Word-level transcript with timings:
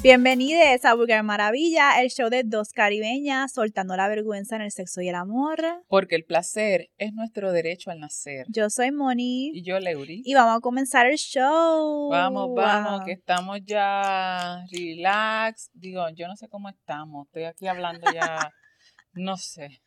Bienvenidos 0.00 0.84
a 0.84 0.94
Vulgar 0.94 1.24
Maravilla, 1.24 2.00
el 2.00 2.08
show 2.10 2.30
de 2.30 2.44
dos 2.44 2.72
caribeñas 2.72 3.52
soltando 3.52 3.96
la 3.96 4.06
vergüenza 4.06 4.54
en 4.54 4.62
el 4.62 4.70
sexo 4.70 5.00
y 5.00 5.08
el 5.08 5.16
amor. 5.16 5.58
Porque 5.88 6.14
el 6.14 6.24
placer 6.24 6.90
es 6.98 7.12
nuestro 7.12 7.50
derecho 7.50 7.90
al 7.90 7.98
nacer. 7.98 8.46
Yo 8.48 8.70
soy 8.70 8.92
Moni. 8.92 9.50
Y 9.52 9.64
yo, 9.64 9.80
Leuri. 9.80 10.22
Y 10.24 10.34
vamos 10.34 10.58
a 10.58 10.60
comenzar 10.60 11.06
el 11.06 11.16
show. 11.16 12.10
Vamos, 12.10 12.54
vamos, 12.54 13.02
que 13.04 13.10
estamos 13.10 13.58
ya 13.64 14.64
relax. 14.70 15.68
Digo, 15.74 16.08
yo 16.10 16.28
no 16.28 16.36
sé 16.36 16.48
cómo 16.48 16.68
estamos. 16.68 17.26
Estoy 17.26 17.44
aquí 17.44 17.66
hablando 17.66 18.08
ya, 18.12 18.52
no 19.14 19.36
sé. 19.36 19.80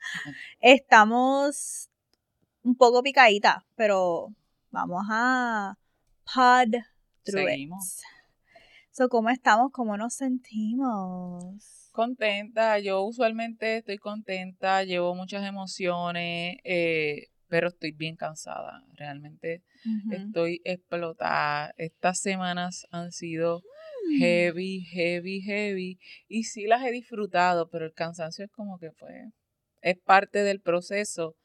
Estamos 0.60 1.90
un 2.64 2.76
poco 2.76 3.02
picadita, 3.02 3.66
pero 3.78 4.28
vamos 4.72 5.06
a 5.10 5.78
pod 6.26 6.72
through 7.24 7.48
Seguimos. 7.48 8.02
So, 8.94 9.10
¿cómo 9.10 9.30
estamos? 9.30 9.72
¿Cómo 9.72 9.98
nos 9.98 10.14
sentimos? 10.16 11.92
Contenta, 11.92 12.80
yo 12.80 13.02
usualmente 13.04 13.78
estoy 13.78 13.98
contenta, 13.98 14.84
llevo 14.86 15.14
muchas 15.14 15.46
emociones, 15.46 16.58
eh, 16.64 17.28
pero 17.50 17.68
estoy 17.68 17.92
bien 17.92 18.16
cansada. 18.16 18.86
Realmente 18.94 19.62
Ujú. 19.86 20.16
estoy 20.16 20.62
explotada. 20.64 21.74
Estas 21.78 22.20
semanas 22.22 22.88
han 22.92 23.12
sido 23.12 23.62
Mm. 24.08 24.20
heavy, 24.20 24.82
heavy, 24.86 25.42
heavy. 25.42 26.00
Y 26.30 26.46
sí 26.46 26.66
las 26.66 26.84
he 26.86 26.92
disfrutado, 26.92 27.70
pero 27.70 27.86
el 27.86 27.94
cansancio 27.94 28.46
es 28.46 28.52
como 28.52 28.78
que 28.80 28.92
fue, 28.92 29.26
es 29.82 29.98
parte 29.98 30.44
del 30.44 30.62
proceso. 30.62 31.36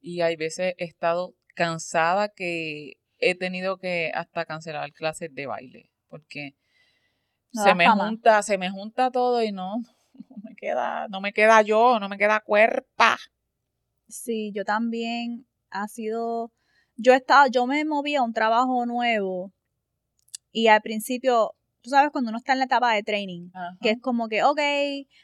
Y 0.00 0.20
hay 0.22 0.36
veces 0.36 0.74
he 0.78 0.84
estado 0.84 1.34
cansada 1.54 2.28
que 2.30 2.94
he 3.18 3.34
tenido 3.34 3.78
que 3.78 4.10
hasta 4.14 4.44
cancelar 4.46 4.92
clases 4.92 5.34
de 5.34 5.46
baile. 5.46 5.90
Porque 6.08 6.54
No 7.52 7.62
se 7.62 7.74
me 7.74 7.88
junta, 7.88 8.42
se 8.42 8.58
me 8.58 8.70
junta 8.70 9.10
todo 9.10 9.42
y 9.42 9.52
no, 9.52 9.76
no 10.30 10.36
me 10.42 10.54
queda, 10.56 11.08
no 11.08 11.20
me 11.20 11.32
queda 11.32 11.62
yo, 11.62 11.98
no 12.00 12.08
me 12.08 12.18
queda 12.18 12.40
cuerpa. 12.40 13.18
Sí, 14.08 14.52
yo 14.54 14.64
también 14.64 15.46
ha 15.70 15.88
sido, 15.88 16.52
yo 16.96 17.12
estaba, 17.12 17.48
yo 17.48 17.66
me 17.66 17.84
moví 17.84 18.14
a 18.14 18.22
un 18.22 18.32
trabajo 18.32 18.86
nuevo 18.86 19.52
y 20.56 20.68
al 20.68 20.80
principio, 20.80 21.52
tú 21.82 21.90
sabes 21.90 22.10
cuando 22.10 22.30
uno 22.30 22.38
está 22.38 22.54
en 22.54 22.60
la 22.60 22.64
etapa 22.64 22.94
de 22.94 23.02
training, 23.02 23.50
que 23.82 23.90
es 23.90 24.00
como 24.00 24.26
que, 24.28 24.42
ok, 24.42 24.58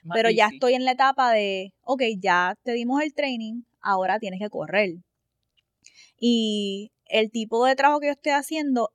Más 0.03 0.15
pero 0.15 0.29
ya 0.29 0.49
estoy 0.49 0.75
en 0.75 0.85
la 0.85 0.93
etapa 0.93 1.33
de, 1.33 1.73
ok, 1.83 2.03
ya 2.21 2.55
te 2.63 2.73
dimos 2.73 3.01
el 3.03 3.15
training, 3.15 3.63
ahora 3.81 4.19
tienes 4.19 4.41
que 4.41 4.51
correr. 4.51 4.91
Y 6.19 6.93
el 7.07 7.31
tipo 7.31 7.65
de 7.65 7.75
trabajo 7.77 8.01
que 8.01 8.09
yo 8.09 8.13
estoy 8.13 8.33
haciendo, 8.33 8.91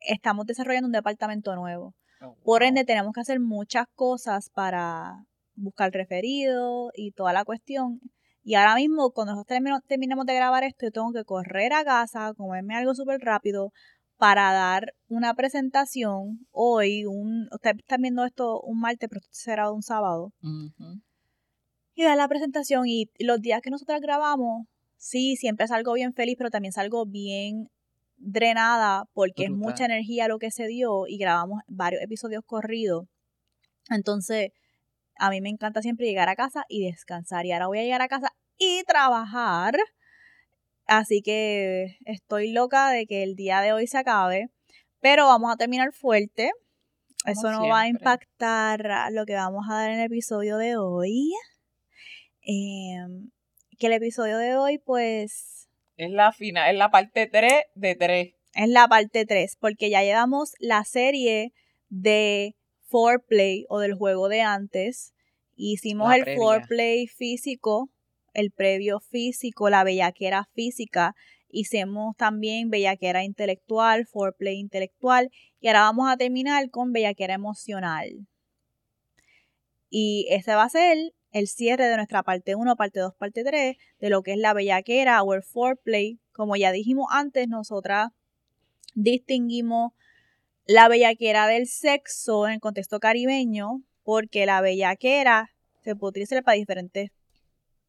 estamos 0.00 0.44
desarrollando 0.44 0.86
un 0.86 0.92
departamento 0.92 1.56
nuevo. 1.56 1.94
Oh, 2.22 2.36
Por 2.44 2.62
ende, 2.62 2.84
tenemos 2.84 3.12
que 3.12 3.20
hacer 3.20 3.40
muchas 3.40 3.86
cosas 3.94 4.50
para 4.50 5.26
buscar 5.54 5.92
referido 5.92 6.90
y 6.94 7.12
toda 7.12 7.32
la 7.32 7.44
cuestión. 7.44 8.00
Y 8.42 8.54
ahora 8.54 8.74
mismo, 8.74 9.10
cuando 9.12 9.34
nosotros 9.34 9.60
terminemos 9.86 10.26
de 10.26 10.34
grabar 10.34 10.64
esto, 10.64 10.86
yo 10.86 10.90
tengo 10.90 11.12
que 11.12 11.24
correr 11.24 11.72
a 11.72 11.84
casa, 11.84 12.32
comerme 12.34 12.74
algo 12.74 12.94
súper 12.94 13.20
rápido 13.20 13.72
para 14.16 14.52
dar 14.52 14.94
una 15.08 15.34
presentación 15.34 16.46
hoy. 16.50 17.04
Un, 17.06 17.48
ustedes 17.52 17.76
están 17.78 18.02
viendo 18.02 18.24
esto 18.24 18.60
un 18.60 18.80
martes, 18.80 19.08
pero 19.08 19.20
será 19.30 19.70
un 19.70 19.82
sábado. 19.82 20.32
Y 21.94 22.04
dar 22.04 22.16
la 22.16 22.28
presentación. 22.28 22.86
Y 22.86 23.10
los 23.18 23.40
días 23.40 23.60
que 23.62 23.70
nosotros 23.70 24.00
grabamos, 24.00 24.66
sí, 24.96 25.36
siempre 25.36 25.66
salgo 25.68 25.92
bien 25.94 26.12
feliz, 26.14 26.36
pero 26.38 26.50
también 26.50 26.72
salgo 26.72 27.06
bien 27.06 27.70
drenada 28.20 29.04
porque 29.12 29.44
es 29.44 29.50
mucha 29.50 29.86
energía 29.86 30.28
lo 30.28 30.38
que 30.38 30.50
se 30.50 30.66
dio 30.66 31.06
y 31.08 31.18
grabamos 31.18 31.62
varios 31.66 32.02
episodios 32.02 32.44
corridos. 32.46 33.06
Entonces, 33.88 34.50
a 35.16 35.30
mí 35.30 35.40
me 35.40 35.48
encanta 35.48 35.82
siempre 35.82 36.06
llegar 36.06 36.28
a 36.28 36.36
casa 36.36 36.64
y 36.68 36.84
descansar. 36.84 37.46
Y 37.46 37.52
ahora 37.52 37.66
voy 37.66 37.78
a 37.80 37.82
llegar 37.82 38.02
a 38.02 38.08
casa 38.08 38.32
y 38.56 38.82
trabajar. 38.84 39.74
Así 40.86 41.22
que 41.22 41.98
estoy 42.04 42.52
loca 42.52 42.90
de 42.90 43.06
que 43.06 43.22
el 43.22 43.34
día 43.34 43.60
de 43.60 43.72
hoy 43.72 43.86
se 43.86 43.98
acabe. 43.98 44.48
Pero 45.00 45.26
vamos 45.26 45.52
a 45.52 45.56
terminar 45.56 45.92
fuerte. 45.92 46.50
Como 47.24 47.32
Eso 47.32 47.50
no 47.50 47.68
va 47.68 47.82
a 47.82 47.88
impactar 47.88 49.10
lo 49.12 49.26
que 49.26 49.34
vamos 49.34 49.66
a 49.68 49.74
dar 49.74 49.90
en 49.90 49.98
el 49.98 50.06
episodio 50.06 50.56
de 50.56 50.76
hoy. 50.76 51.32
Em, 52.42 53.30
que 53.78 53.86
el 53.86 53.92
episodio 53.94 54.38
de 54.38 54.56
hoy, 54.56 54.78
pues, 54.78 55.59
Es 56.00 56.10
la 56.10 56.32
final, 56.32 56.70
es 56.70 56.78
la 56.78 56.90
parte 56.90 57.26
3 57.26 57.52
de 57.74 57.94
3. 57.94 58.34
es 58.54 58.68
la 58.70 58.88
parte 58.88 59.26
3, 59.26 59.58
porque 59.60 59.90
ya 59.90 60.02
llevamos 60.02 60.54
la 60.58 60.82
serie 60.84 61.52
de 61.90 62.56
foreplay 62.86 63.66
o 63.68 63.80
del 63.80 63.92
juego 63.92 64.30
de 64.30 64.40
antes. 64.40 65.12
Hicimos 65.56 66.14
el 66.14 66.24
foreplay 66.38 67.06
físico, 67.06 67.90
el 68.32 68.50
previo 68.50 69.00
físico, 69.00 69.68
la 69.68 69.84
bellaquera 69.84 70.48
física. 70.54 71.14
Hicimos 71.50 72.16
también 72.16 72.70
bellaquera 72.70 73.22
intelectual, 73.22 74.06
foreplay 74.06 74.58
intelectual. 74.58 75.28
Y 75.60 75.66
ahora 75.66 75.80
vamos 75.80 76.10
a 76.10 76.16
terminar 76.16 76.70
con 76.70 76.92
bellaquera 76.92 77.34
emocional. 77.34 78.26
Y 79.90 80.28
ese 80.30 80.54
va 80.54 80.62
a 80.62 80.70
ser 80.70 80.96
el 81.32 81.46
cierre 81.48 81.86
de 81.86 81.96
nuestra 81.96 82.22
parte 82.22 82.54
1, 82.54 82.76
parte 82.76 83.00
2, 83.00 83.14
parte 83.14 83.44
3, 83.44 83.76
de 84.00 84.10
lo 84.10 84.22
que 84.22 84.32
es 84.32 84.38
la 84.38 84.52
bellaquera 84.52 85.22
o 85.22 85.34
el 85.34 85.42
foreplay. 85.42 86.18
Como 86.32 86.56
ya 86.56 86.72
dijimos 86.72 87.06
antes, 87.10 87.48
nosotras 87.48 88.10
distinguimos 88.94 89.92
la 90.66 90.88
bellaquera 90.88 91.46
del 91.46 91.66
sexo 91.66 92.46
en 92.46 92.54
el 92.54 92.60
contexto 92.60 93.00
caribeño, 93.00 93.82
porque 94.02 94.46
la 94.46 94.60
bellaquera 94.60 95.50
se 95.82 95.96
puede 95.96 96.10
utilizar 96.10 96.42
para 96.42 96.56
diferentes 96.56 97.10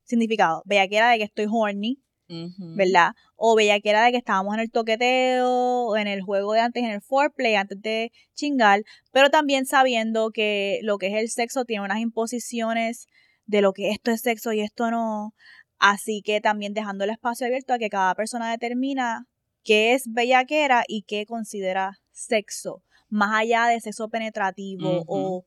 significados. 0.03 0.61
Bellaquera 0.65 1.11
de 1.11 1.17
que 1.19 1.23
estoy 1.23 1.47
horny, 1.49 1.99
Ujú. 2.29 2.75
¿verdad? 2.75 3.11
O 3.35 3.55
bellaquera 3.55 4.05
de 4.05 4.11
que 4.11 4.17
estábamos 4.17 4.53
en 4.53 4.61
el 4.61 4.71
toqueteo, 4.71 5.87
o 5.87 5.97
en 5.97 6.07
el 6.07 6.21
juego 6.21 6.53
de 6.53 6.61
antes, 6.61 6.83
en 6.83 6.91
el 6.91 7.01
foreplay, 7.01 7.55
antes 7.55 7.81
de 7.81 8.11
chingar, 8.33 8.83
pero 9.11 9.29
también 9.29 9.65
sabiendo 9.65 10.31
que 10.31 10.79
lo 10.83 10.97
que 10.97 11.07
es 11.07 11.15
el 11.15 11.29
sexo 11.29 11.65
tiene 11.65 11.83
unas 11.83 11.99
imposiciones 11.99 13.07
de 13.51 13.61
lo 13.61 13.73
que 13.73 13.91
esto 13.91 14.11
es 14.11 14.21
sexo 14.21 14.53
y 14.53 14.61
esto 14.61 14.89
no. 14.89 15.35
Así 15.77 16.21
que 16.23 16.39
también 16.39 16.73
dejando 16.73 17.03
el 17.03 17.09
espacio 17.09 17.45
abierto 17.45 17.73
a 17.73 17.79
que 17.79 17.89
cada 17.89 18.15
persona 18.15 18.49
determina 18.49 19.27
qué 19.63 19.93
es 19.93 20.03
bellaquera 20.07 20.83
y 20.87 21.03
qué 21.03 21.25
considera 21.25 21.99
sexo, 22.11 22.81
más 23.09 23.33
allá 23.33 23.65
de 23.65 23.81
sexo 23.81 24.07
penetrativo 24.07 25.03
o 25.05 25.43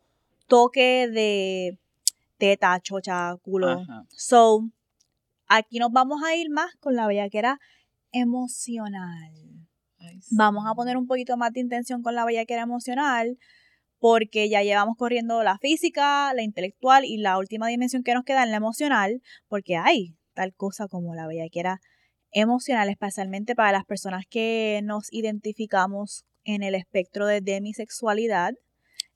toque 0.46 1.08
de 1.08 1.78
teta, 2.36 2.78
chocha, 2.80 3.36
culo. 3.42 3.84
So, 4.10 4.68
aquí 5.46 5.78
nos 5.78 5.90
vamos 5.90 6.22
a 6.22 6.36
ir 6.36 6.50
más 6.50 6.74
con 6.80 6.94
la 6.94 7.06
bellaquera 7.06 7.58
emocional. 8.12 9.32
Vamos 10.30 10.64
a 10.66 10.74
poner 10.74 10.98
un 10.98 11.06
poquito 11.06 11.38
más 11.38 11.52
de 11.54 11.60
intención 11.60 12.02
con 12.02 12.14
la 12.14 12.26
bellaquera 12.26 12.62
emocional 12.62 13.38
porque 13.98 14.48
ya 14.48 14.62
llevamos 14.62 14.96
corriendo 14.96 15.42
la 15.42 15.58
física, 15.58 16.32
la 16.34 16.42
intelectual 16.42 17.04
y 17.04 17.16
la 17.18 17.38
última 17.38 17.68
dimensión 17.68 18.02
que 18.02 18.14
nos 18.14 18.24
queda 18.24 18.42
en 18.42 18.50
la 18.50 18.56
emocional, 18.56 19.22
porque 19.48 19.76
hay 19.76 20.14
tal 20.34 20.52
cosa 20.54 20.88
como 20.88 21.14
la 21.14 21.26
bellaquera 21.26 21.80
emocional, 22.32 22.88
especialmente 22.88 23.54
para 23.54 23.72
las 23.72 23.84
personas 23.84 24.24
que 24.28 24.80
nos 24.82 25.12
identificamos 25.12 26.24
en 26.44 26.62
el 26.62 26.74
espectro 26.74 27.26
de 27.26 27.40
demisexualidad, 27.40 28.52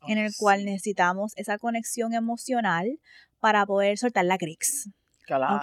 en 0.06 0.18
el 0.18 0.32
cual 0.38 0.64
necesitamos 0.64 1.32
esa 1.36 1.58
conexión 1.58 2.14
emocional 2.14 3.00
para 3.40 3.66
poder 3.66 3.98
soltar 3.98 4.24
la 4.24 4.38
crix. 4.38 4.88
Claro. 5.26 5.60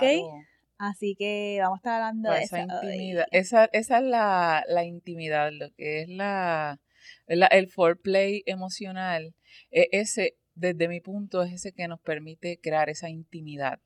Así 0.78 1.16
que 1.18 1.58
vamos 1.62 1.78
a 1.78 1.80
estar 1.80 2.02
hablando 2.02 2.30
Pues 2.30 2.40
de 2.40 2.44
esa 2.44 2.80
hoy. 2.82 2.88
intimidad, 2.88 3.26
esa, 3.32 3.66
esa 3.72 3.98
es 4.00 4.04
la, 4.04 4.64
la 4.68 4.84
intimidad, 4.84 5.52
lo 5.54 5.72
que 5.74 6.02
es 6.02 6.10
la, 6.10 6.80
el 7.28 7.68
foreplay 7.70 8.44
emocional, 8.46 9.34
e- 9.72 9.90
ese, 9.92 10.38
desde 10.54 10.88
mi 10.88 11.02
punto, 11.02 11.44
es 11.44 11.54
ese 11.54 11.74
que 11.74 11.88
nos 11.88 12.00
permite 12.00 12.60
crear 12.62 12.90
esa 12.90 13.10
intimidad 13.10 13.80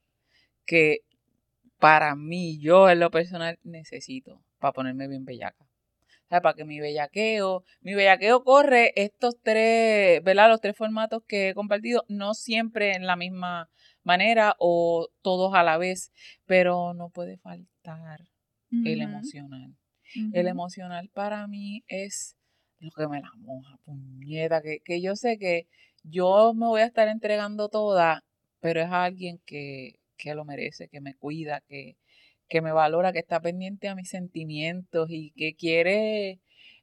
que 0.66 1.00
para 1.80 2.16
mí, 2.16 2.60
yo 2.60 2.90
en 2.90 3.00
lo 3.00 3.10
personal, 3.10 3.58
necesito 3.64 4.44
para 4.60 4.74
ponerme 4.74 5.08
bien 5.08 5.26
bellaca. 5.26 5.64
O 5.64 6.30
sea, 6.30 6.42
para 6.42 6.54
que 6.54 6.66
mi 6.66 6.80
bellaqueo, 6.80 7.64
mi 7.82 7.96
bellaqueo 7.96 8.44
corre 8.44 8.92
estos 8.96 9.42
tres, 9.42 10.22
¿verdad? 10.24 10.50
Los 10.50 10.62
tres 10.62 10.78
formatos 10.78 11.24
que 11.28 11.50
he 11.50 11.54
compartido, 11.56 12.06
no 12.08 12.36
siempre 12.36 12.94
en 12.94 13.08
la 13.08 13.16
misma 13.16 13.70
manera 14.04 14.56
o 14.60 15.08
todos 15.24 15.56
a 15.56 15.64
la 15.64 15.78
vez, 15.78 16.12
pero 16.46 16.94
no 16.94 17.10
puede 17.10 17.38
faltar 17.38 18.20
el 18.86 19.02
emocional. 19.02 19.76
El 20.34 20.48
emocional 20.48 21.10
para 21.14 21.48
mí 21.48 21.84
es 21.88 22.36
lo 22.80 22.92
que 22.92 23.08
me 23.08 23.22
la 23.22 23.32
moja, 23.38 23.78
puñeta, 23.86 24.62
que, 24.62 24.80
que 24.80 25.02
yo 25.02 25.16
sé 25.16 25.38
que 25.38 25.68
yo 26.04 26.54
me 26.54 26.68
voy 26.68 26.82
a 26.82 26.86
estar 26.86 27.08
entregando 27.08 27.70
toda, 27.70 28.24
pero 28.60 28.82
es 28.82 28.90
alguien 28.92 29.40
que, 29.46 30.00
que 30.18 30.36
lo 30.36 30.46
merece, 30.46 30.88
que 30.88 31.02
me 31.02 31.16
cuida, 31.16 31.62
que, 31.68 31.98
que 32.48 32.62
me 32.62 32.72
valora, 32.72 33.12
que 33.14 33.20
está 33.20 33.40
pendiente 33.40 33.88
a 33.88 33.96
mis 33.96 34.10
sentimientos 34.10 35.10
y 35.12 35.32
que 35.32 35.56
quiere 35.56 36.40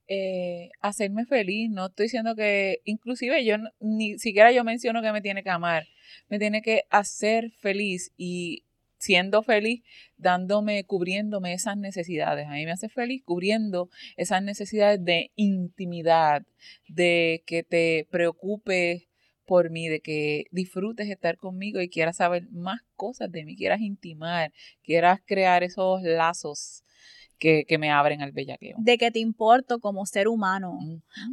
eh, 0.08 0.70
hacerme 0.80 1.26
feliz. 1.26 1.70
No 1.70 1.86
estoy 1.86 2.04
diciendo 2.06 2.34
que, 2.36 2.80
inclusive 2.84 3.44
yo 3.44 3.56
ni 3.80 4.18
siquiera 4.18 4.52
yo 4.52 4.64
menciono 4.64 5.02
que 5.02 5.12
me 5.12 5.22
tiene 5.22 5.42
que 5.42 5.50
amar, 5.50 5.86
me 6.28 6.38
tiene 6.38 6.62
que 6.62 6.84
hacer 6.90 7.50
feliz 7.60 8.12
y 8.16 8.64
siendo 8.98 9.42
feliz, 9.42 9.82
dándome, 10.16 10.84
cubriéndome 10.84 11.52
esas 11.52 11.76
necesidades. 11.76 12.46
A 12.46 12.52
mí 12.52 12.64
me 12.64 12.72
hace 12.72 12.88
feliz 12.88 13.22
cubriendo 13.24 13.90
esas 14.16 14.42
necesidades 14.42 15.04
de 15.04 15.32
intimidad, 15.36 16.42
de 16.88 17.42
que 17.46 17.62
te 17.62 18.06
preocupes 18.10 19.08
por 19.46 19.70
mí, 19.70 19.88
de 19.88 20.00
que 20.00 20.44
disfrutes 20.50 21.08
estar 21.08 21.36
conmigo 21.36 21.80
y 21.80 21.88
quieras 21.88 22.16
saber 22.16 22.48
más 22.50 22.80
cosas 22.96 23.30
de 23.30 23.44
mí, 23.44 23.56
quieras 23.56 23.80
intimar, 23.80 24.52
quieras 24.82 25.20
crear 25.24 25.62
esos 25.62 26.02
lazos 26.02 26.82
que, 27.38 27.78
me 27.78 27.90
abren 27.90 28.22
al 28.22 28.32
bellaqueo. 28.32 28.76
De 28.78 28.98
que 28.98 29.10
te 29.10 29.18
importo 29.18 29.78
como 29.78 30.06
ser 30.06 30.28
humano. 30.28 30.78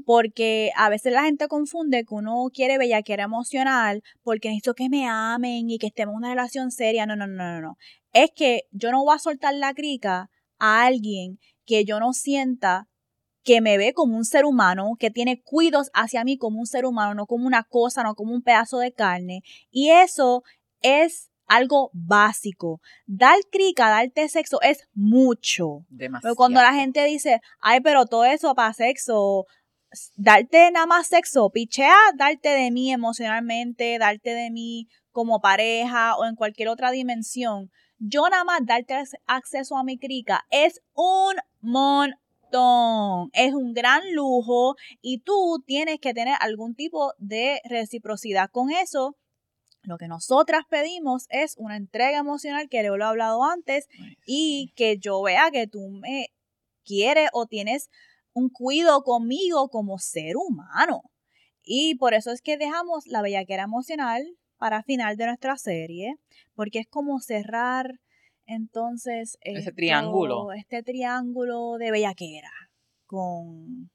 Porque 0.06 0.72
a 0.76 0.90
veces 0.90 1.14
la 1.14 1.24
gente 1.24 1.48
confunde 1.48 2.04
que 2.06 2.14
uno 2.14 2.46
quiere 2.54 2.78
bellaquera 2.78 3.24
emocional 3.24 4.04
porque 4.22 4.50
necesito 4.50 4.74
que 4.74 4.90
me 4.90 5.08
amen 5.08 5.70
y 5.70 5.78
que 5.78 5.88
estemos 5.88 6.14
en 6.14 6.18
una 6.18 6.30
relación 6.30 6.72
seria. 6.72 7.06
No, 7.06 7.16
no, 7.16 7.28
no, 7.28 7.36
no, 7.36 7.62
no. 7.62 7.78
Es 8.12 8.32
que 8.36 8.64
yo 8.72 8.92
no 8.92 9.04
voy 9.04 9.16
a 9.16 9.20
soltar 9.20 9.54
la 9.56 9.74
crica 9.74 10.30
a 10.60 10.86
alguien 10.86 11.40
que 11.66 11.86
yo 11.86 12.00
no 12.00 12.14
sienta 12.14 12.88
que 13.44 13.60
me 13.60 13.78
ve 13.78 13.94
como 13.94 14.16
un 14.16 14.26
ser 14.26 14.46
humano, 14.46 14.96
que 14.98 15.12
tiene 15.12 15.42
cuidos 15.42 15.90
hacia 15.94 16.24
mí 16.24 16.38
como 16.38 16.60
un 16.60 16.66
ser 16.66 16.86
humano, 16.86 17.14
no 17.14 17.26
como 17.26 17.46
una 17.46 17.64
cosa, 17.64 18.04
no 18.04 18.16
como 18.16 18.34
un 18.34 18.42
pedazo 18.42 18.80
de 18.80 18.94
carne. 18.94 19.42
Y 19.70 19.90
eso 19.90 20.44
es 20.82 21.30
algo 21.48 21.90
básico. 21.94 22.82
Dar 23.06 23.38
crica, 23.52 23.90
darte 23.90 24.28
sexo 24.30 24.62
es 24.62 24.88
mucho. 24.94 25.86
Demasiado. 25.90 26.22
Pero 26.22 26.36
cuando 26.36 26.62
la 26.62 26.74
gente 26.74 27.04
dice, 27.06 27.42
ay, 27.60 27.82
pero 27.82 28.06
todo 28.06 28.26
eso 28.26 28.54
para 28.56 28.74
sexo, 28.74 29.46
darte 30.16 30.72
nada 30.72 30.86
más 30.86 31.08
sexo, 31.08 31.50
pichea, 31.50 31.96
darte 32.16 32.50
de 32.50 32.72
mí 32.72 32.92
emocionalmente, 32.92 33.98
darte 33.98 34.32
de 34.32 34.52
mí 34.52 34.88
como 35.12 35.42
pareja 35.42 36.16
o 36.18 36.26
en 36.26 36.36
cualquier 36.36 36.70
otra 36.70 36.92
dimensión. 36.92 37.72
Yo 38.00 38.28
nada 38.30 38.44
más 38.44 38.62
darte 38.66 38.96
acceso 39.28 39.78
a 39.78 39.84
mi 39.84 39.98
crica 39.98 40.46
es 40.50 40.82
un 40.94 41.36
montón. 41.62 42.20
Es 43.34 43.54
un 43.54 43.74
gran 43.74 44.02
lujo 44.14 44.76
y 45.02 45.20
tú 45.20 45.64
tienes 45.66 46.00
que 46.00 46.14
tener 46.14 46.36
algún 46.40 46.76
tipo 46.76 47.14
de 47.18 47.60
reciprocidad 47.64 48.52
con 48.52 48.70
eso 48.70 49.16
lo 49.84 49.98
que 49.98 50.08
nosotras 50.08 50.64
pedimos 50.70 51.26
es 51.30 51.56
una 51.58 51.78
entrega 51.78 52.18
emocional, 52.18 52.70
que 52.70 52.84
lo 52.84 52.96
he 52.96 53.04
hablado 53.04 53.44
antes, 53.44 53.88
y 54.26 54.72
que 54.76 54.98
yo 54.98 55.22
vea 55.22 55.52
que 55.52 55.68
tú 55.68 55.90
me 55.90 56.28
quieres 56.84 57.30
o 57.34 57.46
tienes 57.46 57.90
un 58.34 58.50
cuidado 58.50 59.04
conmigo 59.04 59.70
como 59.70 60.00
ser 60.00 60.38
humano. 60.38 61.02
Y 61.62 61.96
por 61.96 62.14
eso 62.14 62.32
es 62.32 62.42
que 62.42 62.58
dejamos 62.58 63.08
la 63.08 63.22
bellaquera 63.22 63.64
emocional 63.64 64.24
para 64.58 64.84
final 64.84 65.18
de 65.18 65.28
nuestra 65.28 65.58
serie, 65.58 66.16
porque 66.56 66.80
es 66.80 66.88
como 66.88 67.20
cerrar 67.20 68.00
entonces 68.46 69.38
ese 69.42 69.72
triángulo. 69.72 70.52
Este 70.52 70.84
triángulo 70.84 71.78
de 71.78 71.92
bellaquera 71.92 72.52
con 73.06 73.92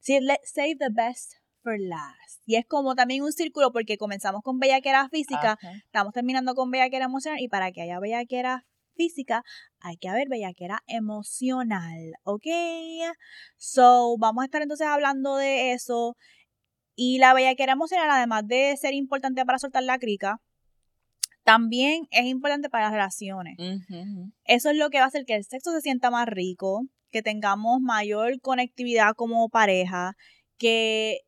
save 0.00 0.76
the 0.78 0.88
best 0.90 1.34
for 1.62 1.78
last. 1.78 2.42
Y 2.44 2.56
es 2.56 2.66
como 2.66 2.94
también 2.94 3.22
un 3.22 3.32
círculo 3.32 3.72
porque 3.72 3.96
comenzamos 3.96 4.42
con 4.42 4.58
bellaquera 4.58 5.08
física, 5.08 5.58
estamos 5.84 6.12
terminando 6.12 6.54
con 6.54 6.70
bellaquera 6.70 7.06
emocional 7.06 7.40
y 7.40 7.48
para 7.48 7.72
que 7.72 7.82
haya 7.82 8.00
bellaquera 8.00 8.66
física 8.94 9.42
hay 9.80 9.96
que 9.96 10.08
haber 10.08 10.28
bellaquera 10.28 10.82
emocional, 10.86 12.12
¿ok? 12.24 12.46
So, 13.56 14.16
vamos 14.18 14.42
a 14.42 14.44
estar 14.46 14.62
entonces 14.62 14.86
hablando 14.86 15.36
de 15.36 15.72
eso. 15.72 16.16
Y 16.94 17.18
la 17.18 17.32
bellaquera 17.32 17.72
emocional, 17.72 18.10
además 18.10 18.46
de 18.46 18.76
ser 18.76 18.94
importante 18.94 19.44
para 19.46 19.58
soltar 19.58 19.82
la 19.82 19.98
crica, 19.98 20.40
también 21.42 22.06
es 22.10 22.26
importante 22.26 22.68
para 22.68 22.84
las 22.84 22.92
relaciones. 22.92 23.56
Eso 24.44 24.70
es 24.70 24.76
lo 24.76 24.90
que 24.90 24.98
va 24.98 25.04
a 25.04 25.08
hacer 25.08 25.24
que 25.24 25.34
el 25.34 25.44
sexo 25.44 25.72
se 25.72 25.80
sienta 25.80 26.10
más 26.10 26.28
rico, 26.28 26.82
que 27.10 27.22
tengamos 27.22 27.80
mayor 27.80 28.40
conectividad 28.40 29.14
como 29.16 29.48
pareja, 29.48 30.12
que 30.58 31.20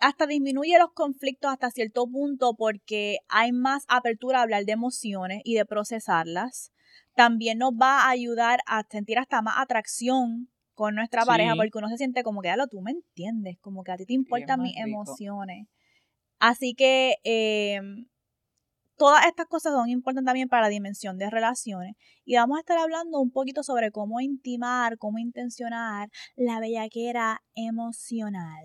hasta 0.00 0.26
disminuye 0.26 0.78
los 0.78 0.92
conflictos 0.92 1.52
hasta 1.52 1.70
cierto 1.70 2.06
punto 2.06 2.54
porque 2.56 3.18
hay 3.28 3.52
más 3.52 3.84
apertura 3.88 4.38
a 4.40 4.42
hablar 4.42 4.64
de 4.64 4.72
emociones 4.72 5.42
y 5.44 5.54
de 5.54 5.66
procesarlas. 5.66 6.72
También 7.14 7.58
nos 7.58 7.72
va 7.72 8.02
a 8.02 8.10
ayudar 8.10 8.60
a 8.66 8.82
sentir 8.88 9.18
hasta 9.18 9.42
más 9.42 9.54
atracción 9.58 10.48
con 10.74 10.94
nuestra 10.94 11.26
pareja 11.26 11.54
porque 11.54 11.76
uno 11.76 11.88
se 11.88 11.98
siente 11.98 12.22
como 12.22 12.40
que, 12.40 12.56
lo 12.56 12.66
tú 12.66 12.80
me 12.80 12.92
entiendes, 12.92 13.58
como 13.60 13.84
que 13.84 13.92
a 13.92 13.96
ti 13.96 14.06
te 14.06 14.14
importan 14.14 14.62
mis 14.62 14.76
emociones. 14.78 15.68
Así 16.38 16.74
que 16.74 17.16
em, 17.22 18.06
todas 18.96 19.26
estas 19.26 19.46
cosas 19.46 19.74
son 19.74 19.90
importantes 19.90 20.26
también 20.26 20.48
para 20.48 20.62
la 20.62 20.68
dimensión 20.68 21.18
de 21.18 21.28
relaciones. 21.28 21.96
Y 22.24 22.36
vamos 22.36 22.56
a 22.56 22.60
estar 22.60 22.78
hablando 22.78 23.20
un 23.20 23.30
poquito 23.30 23.62
sobre 23.62 23.90
cómo 23.90 24.20
intimar, 24.20 24.96
cómo 24.96 25.18
intencionar 25.18 26.08
la 26.36 26.60
bellaquera 26.60 27.42
emocional. 27.54 28.64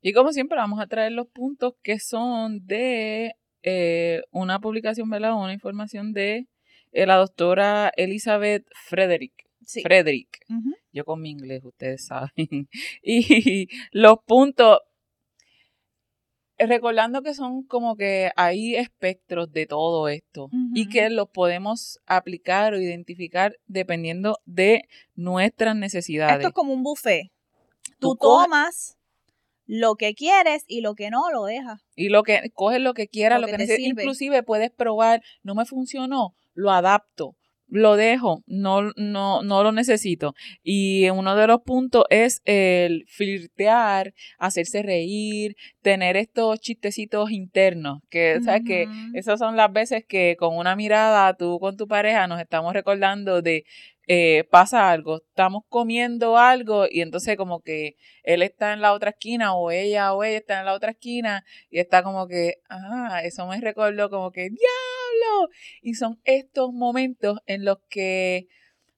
Y 0.00 0.12
como 0.12 0.32
siempre 0.32 0.58
vamos 0.58 0.80
a 0.80 0.86
traer 0.86 1.12
los 1.12 1.28
puntos 1.28 1.74
que 1.82 1.98
son 1.98 2.64
de 2.66 3.34
eh, 3.62 4.22
una 4.30 4.60
publicación, 4.60 5.10
¿verdad? 5.10 5.34
Una 5.34 5.52
información 5.52 6.12
de 6.12 6.46
eh, 6.92 7.06
la 7.06 7.16
doctora 7.16 7.92
Elizabeth 7.96 8.66
Frederick. 8.72 9.48
Frederick. 9.82 10.46
Yo 10.92 11.04
con 11.04 11.20
mi 11.20 11.30
inglés, 11.30 11.62
ustedes 11.64 12.06
saben. 12.06 12.30
y 13.02 13.68
los 13.92 14.18
puntos, 14.24 14.78
recordando 16.58 17.22
que 17.22 17.34
son 17.34 17.62
como 17.64 17.96
que 17.96 18.30
hay 18.36 18.76
espectros 18.76 19.52
de 19.52 19.66
todo 19.66 20.08
esto 20.08 20.48
y 20.74 20.88
que 20.88 21.10
los 21.10 21.28
podemos 21.28 22.00
aplicar 22.06 22.72
o 22.72 22.80
identificar 22.80 23.58
dependiendo 23.66 24.38
de 24.46 24.88
nuestras 25.14 25.76
necesidades. 25.76 26.36
Esto 26.36 26.48
es 26.48 26.54
como 26.54 26.72
un 26.72 26.82
buffet. 26.82 27.30
Tú, 27.98 28.16
tomas 28.16 28.97
lo 29.68 29.96
que 29.96 30.14
quieres 30.14 30.64
y 30.66 30.80
lo 30.80 30.94
que 30.94 31.10
no 31.10 31.30
lo 31.30 31.44
dejas. 31.44 31.84
Y 31.94 32.08
lo 32.08 32.22
que 32.22 32.50
coges 32.54 32.80
lo 32.80 32.94
que 32.94 33.06
quieras, 33.06 33.40
lo, 33.40 33.46
que, 33.46 33.58
necesitas. 33.58 34.02
Inclusive 34.02 34.42
puedes 34.42 34.70
probar, 34.70 35.22
no 35.42 35.54
me 35.54 35.66
funcionó, 35.66 36.34
lo 36.54 36.70
adapto, 36.70 37.36
lo 37.66 37.96
dejo, 37.96 38.42
no, 38.46 38.92
no, 38.96 39.42
no 39.42 39.62
lo 39.62 39.72
necesito. 39.72 40.34
Y 40.62 41.10
uno 41.10 41.36
de 41.36 41.46
los 41.46 41.60
puntos 41.60 42.04
es 42.08 42.40
el 42.46 43.04
flirtear, 43.08 44.14
hacerse 44.38 44.82
reír, 44.82 45.54
tener 45.82 46.16
estos 46.16 46.60
chistecitos 46.60 47.30
internos, 47.30 48.00
que, 48.08 48.40
¿sabes? 48.42 48.62
Que 48.66 48.88
esas 49.12 49.38
son 49.38 49.56
las 49.56 49.70
veces 49.70 50.02
que 50.08 50.36
con 50.38 50.56
una 50.56 50.76
mirada 50.76 51.34
tú 51.34 51.60
con 51.60 51.76
tu 51.76 51.86
pareja 51.86 52.26
nos 52.26 52.40
estamos 52.40 52.72
recordando 52.72 53.42
de 53.42 53.66
eh, 54.10 54.44
pasa 54.50 54.90
algo, 54.90 55.18
estamos 55.18 55.64
comiendo 55.68 56.38
algo 56.38 56.86
y 56.90 57.02
entonces 57.02 57.36
como 57.36 57.60
que 57.60 57.96
él 58.22 58.40
está 58.42 58.72
en 58.72 58.80
la 58.80 58.94
otra 58.94 59.10
esquina 59.10 59.54
o 59.54 59.70
ella 59.70 60.14
o 60.14 60.24
ella 60.24 60.38
está 60.38 60.60
en 60.60 60.64
la 60.64 60.72
otra 60.72 60.92
esquina 60.92 61.44
y 61.68 61.78
está 61.78 62.02
como 62.02 62.26
que, 62.26 62.54
ah, 62.70 63.20
eso 63.22 63.46
me 63.46 63.60
recordó 63.60 64.08
como 64.08 64.32
que, 64.32 64.48
diablo. 64.48 65.50
Y 65.82 65.92
son 65.92 66.18
estos 66.24 66.72
momentos 66.72 67.40
en 67.44 67.66
los 67.66 67.80
que 67.90 68.46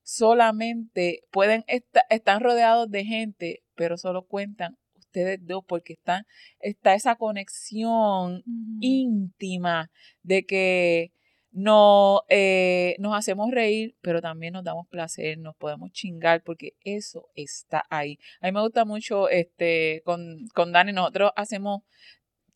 solamente 0.05 1.23
pueden 1.33 1.64
estar, 1.67 2.05
están 2.09 2.40
rodeados 2.40 2.88
de 2.88 3.05
gente, 3.05 3.64
pero 3.75 3.97
solo 3.97 4.26
cuentan 4.26 4.79
ustedes 4.97 5.45
dos 5.45 5.64
porque 5.67 5.95
están, 5.95 6.25
está 6.61 6.95
esa 6.95 7.17
conexión 7.17 8.45
íntima 8.81 9.90
de 10.23 10.45
que 10.45 11.11
no, 11.52 12.23
eh, 12.28 12.97
nos 12.99 13.16
hacemos 13.16 13.50
reír, 13.50 13.97
pero 14.00 14.21
también 14.21 14.52
nos 14.52 14.64
damos 14.64 14.87
placer, 14.87 15.38
nos 15.38 15.57
podemos 15.57 15.90
chingar, 15.92 16.42
porque 16.42 16.75
eso 16.85 17.28
está 17.35 17.85
ahí. 17.90 18.19
A 18.40 18.47
mí 18.47 18.52
me 18.52 18.61
gusta 18.61 18.85
mucho 18.85 19.28
este, 19.28 20.02
con, 20.04 20.47
con 20.54 20.73
Dani, 20.73 20.92
nosotros 20.92 21.33
hacemos 21.37 21.83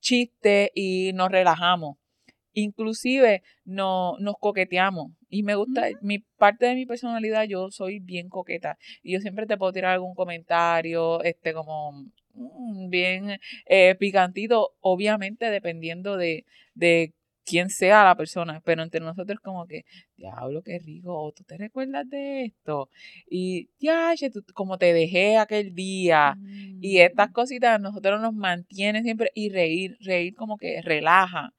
chistes 0.00 0.70
y 0.74 1.12
nos 1.14 1.30
relajamos. 1.30 1.96
Inclusive 2.52 3.42
no, 3.64 4.16
nos 4.20 4.36
coqueteamos. 4.38 5.12
Y 5.28 5.42
me 5.42 5.56
gusta, 5.56 5.88
mi 6.00 6.20
parte 6.20 6.66
de 6.66 6.76
mi 6.76 6.86
personalidad, 6.86 7.44
yo 7.44 7.70
soy 7.72 7.98
bien 7.98 8.28
coqueta. 8.28 8.78
Y 9.02 9.14
yo 9.14 9.20
siempre 9.20 9.46
te 9.46 9.56
puedo 9.56 9.72
tirar 9.72 9.92
algún 9.94 10.14
comentario, 10.14 11.20
este, 11.24 11.52
como 11.52 11.92
mm, 12.34 12.88
bien 12.90 13.40
eh, 13.66 13.96
picantito, 13.96 14.74
obviamente 14.80 15.50
dependiendo 15.50 16.16
de, 16.16 16.44
de 16.74 17.12
quien 17.44 17.70
sea 17.70 18.04
la 18.04 18.16
persona, 18.16 18.60
pero 18.64 18.82
entre 18.82 19.00
nosotros 19.00 19.38
como 19.40 19.66
que, 19.66 19.84
diablo, 20.16 20.62
qué 20.62 20.78
rico, 20.78 21.32
tú 21.36 21.44
te 21.44 21.56
recuerdas 21.56 22.08
de 22.08 22.44
esto, 22.46 22.88
y 23.28 23.68
ya, 23.78 24.14
como 24.54 24.78
te 24.78 24.92
dejé 24.92 25.36
aquel 25.36 25.74
día, 25.74 26.36
y 26.80 26.98
estas 26.98 27.30
mm. 27.30 27.32
cositas 27.32 27.80
nosotros 27.80 28.20
nos 28.20 28.34
mantienen 28.34 29.04
siempre, 29.04 29.30
y 29.34 29.50
reír, 29.50 29.96
reír 30.00 30.34
como 30.34 30.56
que 30.56 30.80
relaja, 30.82 31.50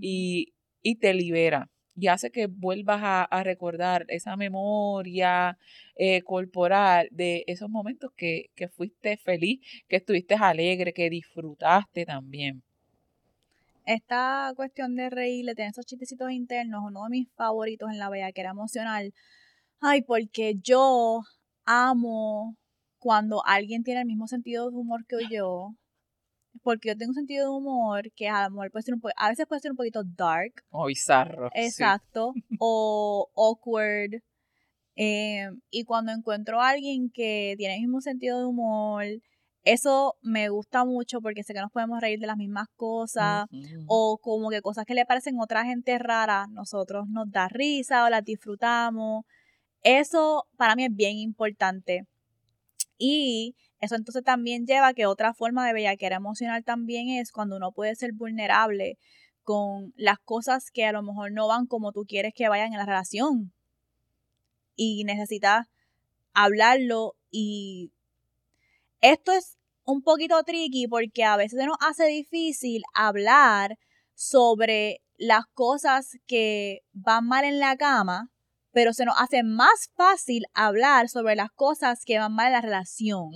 y, 0.00 0.54
y 0.82 0.96
te 0.96 1.14
libera. 1.14 1.68
y 1.94 2.06
hace 2.08 2.30
que 2.30 2.46
vuelvas 2.46 3.00
a, 3.02 3.42
recordar 3.44 4.06
esa 4.08 4.36
memoria 4.36 5.58
eh, 5.96 6.22
corporal 6.22 7.08
de 7.10 7.44
esos 7.46 7.68
momentos 7.68 8.10
que, 8.16 8.46
que 8.54 8.68
fuiste 8.68 9.16
feliz, 9.18 9.60
que 9.88 9.96
estuviste 9.96 10.34
alegre, 10.34 10.92
que 10.92 11.10
disfrutaste 11.10 12.06
también. 12.06 12.62
Esta 13.84 14.52
cuestión 14.56 14.94
de 14.96 15.10
reírle, 15.10 15.54
tener 15.54 15.70
esos 15.70 15.86
chistecitos 15.86 16.30
internos, 16.30 16.82
uno 16.84 17.04
de 17.04 17.10
mis 17.10 17.28
favoritos 17.34 17.90
en 17.90 17.98
la 17.98 18.10
era 18.34 18.50
emocional. 18.50 19.12
Ay, 19.80 20.02
porque 20.02 20.54
yo 20.62 21.20
amo 21.64 22.56
cuando 22.98 23.44
alguien 23.44 23.82
tiene 23.82 24.00
el 24.00 24.06
mismo 24.06 24.28
sentido 24.28 24.70
de 24.70 24.76
humor 24.76 25.04
que 25.06 25.18
yo 25.30 25.74
porque 26.62 26.88
yo 26.88 26.96
tengo 26.96 27.10
un 27.10 27.14
sentido 27.14 27.50
de 27.50 27.56
humor 27.56 28.12
que 28.14 28.28
a 28.28 28.44
lo 28.44 28.50
mejor 28.50 28.70
puede 28.70 28.82
ser 28.82 28.94
un 28.94 29.02
a 29.16 29.28
veces 29.28 29.46
puede 29.46 29.60
ser 29.60 29.70
un 29.70 29.76
poquito 29.76 30.02
dark. 30.04 30.52
O 30.70 30.86
bizarro. 30.86 31.50
Exacto. 31.54 32.34
O 32.58 33.30
awkward. 33.34 34.22
Eh, 34.94 35.48
y 35.70 35.84
cuando 35.84 36.12
encuentro 36.12 36.60
a 36.60 36.70
alguien 36.70 37.10
que 37.10 37.54
tiene 37.56 37.76
el 37.76 37.80
mismo 37.80 38.00
sentido 38.00 38.38
de 38.38 38.44
humor, 38.44 39.04
eso 39.64 40.16
me 40.22 40.48
gusta 40.48 40.84
mucho 40.84 41.20
porque 41.20 41.44
sé 41.44 41.54
que 41.54 41.60
nos 41.60 41.70
podemos 41.70 42.00
reír 42.00 42.18
de 42.18 42.26
las 42.26 42.36
mismas 42.36 42.68
cosas 42.76 43.46
o 43.86 44.18
como 44.18 44.50
que 44.50 44.60
cosas 44.60 44.84
que 44.84 44.94
le 44.94 45.06
parecen 45.06 45.38
a 45.38 45.44
otra 45.44 45.64
gente 45.64 45.98
raras, 45.98 46.48
nosotros 46.50 47.08
nos 47.08 47.30
da 47.30 47.48
risa 47.48 48.04
o 48.04 48.10
las 48.10 48.24
disfrutamos. 48.24 49.24
Eso 49.82 50.46
para 50.56 50.74
mí 50.74 50.84
es 50.84 50.94
bien 50.94 51.16
importante. 51.16 52.06
Y 52.98 53.56
eso 53.80 53.94
entonces 53.94 54.24
también 54.24 54.66
lleva 54.66 54.88
a 54.88 54.94
que 54.94 55.06
otra 55.06 55.34
forma 55.34 55.66
de 55.66 55.72
bellaquera 55.72 56.16
emocional 56.16 56.64
también 56.64 57.08
es 57.08 57.32
cuando 57.32 57.56
uno 57.56 57.72
puede 57.72 57.94
ser 57.94 58.12
vulnerable 58.12 58.98
con 59.42 59.92
las 59.96 60.18
cosas 60.20 60.70
que 60.70 60.86
a 60.86 60.92
lo 60.92 61.02
mejor 61.02 61.32
no 61.32 61.48
van 61.48 61.66
como 61.66 61.92
tú 61.92 62.04
quieres 62.06 62.32
que 62.34 62.48
vayan 62.48 62.72
en 62.72 62.78
la 62.78 62.86
relación. 62.86 63.52
Y 64.74 65.04
necesitas 65.04 65.66
hablarlo 66.32 67.14
y 67.30 67.92
esto 69.02 69.32
es 69.32 69.58
un 69.84 70.02
poquito 70.02 70.42
tricky 70.44 70.86
porque 70.88 71.24
a 71.24 71.36
veces 71.36 71.58
se 71.60 71.66
nos 71.66 71.76
hace 71.80 72.06
difícil 72.06 72.82
hablar 72.94 73.76
sobre 74.14 75.02
las 75.18 75.44
cosas 75.52 76.18
que 76.26 76.80
van 76.92 77.26
mal 77.26 77.44
en 77.44 77.58
la 77.58 77.76
cama 77.76 78.32
pero 78.72 78.92
se 78.92 79.04
nos 79.04 79.14
hace 79.18 79.42
más 79.42 79.90
fácil 79.94 80.44
hablar 80.54 81.08
sobre 81.08 81.36
las 81.36 81.50
cosas 81.54 82.04
que 82.04 82.18
van 82.18 82.34
mal 82.34 82.46
en 82.46 82.52
la 82.52 82.60
relación. 82.62 83.30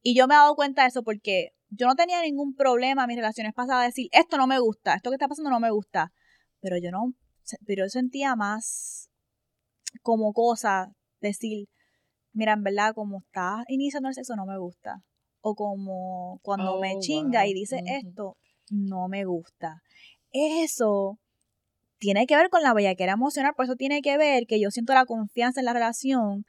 Y 0.00 0.16
yo 0.16 0.26
me 0.26 0.34
he 0.34 0.38
dado 0.38 0.54
cuenta 0.54 0.82
de 0.82 0.88
eso 0.88 1.02
porque 1.02 1.50
yo 1.68 1.86
no 1.86 1.94
tenía 1.94 2.22
ningún 2.22 2.54
problema 2.54 3.02
en 3.02 3.08
mis 3.08 3.16
relaciones 3.16 3.52
pasadas 3.52 3.82
de 3.82 3.86
decir, 3.86 4.08
esto 4.12 4.36
no 4.36 4.46
me 4.46 4.60
gusta, 4.60 4.94
esto 4.94 5.10
que 5.10 5.16
está 5.16 5.28
pasando 5.28 5.50
no 5.50 5.60
me 5.60 5.70
gusta. 5.70 6.12
Pero 6.60 6.76
yo 6.78 6.90
no, 6.90 7.14
pero 7.66 7.84
yo 7.84 7.90
sentía 7.90 8.36
más 8.36 9.10
como 10.02 10.32
cosa 10.32 10.92
decir, 11.20 11.66
mira, 12.32 12.52
en 12.52 12.62
verdad, 12.62 12.94
como 12.94 13.18
está 13.18 13.64
iniciando 13.68 14.08
el 14.08 14.14
sexo 14.14 14.36
no 14.36 14.46
me 14.46 14.58
gusta. 14.58 15.02
O 15.40 15.54
como 15.54 16.38
cuando 16.42 16.78
me 16.80 16.96
oh, 16.96 17.00
chinga 17.00 17.46
y 17.46 17.54
dice 17.54 17.82
esto, 17.86 18.36
no 18.70 19.08
me 19.08 19.24
gusta. 19.24 19.82
Eso 20.30 21.18
tiene 21.98 22.26
que 22.26 22.36
ver 22.36 22.48
con 22.48 22.62
la 22.62 22.74
bellaquera 22.74 23.12
emocional, 23.12 23.54
por 23.54 23.64
eso 23.64 23.76
tiene 23.76 24.02
que 24.02 24.16
ver 24.16 24.46
que 24.46 24.60
yo 24.60 24.70
siento 24.70 24.92
la 24.94 25.06
confianza 25.06 25.60
en 25.60 25.66
la 25.66 25.72
relación 25.72 26.44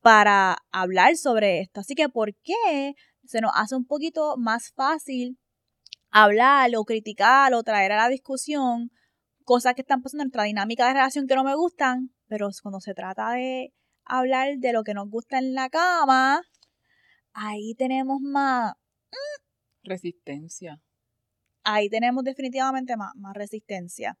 para 0.00 0.58
hablar 0.72 1.16
sobre 1.16 1.60
esto. 1.60 1.80
Así 1.80 1.94
que, 1.94 2.08
¿por 2.08 2.34
qué 2.42 2.94
se 3.24 3.40
nos 3.40 3.52
hace 3.54 3.74
un 3.76 3.86
poquito 3.86 4.36
más 4.36 4.72
fácil 4.74 5.38
hablar 6.10 6.70
o 6.76 6.84
criticar 6.84 7.54
o 7.54 7.62
traer 7.62 7.92
a 7.92 7.96
la 7.96 8.08
discusión 8.08 8.90
cosas 9.44 9.74
que 9.74 9.82
están 9.82 10.02
pasando 10.02 10.22
en 10.22 10.28
nuestra 10.28 10.44
dinámica 10.44 10.86
de 10.86 10.94
relación 10.94 11.26
que 11.26 11.34
no 11.34 11.44
me 11.44 11.54
gustan, 11.54 12.10
pero 12.28 12.48
cuando 12.62 12.80
se 12.80 12.94
trata 12.94 13.32
de 13.32 13.72
hablar 14.04 14.58
de 14.58 14.72
lo 14.72 14.84
que 14.84 14.94
nos 14.94 15.08
gusta 15.08 15.38
en 15.38 15.54
la 15.54 15.68
cama, 15.70 16.42
ahí 17.32 17.74
tenemos 17.74 18.20
más... 18.20 18.74
Mm, 19.10 19.88
resistencia. 19.88 20.80
Ahí 21.64 21.88
tenemos 21.88 22.24
definitivamente 22.24 22.96
más, 22.96 23.14
más 23.16 23.34
resistencia. 23.34 24.18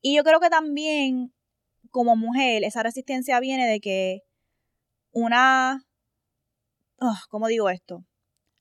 Y 0.00 0.16
yo 0.16 0.24
creo 0.24 0.40
que 0.40 0.50
también 0.50 1.32
como 1.90 2.16
mujer 2.16 2.64
esa 2.64 2.82
resistencia 2.82 3.38
viene 3.40 3.66
de 3.66 3.80
que 3.80 4.22
una... 5.12 5.84
Oh, 7.00 7.18
¿Cómo 7.30 7.48
digo 7.48 7.68
esto? 7.70 8.04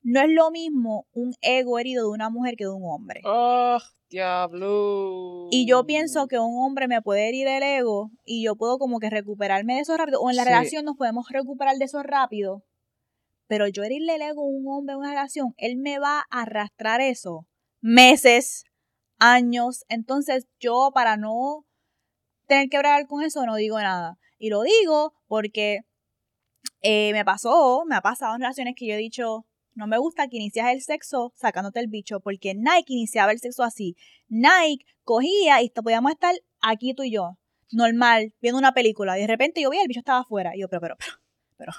No 0.03 0.21
es 0.21 0.29
lo 0.29 0.49
mismo 0.51 1.07
un 1.11 1.33
ego 1.41 1.77
herido 1.77 2.05
de 2.05 2.11
una 2.11 2.29
mujer 2.29 2.55
que 2.55 2.65
de 2.65 2.71
un 2.71 2.83
hombre. 2.85 3.21
¡Oh, 3.23 3.77
diablo! 4.11 5.47
Y 5.49 5.65
yo 5.67 5.85
pienso 5.87 6.27
que 6.27 6.37
un 6.37 6.63
hombre 6.63 6.87
me 6.87 7.01
puede 7.01 7.27
herir 7.27 7.47
el 7.47 7.63
ego 7.63 8.11
y 8.25 8.43
yo 8.43 8.55
puedo 8.55 8.77
como 8.77 8.99
que 8.99 9.09
recuperarme 9.09 9.75
de 9.75 9.79
eso 9.79 9.97
rápido. 9.97 10.21
O 10.21 10.29
en 10.29 10.35
la 10.35 10.43
relación 10.43 10.85
nos 10.85 10.97
podemos 10.97 11.27
recuperar 11.29 11.77
de 11.77 11.85
eso 11.85 12.03
rápido. 12.03 12.63
Pero 13.47 13.67
yo 13.67 13.83
herirle 13.83 14.15
el 14.15 14.21
ego 14.21 14.43
a 14.43 14.47
un 14.47 14.65
hombre 14.67 14.93
en 14.93 14.99
una 14.99 15.09
relación, 15.09 15.55
él 15.57 15.77
me 15.77 15.97
va 15.97 16.19
a 16.29 16.41
arrastrar 16.41 17.01
eso 17.01 17.47
meses, 17.81 18.63
años. 19.17 19.83
Entonces 19.89 20.47
yo 20.59 20.91
para 20.93 21.17
no 21.17 21.65
tener 22.47 22.69
que 22.69 22.77
hablar 22.77 23.07
con 23.07 23.23
eso 23.23 23.45
no 23.45 23.55
digo 23.55 23.79
nada. 23.79 24.17
Y 24.37 24.49
lo 24.49 24.61
digo 24.61 25.13
porque 25.27 25.81
eh, 26.81 27.11
me 27.13 27.25
pasó, 27.25 27.83
me 27.85 27.95
ha 27.95 28.01
pasado 28.01 28.35
en 28.35 28.41
relaciones 28.41 28.75
que 28.77 28.87
yo 28.87 28.93
he 28.93 28.97
dicho, 28.97 29.45
no 29.73 29.87
me 29.87 29.97
gusta 29.97 30.27
que 30.27 30.37
inicias 30.37 30.71
el 30.71 30.81
sexo 30.81 31.33
sacándote 31.35 31.79
el 31.79 31.87
bicho, 31.87 32.19
porque 32.19 32.53
Nike 32.53 32.93
iniciaba 32.93 33.31
el 33.31 33.39
sexo 33.39 33.63
así. 33.63 33.95
Nike 34.27 34.85
cogía 35.03 35.61
y 35.61 35.69
podíamos 35.69 36.11
estar 36.11 36.35
aquí 36.61 36.93
tú 36.93 37.03
y 37.03 37.11
yo, 37.11 37.37
normal, 37.71 38.33
viendo 38.41 38.59
una 38.59 38.73
película, 38.73 39.17
y 39.17 39.21
de 39.21 39.27
repente 39.27 39.61
yo 39.61 39.69
vi 39.69 39.79
el 39.79 39.87
bicho 39.87 39.99
estaba 39.99 40.19
afuera. 40.19 40.55
Y 40.55 40.61
yo, 40.61 40.69
pero, 40.69 40.81
pero, 40.81 40.95
pero, 40.97 41.17
pero, 41.57 41.71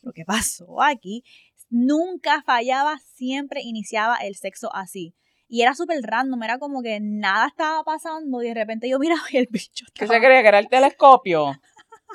pero, 0.00 0.12
¿qué 0.12 0.24
pasó 0.24 0.82
aquí? 0.82 1.24
Nunca 1.68 2.42
fallaba, 2.42 2.98
siempre 2.98 3.60
iniciaba 3.62 4.16
el 4.16 4.36
sexo 4.36 4.74
así. 4.74 5.14
Y 5.48 5.62
era 5.62 5.74
súper 5.74 6.00
random, 6.02 6.42
era 6.42 6.58
como 6.58 6.82
que 6.82 6.98
nada 7.00 7.46
estaba 7.46 7.84
pasando 7.84 8.42
y 8.42 8.48
de 8.48 8.54
repente 8.54 8.88
yo 8.88 8.98
miraba 8.98 9.22
y 9.30 9.38
el 9.38 9.48
bicho 9.50 9.84
estaba... 9.86 10.08
¿Qué 10.08 10.14
se 10.14 10.20
creía 10.20 10.42
que 10.42 10.48
era 10.48 10.58
el 10.58 10.68
telescopio? 10.70 11.52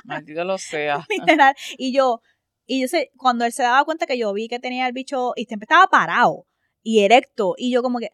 Maldito 0.04 0.44
lo 0.44 0.58
sea. 0.58 1.06
Literal. 1.10 1.56
Y 1.78 1.94
yo, 1.94 2.22
y 2.75 2.82
yo 2.82 2.88
sé, 2.88 3.12
cuando 3.18 3.46
él 3.46 3.51
se 3.51 3.63
daba 3.63 3.86
cuenta 3.86 4.06
que 4.06 4.18
yo 4.18 4.32
vi 4.34 4.48
que 4.48 4.60
tenía 4.60 4.88
el 4.88 4.94
bicho 4.94 5.34
y 5.36 5.46
siempre 5.46 5.66
estaba 5.66 5.88
parado 5.88 6.46
y 6.84 7.04
erecto, 7.04 7.54
y 7.58 7.72
yo 7.72 7.82
como 7.84 8.00
que, 8.00 8.12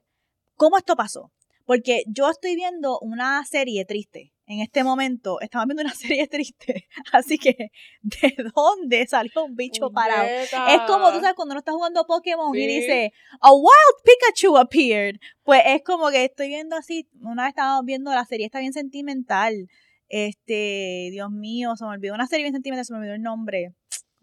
¿cómo 0.56 0.78
esto 0.78 0.96
pasó? 0.96 1.32
Porque 1.66 2.04
yo 2.08 2.30
estoy 2.30 2.56
viendo 2.56 3.00
una 3.00 3.44
serie 3.46 3.86
triste 3.86 4.34
en 4.48 4.62
este 4.62 4.82
momento 4.86 5.42
estamos 5.42 5.68
viendo 5.68 5.84
una 5.84 5.94
serie 5.94 6.26
triste. 6.28 6.88
Así 7.12 7.38
que, 7.38 7.72
¿de 8.02 8.36
dónde 8.56 9.06
salió 9.06 9.46
un 9.46 9.56
bicho 9.56 9.92
parado? 9.92 10.26
Es 10.26 10.82
como 10.88 11.12
tú 11.12 11.20
sabes 11.20 11.36
cuando 11.36 11.52
uno 11.52 11.60
está 11.60 11.74
jugando 11.74 12.08
Pokémon 12.08 12.56
y 12.56 12.66
dice, 12.66 13.12
A 13.42 13.54
wild 13.54 13.98
Pikachu 14.04 14.58
appeared. 14.58 15.18
Pues 15.44 15.62
es 15.66 15.84
como 15.84 16.10
que 16.10 16.24
estoy 16.24 16.48
viendo 16.48 16.78
así. 16.78 17.08
Una 17.22 17.44
vez 17.44 17.50
estábamos 17.50 17.86
viendo 17.86 18.12
la 18.12 18.26
serie, 18.26 18.46
está 18.46 18.60
bien 18.60 18.74
sentimental. 18.74 19.68
Este, 20.08 21.10
Dios 21.12 21.30
mío, 21.30 21.76
se 21.76 21.84
me 21.84 21.92
olvidó 21.92 22.16
una 22.16 22.28
serie 22.28 22.46
bien 22.46 22.54
sentimental, 22.54 22.86
se 22.86 22.94
me 22.94 23.00
olvidó 23.00 23.16
el 23.16 23.22
nombre. 23.22 23.74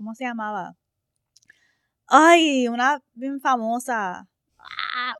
¿Cómo 0.05 0.15
se 0.15 0.25
llamaba? 0.25 0.77
Ay, 2.07 2.69
una 2.69 3.03
bien 3.15 3.41
famosa 3.41 4.29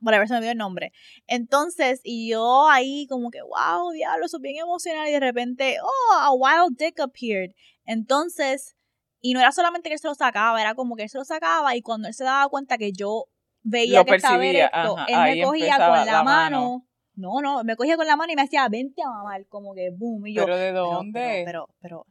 whatever, 0.03 0.29
se 0.29 0.35
me 0.35 0.39
olvidó 0.39 0.53
el 0.53 0.59
nombre. 0.59 0.93
Entonces, 1.27 2.03
y 2.05 2.31
yo 2.31 2.69
ahí 2.69 3.07
como 3.09 3.31
que, 3.31 3.41
wow, 3.41 3.91
diablo, 3.93 4.27
eso 4.27 4.37
es 4.37 4.43
bien 4.43 4.59
emocional. 4.59 5.09
Y 5.09 5.13
de 5.13 5.21
repente, 5.21 5.79
oh, 5.83 6.15
a 6.21 6.33
wild 6.33 6.77
dick 6.77 7.01
appeared. 7.01 7.53
Entonces, 7.87 8.77
y 9.23 9.33
no 9.33 9.41
era 9.41 9.53
solamente 9.53 9.89
que 9.89 9.95
él 9.95 10.01
se 10.01 10.09
lo 10.09 10.15
sacaba, 10.15 10.61
era 10.61 10.75
como 10.75 10.97
que 10.97 11.05
él 11.05 11.09
se 11.09 11.17
lo 11.17 11.25
sacaba 11.25 11.75
y 11.75 11.81
cuando 11.81 12.09
él 12.09 12.15
se 12.15 12.25
daba 12.25 12.47
cuenta 12.51 12.77
que 12.77 12.93
yo 12.93 13.25
veía 13.63 14.05
que 14.05 14.17
estaba 14.17 14.45
erecto, 14.45 14.97
él 15.09 15.17
me 15.23 15.43
cogía 15.43 15.77
con 15.77 16.07
la, 16.07 16.23
mano. 16.23 16.87
No, 17.15 17.41
no, 17.41 17.65
me 17.65 17.75
cogía 17.75 17.97
con 17.97 18.07
la 18.07 18.17
mano 18.17 18.33
y 18.33 18.37
me 18.37 18.43
decía, 18.43 18.69
vente 18.69 19.03
a 19.03 19.09
mamar, 19.09 19.47
como 19.47 19.73
que 19.73 19.91
boom. 19.91 20.27
Y 20.27 20.35
yo, 20.35 20.45
¿Pero 20.45 20.59
de 20.59 20.73
dónde? 20.73 21.43
Pero, 21.47 21.71
pero, 21.81 22.07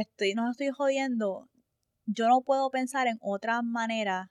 estoy, 0.00 0.34
no 0.34 0.50
estoy 0.50 0.70
jodiendo. 0.70 1.48
Yo 2.06 2.28
no 2.28 2.42
puedo 2.42 2.70
pensar 2.70 3.06
en 3.06 3.18
otra 3.20 3.62
manera 3.62 4.30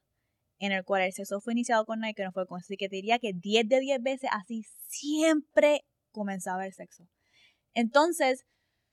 en 0.60 0.72
el 0.72 0.84
cual 0.86 1.02
el 1.02 1.14
sexo 1.14 1.42
fue 1.42 1.54
iniciado 1.54 1.86
con 1.86 2.00
Nike, 2.00 2.24
no 2.24 2.32
fue 2.32 2.48
con 2.48 2.60
Así 2.60 2.78
que 2.78 2.88
te 2.88 2.96
diría 2.96 3.20
que 3.20 3.34
10 3.34 3.68
de 3.68 3.80
10 3.80 4.02
veces 4.02 4.30
así 4.32 4.64
siempre 4.88 5.86
comenzaba 6.12 6.66
el 6.66 6.74
sexo. 6.74 7.08
Entonces, 7.74 8.46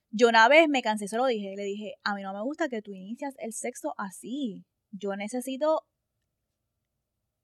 yo 0.09 0.27
una 0.27 0.49
vez 0.49 0.67
me 0.67 0.81
cansé, 0.81 1.07
se 1.07 1.17
lo 1.17 1.25
dije, 1.25 1.53
le 1.55 1.63
dije, 1.63 1.93
a 2.03 2.15
mí 2.15 2.23
no 2.23 2.33
me 2.33 2.41
gusta 2.41 2.67
que 2.67 2.81
tú 2.81 2.91
inicias 2.91 3.35
el 3.37 3.53
sexo 3.53 3.93
así. 3.97 4.65
Yo 4.91 5.15
necesito 5.15 5.83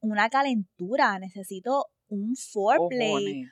una 0.01 0.29
calentura, 0.29 1.17
necesito 1.19 1.85
un 2.09 2.35
foreplay. 2.35 3.43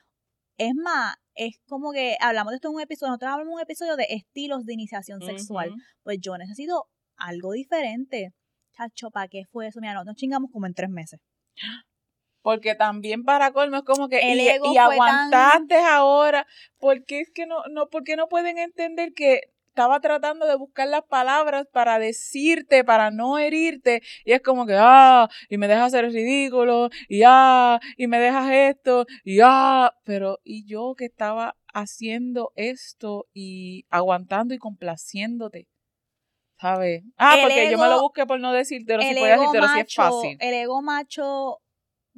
Es 0.58 0.74
más, 0.76 1.16
es 1.36 1.60
como 1.68 1.92
que 1.92 2.18
hablamos 2.20 2.52
de 2.52 2.56
esto 2.56 2.70
en 2.70 2.76
un 2.76 2.82
episodio, 2.82 3.12
nosotros 3.12 3.32
hablamos 3.32 3.52
de 3.52 3.56
un 3.56 3.62
episodio 3.62 3.96
de 3.96 4.08
estilos 4.10 4.66
de 4.66 4.74
iniciación 4.74 5.22
sexual. 5.22 5.74
Pues 6.04 6.20
yo 6.22 6.38
necesito 6.38 6.86
algo 7.18 7.52
diferente 7.54 8.34
chacho, 8.76 9.10
¿para 9.12 9.28
qué 9.28 9.44
fue 9.52 9.68
eso? 9.68 9.80
Mira, 9.82 10.04
nos 10.04 10.16
chingamos 10.16 10.52
como 10.52 10.66
en 10.66 10.74
tres 10.74 10.90
meses. 10.90 11.20
Porque 12.42 12.76
también 12.76 13.24
para 13.24 13.52
colmo 13.54 13.78
es 13.78 13.84
como 13.84 14.08
que 14.08 14.20
El 14.20 14.40
y, 14.40 14.48
ego 14.48 14.72
y 14.72 14.78
aguantaste 14.78 15.78
ahora, 15.78 16.46
porque 16.78 17.22
es 17.22 17.32
que 17.34 17.48
no, 17.48 17.64
no, 17.72 17.88
porque 17.90 18.16
no 18.16 18.28
pueden 18.28 18.60
entender 18.60 19.14
que 19.16 19.42
estaba 19.76 20.00
tratando 20.00 20.48
de 20.48 20.56
buscar 20.56 20.88
las 20.88 21.04
palabras 21.04 21.68
para 21.70 22.00
decirte, 22.00 22.86
para 22.86 23.12
no 23.12 23.38
herirte, 23.38 24.02
y 24.24 24.32
es 24.32 24.42
como 24.42 24.66
que, 24.66 24.74
ah, 24.78 25.28
y 25.50 25.58
me 25.58 25.68
dejas 25.68 25.94
el 25.94 26.14
ridículo, 26.14 26.90
y 27.10 27.24
ah, 27.26 27.82
y 27.98 28.08
me 28.08 28.18
dejas 28.18 28.50
esto, 28.52 29.06
y 29.26 29.40
ah, 29.44 29.94
pero, 30.06 30.40
y 30.46 30.66
yo 30.66 30.96
que 30.98 31.04
estaba 31.04 31.58
haciendo 31.74 32.54
esto 32.56 33.28
y 33.34 33.86
aguantando 33.90 34.54
y 34.54 34.60
complaciéndote, 34.60 35.68
¿sabes? 36.58 37.04
Ah, 37.18 37.36
El 37.36 37.42
porque 37.42 37.70
yo 37.70 37.78
me 37.78 37.90
lo 37.90 38.00
busqué 38.00 38.26
por 38.26 38.40
no 38.40 38.54
decírtelo, 38.54 39.02
si 39.02 39.14
podía 39.14 39.38
decírtelo, 39.38 39.68
si 39.68 39.74
es 39.74 39.78
macho, 39.78 40.02
fácil. 40.02 40.38
el 40.40 40.54
ego 40.54 40.82
macho 40.82 41.60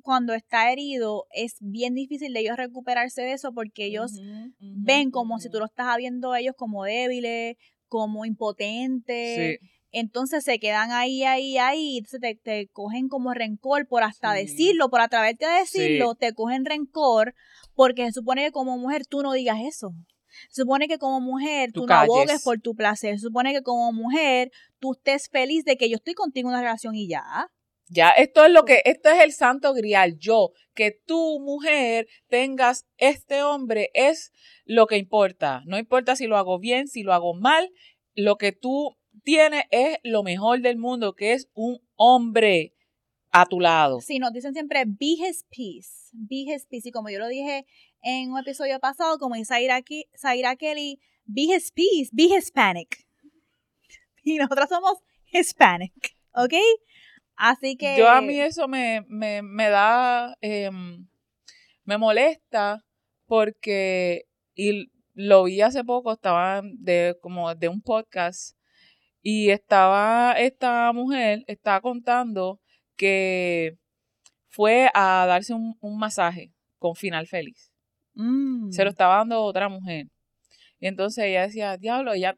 cuando 0.08 0.34
está 0.34 0.72
herido 0.72 1.26
es 1.32 1.58
bien 1.60 1.94
difícil 1.94 2.32
de 2.32 2.40
ellos 2.40 2.56
recuperarse 2.56 3.24
de 3.24 3.34
eso 3.34 3.52
porque 3.54 3.84
ellos 3.88 4.14
ven 4.62 5.12
como 5.12 5.38
si 5.38 5.50
tú 5.50 5.60
lo 5.60 5.66
estás 5.66 5.98
viendo 5.98 6.32
a 6.32 6.40
ellos 6.40 6.56
como 6.58 6.86
débiles, 6.86 7.58
como 7.90 8.24
impotentes. 8.24 9.60
Sí. 9.60 9.68
Entonces 9.92 10.46
se 10.46 10.60
quedan 10.60 10.94
ahí, 10.94 11.24
ahí, 11.26 11.58
ahí. 11.58 11.98
Entonces 11.98 12.22
te, 12.22 12.36
te 12.36 12.68
cogen 12.72 13.10
como 13.10 13.34
rencor 13.34 13.86
por 13.86 14.04
hasta 14.04 14.34
Sí. 14.34 14.44
decirlo, 14.44 14.90
por 14.90 15.02
atreverte 15.02 15.46
a 15.46 15.60
decirlo, 15.60 16.16
te 16.16 16.34
cogen 16.34 16.64
rencor 16.64 17.34
porque 17.76 18.06
se 18.06 18.14
supone 18.14 18.46
que 18.46 18.52
como 18.52 18.78
mujer 18.78 19.06
tú 19.06 19.22
no 19.24 19.34
digas 19.34 19.58
eso. 19.62 19.92
Se 20.50 20.62
supone 20.62 20.88
que 20.88 21.00
como 21.00 21.20
mujer 21.20 21.74
Tú 21.74 21.82
tú, 21.82 21.88
no 21.88 21.96
abogues 21.96 22.42
por 22.44 22.62
tu 22.62 22.76
placer. 22.76 23.16
Se 23.20 23.24
supone 23.28 23.52
que 23.52 23.62
como 23.62 23.92
mujer 23.92 24.52
tú 24.80 24.94
estés 24.94 25.28
feliz 25.30 25.66
de 25.66 25.76
que 25.76 25.90
yo 25.90 25.98
estoy 25.98 26.14
contigo 26.14 26.48
en 26.48 26.54
una 26.54 26.62
relación 26.62 26.96
y 26.96 27.10
ya. 27.10 27.50
Ya, 27.90 28.10
esto 28.10 28.46
es 28.46 28.52
lo 28.52 28.66
que, 28.66 28.82
esto 28.86 29.10
es 29.10 29.24
el 29.24 29.32
santo 29.32 29.74
grial. 29.74 30.18
Yo, 30.18 30.52
que 30.74 30.92
tú, 30.92 31.40
mujer, 31.40 32.08
tengas 32.28 32.86
este 32.98 33.44
hombre 33.44 33.92
es 33.94 34.34
lo 34.66 34.88
que 34.88 34.98
importa. 34.98 35.62
No 35.66 35.78
importa 35.78 36.16
si 36.16 36.28
lo 36.28 36.38
hago 36.38 36.60
bien, 36.60 36.88
si 36.88 37.04
lo 37.04 37.14
hago 37.14 37.34
mal. 37.34 37.72
Lo 38.14 38.38
que 38.38 38.52
tú 38.52 38.98
tienes 39.24 39.64
es 39.72 40.00
lo 40.04 40.24
mejor 40.24 40.62
del 40.62 40.78
mundo, 40.78 41.16
que 41.16 41.34
es 41.34 41.50
un 41.54 41.80
hombre 41.96 42.74
a 43.32 43.46
tu 43.46 43.60
lado. 43.60 44.02
Sí, 44.02 44.20
nos 44.20 44.34
dicen 44.34 44.54
siempre 44.54 44.84
be 44.86 45.16
his 45.18 45.46
peace, 45.50 46.10
be 46.12 46.46
his 46.48 46.66
peace. 46.66 46.90
Y 46.90 46.92
como 46.92 47.10
yo 47.10 47.20
lo 47.20 47.28
dije 47.28 47.66
en 48.02 48.32
un 48.32 48.40
episodio 48.40 48.80
pasado, 48.80 49.18
como 49.18 49.36
dice 49.36 49.54
Zaira, 50.18 50.56
Kelly, 50.56 51.00
be 51.26 51.44
his 51.44 51.72
peace, 51.72 52.10
be 52.12 52.24
Hispanic. 52.24 53.06
Y 54.24 54.36
nosotros 54.36 54.68
somos 54.68 54.98
Hispanic, 55.32 56.18
¿ok? 56.34 56.54
Así 57.38 57.78
que... 57.78 57.96
Yo 57.98 58.10
a 58.10 58.20
mí 58.22 58.40
eso 58.40 58.68
me, 58.68 59.06
me, 59.08 59.42
me 59.44 59.70
da, 59.70 60.36
em, 60.42 61.08
me 61.84 61.98
molesta 61.98 62.84
porque, 63.28 64.26
y 64.56 64.92
lo 65.14 65.44
vi 65.44 65.62
hace 65.62 65.84
poco, 65.84 66.14
estaba 66.14 66.62
de, 66.64 67.16
como 67.22 67.54
de 67.54 67.68
un 67.70 67.82
podcast 67.82 68.58
y 69.22 69.50
estaba 69.50 70.34
esta 70.34 70.92
mujer, 70.94 71.44
estaba 71.48 71.82
contando 71.82 72.60
que 72.96 73.78
fue 74.48 74.90
a 74.94 75.26
darse 75.28 75.54
un, 75.54 75.78
un 75.80 75.98
masaje 76.00 76.54
con 76.80 76.96
final 76.96 77.28
feliz. 77.28 77.72
Mm. 78.16 78.72
Se 78.72 78.84
lo 78.84 78.90
estaba 78.90 79.18
dando 79.18 79.44
otra 79.44 79.70
mujer. 79.70 80.08
Y 80.80 80.88
entonces 80.88 81.26
ella 81.26 81.44
decía, 81.44 81.78
diablo, 81.78 82.14
ella, 82.14 82.36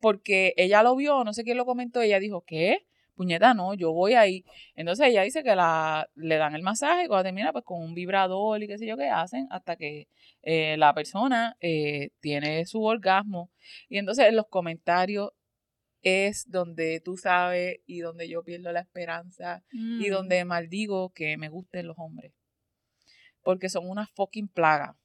porque 0.00 0.54
ella 0.56 0.82
lo 0.82 0.94
vio, 0.94 1.24
no 1.24 1.32
sé 1.32 1.42
quién 1.42 1.56
lo 1.56 1.64
comentó, 1.64 2.00
ella 2.00 2.20
dijo, 2.20 2.44
¿qué? 2.46 2.86
Puñeta, 3.16 3.54
no, 3.54 3.74
yo 3.74 3.92
voy 3.92 4.12
ahí. 4.14 4.44
Entonces 4.74 5.08
ella 5.08 5.22
dice 5.22 5.42
que 5.42 5.56
la, 5.56 6.08
le 6.14 6.36
dan 6.36 6.54
el 6.54 6.62
masaje 6.62 7.04
y 7.04 7.08
cuando 7.08 7.24
termina, 7.24 7.50
pues 7.52 7.64
con 7.64 7.82
un 7.82 7.94
vibrador 7.94 8.62
y 8.62 8.68
qué 8.68 8.76
sé 8.78 8.86
yo 8.86 8.96
qué 8.96 9.08
hacen, 9.08 9.48
hasta 9.50 9.74
que 9.76 10.06
eh, 10.42 10.76
la 10.76 10.92
persona 10.94 11.56
eh, 11.60 12.10
tiene 12.20 12.64
su 12.66 12.84
orgasmo. 12.84 13.50
Y 13.88 13.98
entonces 13.98 14.26
en 14.26 14.36
los 14.36 14.46
comentarios 14.48 15.30
es 16.02 16.48
donde 16.48 17.00
tú 17.00 17.16
sabes 17.16 17.78
y 17.86 18.00
donde 18.00 18.28
yo 18.28 18.44
pierdo 18.44 18.70
la 18.70 18.80
esperanza 18.80 19.64
y 19.72 20.08
Mm. 20.08 20.12
donde 20.12 20.44
maldigo 20.44 21.10
que 21.10 21.36
me 21.36 21.48
gusten 21.48 21.86
los 21.88 21.96
hombres. 21.98 22.32
Porque 23.42 23.68
son 23.68 23.88
una 23.88 24.06
fucking 24.14 24.48
plaga. 24.48 24.96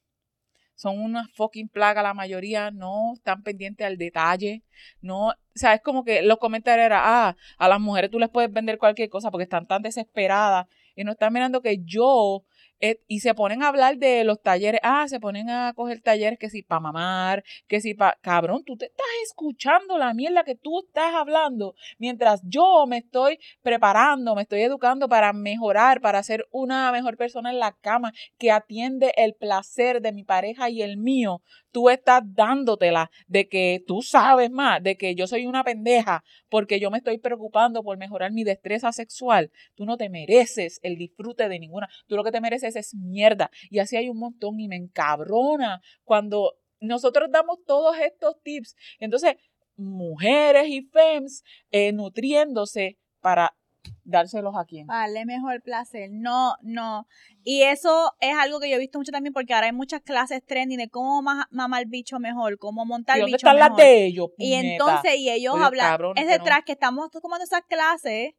Son 0.74 0.98
una 0.98 1.28
fucking 1.34 1.68
plaga. 1.68 2.02
La 2.02 2.14
mayoría 2.14 2.70
no 2.70 3.12
están 3.14 3.42
pendientes 3.42 3.86
al 3.86 3.98
detalle. 3.98 4.62
No, 5.00 5.28
o 5.28 5.34
sea, 5.54 5.74
es 5.74 5.82
como 5.82 6.04
que 6.04 6.22
los 6.22 6.38
comentarios 6.38 6.86
eran, 6.86 7.02
ah, 7.02 7.36
a 7.58 7.68
las 7.68 7.80
mujeres 7.80 8.10
tú 8.10 8.18
les 8.18 8.30
puedes 8.30 8.52
vender 8.52 8.78
cualquier 8.78 9.08
cosa 9.08 9.30
porque 9.30 9.44
están 9.44 9.66
tan 9.66 9.82
desesperadas 9.82 10.66
y 10.96 11.04
no 11.04 11.12
están 11.12 11.32
mirando 11.32 11.62
que 11.62 11.78
yo, 11.84 12.44
y 13.06 13.20
se 13.20 13.34
ponen 13.34 13.62
a 13.62 13.68
hablar 13.68 13.96
de 13.96 14.24
los 14.24 14.42
talleres, 14.42 14.80
ah, 14.82 15.06
se 15.08 15.20
ponen 15.20 15.48
a 15.50 15.72
coger 15.74 16.00
talleres 16.00 16.38
que 16.38 16.50
si 16.50 16.62
para 16.62 16.80
mamar, 16.80 17.44
que 17.68 17.80
si 17.80 17.94
para, 17.94 18.18
cabrón, 18.20 18.64
tú 18.64 18.76
te 18.76 18.86
estás 18.86 19.06
escuchando 19.24 19.98
la 19.98 20.12
mierda 20.14 20.42
que 20.42 20.56
tú 20.56 20.80
estás 20.80 21.14
hablando 21.14 21.74
mientras 21.98 22.40
yo 22.44 22.86
me 22.86 22.98
estoy 22.98 23.38
preparando, 23.62 24.34
me 24.34 24.42
estoy 24.42 24.62
educando 24.62 25.08
para 25.08 25.32
mejorar, 25.32 26.00
para 26.00 26.22
ser 26.22 26.46
una 26.50 26.90
mejor 26.90 27.16
persona 27.16 27.50
en 27.50 27.58
la 27.58 27.72
cama, 27.72 28.12
que 28.38 28.50
atiende 28.50 29.12
el 29.16 29.34
placer 29.34 30.00
de 30.00 30.12
mi 30.12 30.24
pareja 30.24 30.68
y 30.68 30.82
el 30.82 30.96
mío. 30.96 31.40
Tú 31.72 31.90
estás 31.90 32.22
dándotela 32.24 33.10
de 33.26 33.48
que 33.48 33.82
tú 33.86 34.02
sabes 34.02 34.50
más, 34.50 34.82
de 34.82 34.96
que 34.96 35.14
yo 35.14 35.26
soy 35.26 35.46
una 35.46 35.64
pendeja 35.64 36.22
porque 36.48 36.78
yo 36.78 36.90
me 36.90 36.98
estoy 36.98 37.18
preocupando 37.18 37.82
por 37.82 37.98
mejorar 37.98 38.30
mi 38.30 38.44
destreza 38.44 38.92
sexual. 38.92 39.50
Tú 39.74 39.84
no 39.84 39.96
te 39.96 40.08
mereces 40.08 40.78
el 40.82 40.96
disfrute 40.96 41.48
de 41.48 41.58
ninguna. 41.58 41.88
Tú 42.06 42.16
lo 42.16 42.24
que 42.24 42.30
te 42.30 42.40
mereces 42.40 42.76
es 42.76 42.94
mierda. 42.94 43.50
Y 43.70 43.80
así 43.80 43.96
hay 43.96 44.08
un 44.08 44.18
montón 44.18 44.60
y 44.60 44.68
me 44.68 44.76
encabrona 44.76 45.80
cuando 46.04 46.54
nosotros 46.80 47.30
damos 47.30 47.58
todos 47.66 47.96
estos 47.98 48.40
tips. 48.42 48.76
Entonces, 48.98 49.36
mujeres 49.76 50.68
y 50.68 50.82
femmes 50.82 51.42
eh, 51.70 51.92
nutriéndose 51.92 52.98
para 53.20 53.54
dárselos 54.04 54.54
a 54.56 54.64
quién. 54.64 54.86
Darle 54.86 55.24
mejor 55.24 55.62
placer. 55.62 56.10
No, 56.12 56.54
no. 56.62 57.06
Y 57.44 57.62
eso 57.62 58.12
es 58.20 58.34
algo 58.36 58.60
que 58.60 58.68
yo 58.70 58.76
he 58.76 58.78
visto 58.78 58.98
mucho 58.98 59.12
también 59.12 59.32
porque 59.32 59.54
ahora 59.54 59.66
hay 59.66 59.72
muchas 59.72 60.00
clases 60.02 60.44
trending 60.44 60.78
de 60.78 60.88
cómo 60.88 61.22
ma- 61.22 61.48
mamar 61.50 61.86
bicho 61.86 62.18
mejor, 62.18 62.58
cómo 62.58 62.84
montar 62.84 63.16
¿Y 63.16 63.20
dónde 63.20 63.36
bicho 63.36 63.46
están 63.46 63.58
las 63.58 63.70
mejor. 63.70 63.82
de 63.84 64.06
ellos? 64.06 64.28
Y 64.38 64.54
entonces, 64.54 65.16
y 65.16 65.30
ellos 65.30 65.54
Oye, 65.54 65.64
hablan, 65.64 66.00
es 66.16 66.22
que 66.22 66.24
no. 66.24 66.30
detrás 66.32 66.60
que 66.64 66.72
estamos 66.72 67.10
tomando 67.10 67.44
esas 67.44 67.62
clases, 67.68 68.32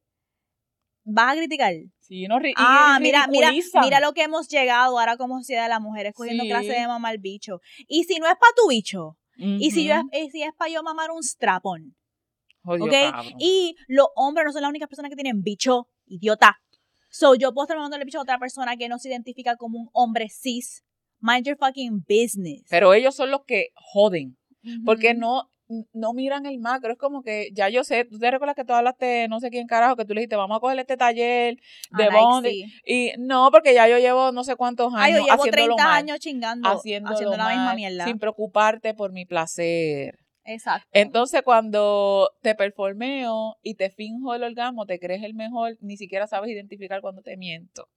vas 1.06 1.34
a 1.34 1.36
criticar. 1.38 1.74
Sí, 2.00 2.28
no, 2.28 2.38
ri- 2.40 2.54
Ah, 2.58 2.98
mira, 3.02 3.28
mira, 3.28 3.52
mira 3.82 4.00
lo 4.00 4.14
que 4.14 4.24
hemos 4.24 4.48
llegado 4.50 4.98
ahora 5.00 5.18
como 5.18 5.38
sociedad 5.40 5.64
de 5.64 5.70
las 5.70 5.82
mujeres 5.82 6.14
cogiendo 6.14 6.44
Sí. 6.44 6.50
clases 6.50 6.76
de 6.78 6.88
mamar 6.88 7.18
bicho. 7.20 7.60
Y 7.88 8.04
si 8.04 8.20
no 8.20 8.26
es 8.28 8.34
para 8.34 8.54
tu 8.56 8.70
bicho, 8.70 9.18
y 9.36 9.72
si 9.72 9.86
yo 9.86 9.96
y 10.12 10.30
si 10.30 10.44
es 10.44 10.52
para 10.58 10.72
yo 10.72 10.84
mamar 10.84 11.12
un 11.12 11.24
strapón, 11.24 11.96
Jodido 12.64 12.86
¿ok? 12.86 12.92
cabrón. 13.12 13.34
Y 13.40 13.76
los 13.88 14.08
hombres 14.16 14.46
no 14.46 14.54
son 14.54 14.62
las 14.62 14.70
únicas 14.70 14.88
personas 14.90 15.10
que 15.10 15.16
tienen 15.16 15.42
bicho, 15.44 15.88
idiota. 16.08 16.58
So, 17.10 17.36
yo 17.36 17.54
puedo 17.54 17.66
estar 17.66 17.78
mandándole 17.78 18.06
bicho 18.06 18.20
a 18.20 18.24
otra 18.24 18.40
persona 18.40 18.76
que 18.76 18.90
no 18.90 18.98
se 18.98 19.10
identifica 19.10 19.56
como 19.56 19.78
un 19.80 19.90
hombre 19.94 20.30
cis. 20.30 20.84
Mind 21.20 21.46
your 21.46 21.58
fucking 21.58 22.04
business. 22.08 22.64
Pero 22.70 22.94
ellos 22.94 23.16
son 23.16 23.32
los 23.32 23.44
que 23.46 23.70
joden. 23.76 24.38
Porque 24.86 25.14
no, 25.14 25.50
no 25.94 26.14
miran 26.14 26.46
el 26.46 26.58
macro. 26.60 26.92
Es 26.94 26.98
como 26.98 27.22
que, 27.22 27.50
ya 27.54 27.70
yo 27.70 27.84
sé, 27.84 28.06
tú 28.06 28.18
te 28.18 28.32
recuerdas 28.32 28.56
que 28.56 28.64
tú 28.66 28.74
hablaste, 28.74 29.28
no 29.28 29.40
sé 29.40 29.50
quién 29.50 29.68
carajo, 29.68 29.96
que 29.96 30.06
tú 30.06 30.14
le 30.14 30.22
dijiste, 30.22 30.36
vamos 30.38 30.58
a 30.58 30.60
coger 30.60 30.80
este 30.80 30.98
taller 30.98 31.56
de 31.56 32.04
Ah, 32.04 32.08
like, 32.08 32.18
bonding. 32.18 32.68
sí. 32.68 32.74
Y 32.86 33.12
no, 33.20 33.50
porque 33.52 33.74
ya 33.74 33.88
yo 33.88 33.98
llevo 34.00 34.32
no 34.32 34.44
sé 34.44 34.56
cuántos 34.56 34.88
años 34.94 35.02
Ay, 35.04 35.14
yo 35.14 35.20
llevo 35.20 35.32
haciéndolo 35.34 35.76
30 35.76 35.84
mal, 35.84 35.94
años 35.94 36.20
chingando, 36.20 36.70
haciéndolo 36.70 37.14
haciendo 37.16 37.38
la 37.38 37.50
misma 37.50 37.76
mierda. 37.76 38.06
sin 38.06 38.20
preocuparte 38.20 38.94
por 38.94 39.12
mi 39.12 39.26
placer. 39.26 40.20
Exacto. 40.46 40.88
Entonces, 40.92 41.42
cuando 41.44 42.32
te 42.42 42.56
performeo 42.56 43.58
y 43.62 43.76
te 43.76 43.90
finjo 43.90 44.34
el 44.36 44.44
orgasmo, 44.44 44.86
te 44.86 45.00
crees 45.00 45.24
el 45.24 45.34
mejor, 45.34 45.78
ni 45.82 45.98
siquiera 45.98 46.28
sabes 46.28 46.52
identificar 46.52 47.02
cuando 47.02 47.22
te 47.22 47.38
miento. 47.38 47.90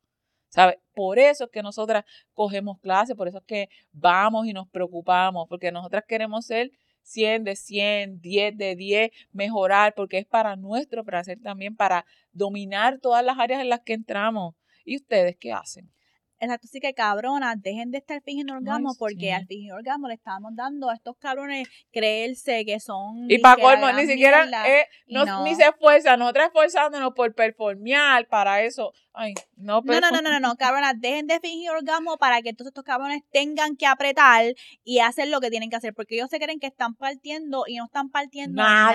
¿Sabes? 0.48 0.76
Por 0.94 1.18
eso 1.18 1.44
es 1.44 1.50
que 1.50 1.62
nosotras 1.62 2.04
cogemos 2.32 2.78
clases, 2.80 3.16
por 3.16 3.28
eso 3.28 3.38
es 3.38 3.44
que 3.44 3.68
vamos 3.92 4.46
y 4.46 4.52
nos 4.52 4.68
preocupamos, 4.68 5.46
porque 5.48 5.72
nosotras 5.72 6.04
queremos 6.06 6.46
ser 6.46 6.70
100 7.02 7.44
de 7.44 7.56
100, 7.56 8.20
10 8.20 8.56
de 8.56 8.76
10, 8.76 9.10
mejorar, 9.32 9.94
porque 9.94 10.18
es 10.18 10.26
para 10.26 10.56
nuestro 10.56 11.04
placer 11.04 11.38
también, 11.42 11.76
para 11.76 12.06
dominar 12.32 13.00
todas 13.00 13.24
las 13.24 13.38
áreas 13.38 13.60
en 13.60 13.68
las 13.68 13.80
que 13.80 13.92
entramos. 13.92 14.54
¿Y 14.84 14.96
ustedes 14.96 15.36
qué 15.36 15.52
hacen? 15.52 15.90
Exacto, 16.38 16.66
así 16.68 16.80
que 16.80 16.92
cabronas, 16.92 17.60
dejen 17.62 17.90
de 17.90 17.98
estar 17.98 18.20
fingiendo 18.22 18.54
orgasmo 18.54 18.90
Ay, 18.90 18.96
porque 18.98 19.20
sí. 19.20 19.30
al 19.30 19.46
fingir 19.46 19.72
orgasmo 19.72 20.08
le 20.08 20.14
estamos 20.14 20.52
dando 20.54 20.90
a 20.90 20.94
estos 20.94 21.16
cabrones 21.16 21.66
creerse 21.90 22.64
que 22.64 22.78
son. 22.78 23.30
Y 23.30 23.38
para 23.38 23.60
colmo, 23.60 23.90
ni 23.92 24.06
siquiera, 24.06 24.44
eh, 24.68 24.86
no, 25.08 25.24
no. 25.24 25.44
ni 25.44 25.54
se 25.54 25.64
esfuerzan, 25.64 26.18
nosotras 26.18 26.48
esforzándonos 26.48 27.12
por 27.14 27.34
performear 27.34 28.28
para 28.28 28.62
eso. 28.62 28.92
Ay, 29.18 29.32
no, 29.56 29.80
No, 29.82 30.00
no, 30.00 30.10
no, 30.10 30.20
no, 30.20 30.30
no, 30.30 30.40
no, 30.40 30.56
cabronas, 30.56 31.00
dejen 31.00 31.26
de 31.26 31.40
fingir 31.40 31.70
orgasmo 31.70 32.18
para 32.18 32.42
que 32.42 32.50
entonces 32.50 32.72
estos 32.72 32.84
cabrones 32.84 33.22
tengan 33.32 33.74
que 33.76 33.86
apretar 33.86 34.44
y 34.84 34.98
hacer 34.98 35.28
lo 35.28 35.40
que 35.40 35.48
tienen 35.48 35.70
que 35.70 35.76
hacer, 35.76 35.94
porque 35.94 36.16
ellos 36.16 36.28
se 36.28 36.38
creen 36.38 36.60
que 36.60 36.66
están 36.66 36.94
partiendo 36.94 37.64
y 37.66 37.76
no 37.76 37.86
están 37.86 38.10
partiendo 38.10 38.62
Nada. 38.62 38.92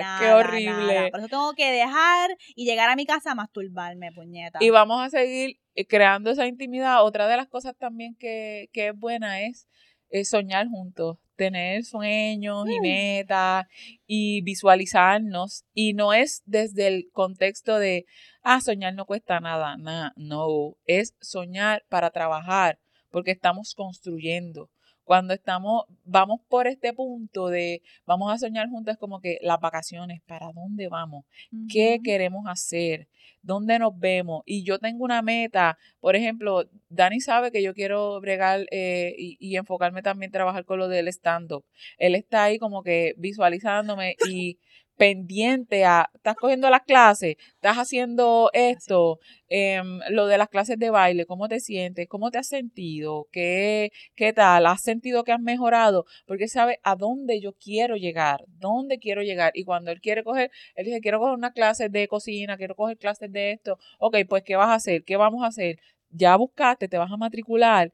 nada. 0.00 0.18
Qué 0.18 0.32
horrible. 0.32 0.94
nada. 0.94 1.10
Por 1.10 1.20
eso 1.20 1.28
tengo 1.28 1.52
que 1.52 1.70
dejar 1.70 2.36
y 2.56 2.64
llegar 2.64 2.90
a 2.90 2.96
mi 2.96 3.06
casa 3.06 3.30
a 3.30 3.34
masturbarme, 3.36 4.10
puñeta. 4.12 4.58
Y 4.60 4.70
vamos 4.70 5.00
a 5.00 5.10
seguir 5.10 5.60
eh, 5.74 5.86
creando 5.86 6.30
esa 6.30 6.46
intimidad, 6.46 7.04
otra 7.04 7.28
de 7.28 7.36
las 7.36 7.48
cosas 7.48 7.76
también 7.76 8.14
que, 8.16 8.68
que 8.72 8.88
es 8.88 8.98
buena 8.98 9.42
es, 9.42 9.68
soñar 10.24 10.68
juntos, 10.68 11.18
tener 11.34 11.82
sueños 11.84 12.68
y 12.70 12.80
metas 12.80 13.66
y 14.06 14.42
visualizarnos. 14.42 15.64
Y 15.74 15.94
no 15.94 16.12
es 16.12 16.42
desde 16.46 16.86
el 16.86 17.10
contexto 17.12 17.78
de, 17.78 18.06
ah, 18.42 18.60
soñar 18.60 18.94
no 18.94 19.06
cuesta 19.06 19.40
nada, 19.40 19.76
nada, 19.76 20.12
no, 20.16 20.76
es 20.86 21.16
soñar 21.20 21.84
para 21.88 22.10
trabajar, 22.10 22.78
porque 23.10 23.32
estamos 23.32 23.74
construyendo 23.74 24.70
cuando 25.04 25.34
estamos, 25.34 25.84
vamos 26.04 26.40
por 26.48 26.66
este 26.66 26.92
punto 26.92 27.48
de 27.48 27.82
vamos 28.06 28.32
a 28.32 28.38
soñar 28.38 28.68
juntos 28.68 28.96
como 28.98 29.20
que 29.20 29.38
las 29.42 29.60
vacaciones, 29.60 30.22
¿para 30.26 30.50
dónde 30.52 30.88
vamos? 30.88 31.24
¿Qué 31.70 32.00
queremos 32.02 32.44
hacer? 32.46 33.08
¿Dónde 33.42 33.78
nos 33.78 33.98
vemos? 33.98 34.42
Y 34.46 34.64
yo 34.64 34.78
tengo 34.78 35.04
una 35.04 35.20
meta, 35.20 35.76
por 36.00 36.16
ejemplo, 36.16 36.64
Dani 36.88 37.20
sabe 37.20 37.52
que 37.52 37.62
yo 37.62 37.74
quiero 37.74 38.20
bregar 38.20 38.66
eh, 38.70 39.14
y, 39.18 39.36
y, 39.38 39.56
enfocarme 39.56 40.02
también 40.02 40.32
trabajar 40.32 40.64
con 40.64 40.78
lo 40.78 40.88
del 40.88 41.08
stand-up. 41.08 41.64
Él 41.98 42.14
está 42.14 42.44
ahí 42.44 42.58
como 42.58 42.82
que 42.82 43.14
visualizándome 43.18 44.16
y 44.28 44.58
pendiente 44.96 45.84
a, 45.84 46.08
estás 46.14 46.36
cogiendo 46.36 46.70
las 46.70 46.82
clases, 46.82 47.36
estás 47.54 47.76
haciendo 47.76 48.50
esto, 48.52 49.18
em, 49.48 50.00
lo 50.10 50.26
de 50.26 50.38
las 50.38 50.48
clases 50.48 50.78
de 50.78 50.90
baile, 50.90 51.26
cómo 51.26 51.48
te 51.48 51.60
sientes, 51.60 52.08
cómo 52.08 52.30
te 52.30 52.38
has 52.38 52.48
sentido, 52.48 53.26
qué, 53.32 53.90
qué 54.14 54.32
tal, 54.32 54.66
has 54.66 54.82
sentido 54.82 55.24
que 55.24 55.32
has 55.32 55.40
mejorado, 55.40 56.04
porque 56.26 56.48
sabe 56.48 56.78
a 56.82 56.96
dónde 56.96 57.40
yo 57.40 57.52
quiero 57.54 57.96
llegar, 57.96 58.44
dónde 58.58 58.98
quiero 58.98 59.22
llegar. 59.22 59.52
Y 59.54 59.64
cuando 59.64 59.90
él 59.90 60.00
quiere 60.00 60.24
coger, 60.24 60.50
él 60.76 60.86
dice, 60.86 61.00
quiero 61.00 61.18
coger 61.18 61.34
una 61.34 61.52
clase 61.52 61.88
de 61.88 62.08
cocina, 62.08 62.56
quiero 62.56 62.74
coger 62.76 62.98
clases 62.98 63.30
de 63.32 63.52
esto, 63.52 63.78
ok, 63.98 64.18
pues 64.28 64.42
¿qué 64.44 64.56
vas 64.56 64.68
a 64.68 64.74
hacer? 64.74 65.04
¿Qué 65.04 65.16
vamos 65.16 65.42
a 65.44 65.48
hacer? 65.48 65.78
Ya 66.10 66.36
buscaste, 66.36 66.88
te 66.88 66.98
vas 66.98 67.10
a 67.10 67.16
matricular 67.16 67.92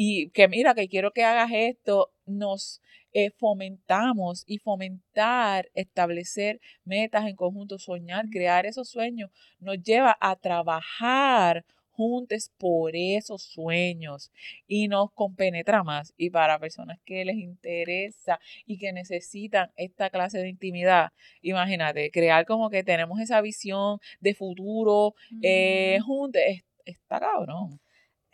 y 0.00 0.30
que 0.30 0.46
mira, 0.46 0.74
que 0.74 0.86
quiero 0.86 1.10
que 1.10 1.24
hagas 1.24 1.50
esto, 1.52 2.12
nos 2.24 2.80
eh, 3.12 3.32
fomentamos 3.32 4.44
y 4.46 4.58
fomentar, 4.58 5.70
establecer 5.74 6.60
metas 6.84 7.26
en 7.26 7.34
conjunto, 7.34 7.80
soñar, 7.80 8.26
crear 8.30 8.64
esos 8.64 8.88
sueños, 8.88 9.32
nos 9.58 9.82
lleva 9.82 10.16
a 10.20 10.36
trabajar 10.36 11.64
juntos 11.90 12.52
por 12.58 12.94
esos 12.94 13.42
sueños 13.42 14.30
y 14.68 14.86
nos 14.86 15.10
compenetra 15.14 15.82
más. 15.82 16.14
Y 16.16 16.30
para 16.30 16.60
personas 16.60 17.00
que 17.04 17.24
les 17.24 17.34
interesa 17.34 18.38
y 18.66 18.78
que 18.78 18.92
necesitan 18.92 19.72
esta 19.74 20.10
clase 20.10 20.38
de 20.38 20.48
intimidad, 20.48 21.10
imagínate, 21.42 22.12
crear 22.12 22.46
como 22.46 22.70
que 22.70 22.84
tenemos 22.84 23.18
esa 23.18 23.40
visión 23.40 23.98
de 24.20 24.36
futuro 24.36 25.16
eh, 25.42 25.98
juntos, 26.06 26.40
está 26.84 27.18
cabrón. 27.18 27.80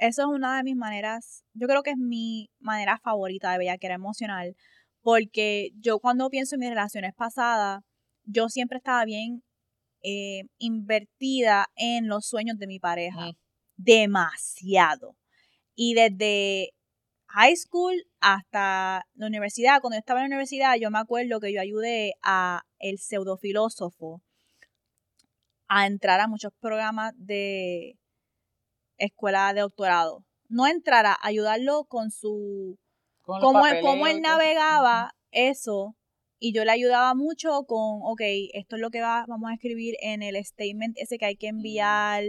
Eso 0.04 0.20
es 0.20 0.28
una 0.28 0.58
de 0.58 0.64
mis 0.64 0.76
maneras, 0.76 1.46
yo 1.54 1.66
creo 1.66 1.82
que 1.82 1.92
es 1.92 1.96
mi 1.96 2.50
manera 2.58 2.98
favorita 2.98 3.50
de 3.50 3.56
bellaquera 3.56 3.94
emocional, 3.94 4.54
porque 5.00 5.70
yo 5.80 5.98
cuando 5.98 6.28
pienso 6.28 6.56
en 6.56 6.60
mis 6.60 6.68
relaciones 6.68 7.14
pasadas, 7.14 7.82
yo 8.24 8.50
siempre 8.50 8.76
estaba 8.76 9.02
bien 9.06 9.42
eh, 10.02 10.42
invertida 10.58 11.68
en 11.74 12.06
los 12.06 12.26
sueños 12.26 12.58
de 12.58 12.66
mi 12.66 12.78
pareja. 12.78 13.30
Demasiado. 13.76 15.16
Y 15.74 15.94
desde 15.94 16.74
high 17.28 17.56
school 17.56 17.94
hasta 18.20 19.06
la 19.14 19.26
universidad, 19.26 19.80
cuando 19.80 19.96
yo 19.96 20.00
estaba 20.00 20.20
en 20.20 20.24
la 20.24 20.36
universidad, 20.36 20.76
yo 20.78 20.90
me 20.90 20.98
acuerdo 20.98 21.40
que 21.40 21.50
yo 21.50 21.62
ayudé 21.62 22.12
a 22.22 22.60
el 22.78 22.98
pseudofilósofo 22.98 24.20
a 25.66 25.86
entrar 25.86 26.20
a 26.20 26.28
muchos 26.28 26.52
programas 26.60 27.14
de 27.16 27.96
escuela 28.98 29.52
de 29.52 29.60
doctorado. 29.62 30.24
No 30.48 30.66
entrar 30.66 31.06
a 31.06 31.18
ayudarlo 31.22 31.84
con 31.84 32.10
su... 32.10 32.78
cómo, 33.22 33.66
él, 33.66 34.20
navegaba 34.20 35.14
eso 35.30 35.96
y 36.38 36.52
yo 36.52 36.64
le 36.64 36.72
ayudaba 36.72 37.14
mucho 37.14 37.64
con, 37.64 38.00
ok, 38.02 38.20
esto 38.52 38.76
es 38.76 38.82
lo 38.82 38.90
que 38.90 39.00
va, 39.00 39.24
vamos 39.26 39.50
a 39.50 39.54
escribir 39.54 39.96
en 40.00 40.22
el 40.22 40.36
statement 40.44 40.96
ese 40.98 41.16
que 41.16 41.24
hay 41.24 41.36
que 41.36 41.48
enviar, 41.48 42.24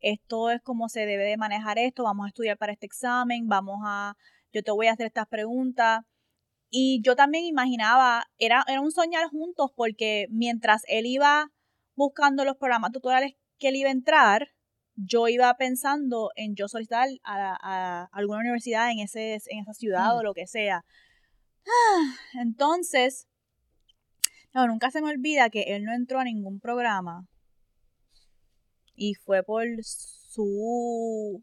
esto 0.00 0.50
es 0.50 0.60
cómo 0.62 0.88
se 0.90 1.06
debe 1.06 1.24
de 1.24 1.38
manejar 1.38 1.78
esto, 1.78 2.04
vamos 2.04 2.26
a 2.26 2.28
estudiar 2.28 2.58
para 2.58 2.72
este 2.72 2.84
examen, 2.84 3.48
vamos 3.48 3.80
a, 3.84 4.16
yo 4.52 4.62
te 4.62 4.70
voy 4.70 4.86
a 4.86 4.92
hacer 4.92 5.06
estas 5.06 5.26
preguntas. 5.26 6.04
Y 6.68 7.00
yo 7.02 7.16
también 7.16 7.44
imaginaba, 7.44 8.26
era, 8.36 8.64
era 8.66 8.80
un 8.80 8.90
soñar 8.90 9.28
juntos 9.28 9.70
porque 9.74 10.26
mientras 10.28 10.82
él 10.88 11.06
iba 11.06 11.50
buscando 11.94 12.44
los 12.44 12.56
programas 12.56 12.92
tutoriales 12.92 13.34
que 13.58 13.68
él 13.68 13.76
iba 13.76 13.88
a 13.88 13.92
entrar, 13.92 14.48
yo 14.96 15.28
iba 15.28 15.52
pensando 15.54 16.30
en 16.36 16.54
yo 16.54 16.68
solicitar 16.68 17.08
a, 17.24 18.08
alguna 18.12 18.40
universidad 18.40 18.90
en, 18.90 19.00
ese, 19.00 19.34
en 19.46 19.60
esa 19.60 19.74
ciudad 19.74 20.16
o 20.16 20.20
mm. 20.20 20.24
lo 20.24 20.34
que 20.34 20.46
sea. 20.46 20.84
entonces, 22.40 23.26
no, 24.52 24.66
nunca 24.66 24.90
se 24.90 25.02
me 25.02 25.10
olvida 25.10 25.50
que 25.50 25.74
él 25.74 25.84
no 25.84 25.94
entró 25.94 26.20
a 26.20 26.24
ningún 26.24 26.60
programa 26.60 27.26
y 28.94 29.14
fue 29.14 29.42
por 29.42 29.66
su... 29.82 31.42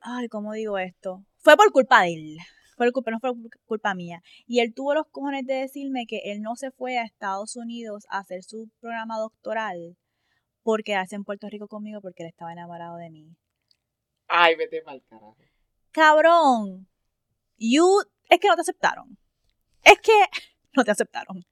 Ay, 0.00 0.28
¿cómo 0.28 0.52
digo 0.52 0.78
esto? 0.78 1.24
Fue 1.38 1.56
por 1.56 1.72
culpa 1.72 2.02
de 2.02 2.14
él. 2.14 2.36
Fue 2.76 2.92
culpa, 2.92 3.10
no 3.10 3.20
fue 3.20 3.32
culpa 3.64 3.94
mía. 3.94 4.22
Y 4.46 4.60
él 4.60 4.72
tuvo 4.74 4.94
los 4.94 5.06
cojones 5.10 5.46
de 5.46 5.54
decirme 5.54 6.06
que 6.06 6.20
él 6.32 6.42
no 6.42 6.56
se 6.56 6.70
fue 6.70 6.98
a 6.98 7.04
Estados 7.04 7.56
Unidos 7.56 8.04
a 8.10 8.18
hacer 8.18 8.42
su 8.42 8.70
programa 8.80 9.18
doctoral 9.18 9.96
por 10.66 10.82
quedarse 10.82 11.14
en 11.14 11.22
Puerto 11.22 11.48
Rico 11.48 11.68
conmigo 11.68 12.00
porque 12.00 12.24
él 12.24 12.28
estaba 12.28 12.52
enamorado 12.52 12.96
de 12.96 13.08
mí. 13.08 13.36
Ay, 14.26 14.56
vete 14.56 14.82
mal 14.82 15.00
carajo. 15.08 15.36
Cabrón. 15.92 16.88
You, 17.56 18.02
es 18.28 18.40
que 18.40 18.48
no 18.48 18.56
te 18.56 18.62
aceptaron. 18.62 19.16
Es 19.84 20.00
que 20.00 20.10
no 20.76 20.82
te 20.82 20.90
aceptaron. 20.90 21.46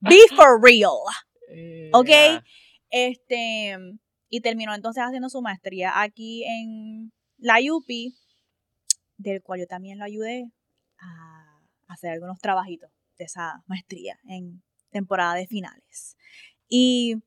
Be 0.00 0.18
for 0.36 0.60
real. 0.60 0.98
¿Ok? 1.92 2.42
Este, 2.90 3.76
y 4.30 4.40
terminó 4.40 4.74
entonces 4.74 5.04
haciendo 5.04 5.28
su 5.28 5.40
maestría 5.42 6.02
aquí 6.02 6.42
en 6.42 7.12
la 7.38 7.58
UPI, 7.60 8.16
del 9.16 9.44
cual 9.44 9.60
yo 9.60 9.66
también 9.68 10.00
lo 10.00 10.04
ayudé 10.04 10.50
a 10.98 11.60
hacer 11.86 12.10
algunos 12.10 12.40
trabajitos 12.40 12.90
de 13.16 13.26
esa 13.26 13.62
maestría 13.68 14.18
en 14.28 14.64
temporada 14.90 15.34
de 15.34 15.46
finales. 15.46 16.16
Y 16.68 17.22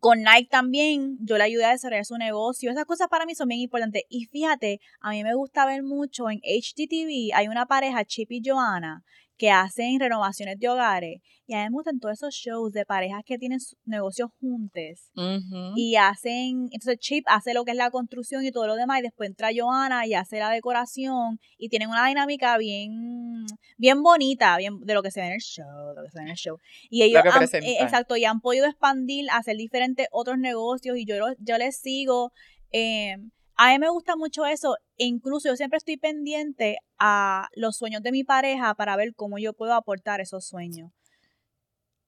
con 0.00 0.18
Nike 0.18 0.48
también, 0.50 1.16
yo 1.20 1.38
le 1.38 1.44
ayudé 1.44 1.64
a 1.64 1.70
desarrollar 1.70 2.04
su 2.04 2.16
negocio. 2.16 2.70
Esas 2.70 2.84
cosas 2.84 3.08
para 3.08 3.26
mí 3.26 3.34
son 3.34 3.48
bien 3.48 3.60
importantes. 3.60 4.02
Y 4.08 4.26
fíjate, 4.26 4.80
a 5.00 5.10
mí 5.10 5.22
me 5.22 5.34
gusta 5.34 5.66
ver 5.66 5.82
mucho 5.82 6.30
en 6.30 6.38
HDTV, 6.38 7.34
hay 7.34 7.48
una 7.48 7.66
pareja, 7.66 8.04
Chip 8.04 8.32
y 8.32 8.42
Joanna, 8.44 9.04
que 9.36 9.50
hacen 9.50 9.98
renovaciones 9.98 10.58
de 10.58 10.68
hogares. 10.68 11.20
Y 11.46 11.54
a 11.54 11.58
mí 11.58 11.64
me 11.64 11.70
gustan 11.70 11.98
todos 12.00 12.14
esos 12.14 12.34
shows 12.34 12.72
de 12.72 12.86
parejas 12.86 13.22
que 13.26 13.36
tienen 13.36 13.58
negocios 13.84 14.30
juntos. 14.40 15.10
Y 15.76 15.96
hacen, 15.96 16.68
entonces 16.70 16.98
Chip 16.98 17.24
hace 17.26 17.52
lo 17.52 17.64
que 17.64 17.72
es 17.72 17.76
la 17.76 17.90
construcción 17.90 18.44
y 18.44 18.50
todo 18.50 18.66
lo 18.66 18.76
demás. 18.76 19.00
Y 19.00 19.02
después 19.02 19.28
entra 19.28 19.50
Joana 19.54 20.06
y 20.06 20.14
hace 20.14 20.38
la 20.38 20.50
decoración. 20.50 21.38
Y 21.58 21.68
tienen 21.68 21.90
una 21.90 22.06
dinámica 22.06 22.56
bien, 22.56 23.44
bien 23.76 24.02
bonita, 24.02 24.56
bien 24.56 24.80
de 24.80 24.94
lo 24.94 25.02
que 25.02 25.10
se 25.10 25.20
ve 25.20 25.26
en 25.26 25.32
el 25.34 25.40
show, 25.40 25.94
lo 25.94 26.02
que 26.02 26.10
se 26.10 26.18
ve 26.18 26.24
en 26.24 26.30
el 26.30 26.36
show. 26.36 26.58
Y 26.88 27.02
ellos 27.02 27.22
han, 27.30 27.42
eh, 27.42 27.76
exacto, 27.80 28.16
y 28.16 28.24
han 28.24 28.40
podido 28.40 28.66
expandir, 28.66 29.26
hacer 29.30 29.56
diferentes 29.56 30.06
otros 30.12 30.38
negocios. 30.38 30.96
Y 30.96 31.04
yo, 31.04 31.16
yo 31.38 31.58
les 31.58 31.76
sigo. 31.76 32.32
Eh, 32.72 33.16
a 33.56 33.70
mí 33.70 33.78
me 33.78 33.88
gusta 33.88 34.16
mucho 34.16 34.46
eso. 34.46 34.76
E 34.96 35.06
incluso 35.06 35.48
yo 35.48 35.56
siempre 35.56 35.76
estoy 35.78 35.96
pendiente 35.96 36.78
a 36.98 37.48
los 37.54 37.76
sueños 37.76 38.02
de 38.02 38.12
mi 38.12 38.24
pareja 38.24 38.74
para 38.74 38.96
ver 38.96 39.14
cómo 39.14 39.38
yo 39.38 39.52
puedo 39.52 39.74
aportar 39.74 40.20
esos 40.20 40.46
sueños. 40.46 40.92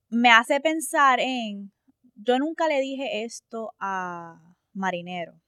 Me 0.08 0.30
hace 0.30 0.60
pensar 0.60 1.20
en, 1.20 1.72
yo 2.14 2.38
nunca 2.38 2.68
le 2.68 2.80
dije 2.80 3.24
esto 3.24 3.72
a 3.78 4.54
Marinero. 4.72 5.40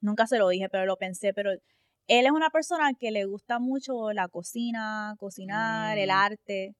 Nunca 0.00 0.26
se 0.26 0.38
lo 0.38 0.48
dije, 0.48 0.68
pero 0.68 0.86
lo 0.86 0.96
pensé, 0.96 1.32
pero 1.34 1.50
él 1.52 2.26
es 2.26 2.32
una 2.32 2.50
persona 2.50 2.92
que 2.98 3.10
le 3.10 3.24
gusta 3.24 3.58
mucho 3.58 4.12
la 4.12 4.28
cocina, 4.28 5.14
cocinar, 5.18 5.98
el 5.98 6.08
mm. 6.08 6.12
arte. 6.12 6.74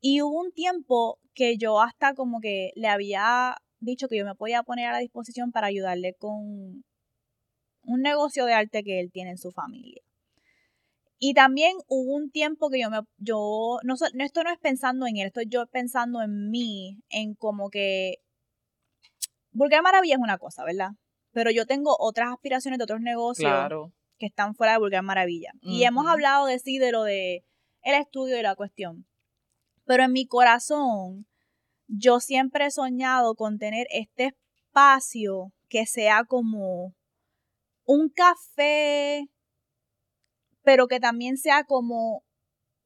Y 0.00 0.22
hubo 0.22 0.40
un 0.40 0.52
tiempo 0.52 1.18
que 1.34 1.56
yo 1.58 1.80
hasta 1.80 2.14
como 2.14 2.40
que 2.40 2.72
le 2.74 2.88
había 2.88 3.56
dicho 3.78 4.08
que 4.08 4.18
yo 4.18 4.24
me 4.24 4.34
podía 4.34 4.62
poner 4.62 4.86
a 4.86 4.92
la 4.92 4.98
disposición 4.98 5.52
para 5.52 5.68
ayudarle 5.68 6.14
con 6.14 6.84
un 7.82 8.02
negocio 8.02 8.44
de 8.46 8.54
arte 8.54 8.82
que 8.82 9.00
él 9.00 9.10
tiene 9.12 9.30
en 9.30 9.38
su 9.38 9.52
familia. 9.52 10.02
Y 11.18 11.32
también 11.32 11.76
hubo 11.86 12.14
un 12.14 12.30
tiempo 12.30 12.68
que 12.68 12.80
yo 12.80 12.90
me, 12.90 13.00
yo, 13.16 13.78
no, 13.84 13.94
esto 13.94 14.42
no 14.42 14.52
es 14.52 14.58
pensando 14.58 15.06
en 15.06 15.16
él, 15.16 15.28
estoy 15.28 15.46
yo 15.48 15.66
pensando 15.66 16.20
en 16.20 16.50
mí, 16.50 16.98
en 17.08 17.34
como 17.34 17.70
que, 17.70 18.18
Vulgar 19.50 19.82
Maravilla 19.82 20.16
es 20.16 20.20
una 20.20 20.36
cosa, 20.36 20.64
¿verdad? 20.64 20.90
Pero 21.32 21.50
yo 21.50 21.64
tengo 21.64 21.96
otras 21.98 22.30
aspiraciones 22.30 22.78
de 22.78 22.84
otros 22.84 23.00
negocios 23.00 23.50
que 24.18 24.26
están 24.26 24.54
fuera 24.54 24.72
de 24.72 24.78
Vulgar 24.78 25.02
Maravilla. 25.02 25.52
Y 25.62 25.84
hemos 25.84 26.06
hablado 26.06 26.46
de 26.46 26.58
sí, 26.58 26.78
de 26.78 26.92
lo 26.92 27.04
de 27.04 27.44
el 27.82 27.94
estudio 27.94 28.38
y 28.38 28.42
la 28.42 28.54
cuestión. 28.54 29.06
Pero 29.84 30.02
en 30.02 30.12
mi 30.12 30.26
corazón, 30.26 31.26
yo 31.88 32.20
siempre 32.20 32.66
he 32.66 32.70
soñado 32.70 33.34
con 33.34 33.58
tener 33.58 33.86
este 33.90 34.32
espacio 34.66 35.52
que 35.68 35.86
sea 35.86 36.24
como 36.24 36.94
un 37.84 38.08
café, 38.08 39.26
pero 40.62 40.88
que 40.88 41.00
también 41.00 41.36
sea 41.36 41.64
como 41.64 42.24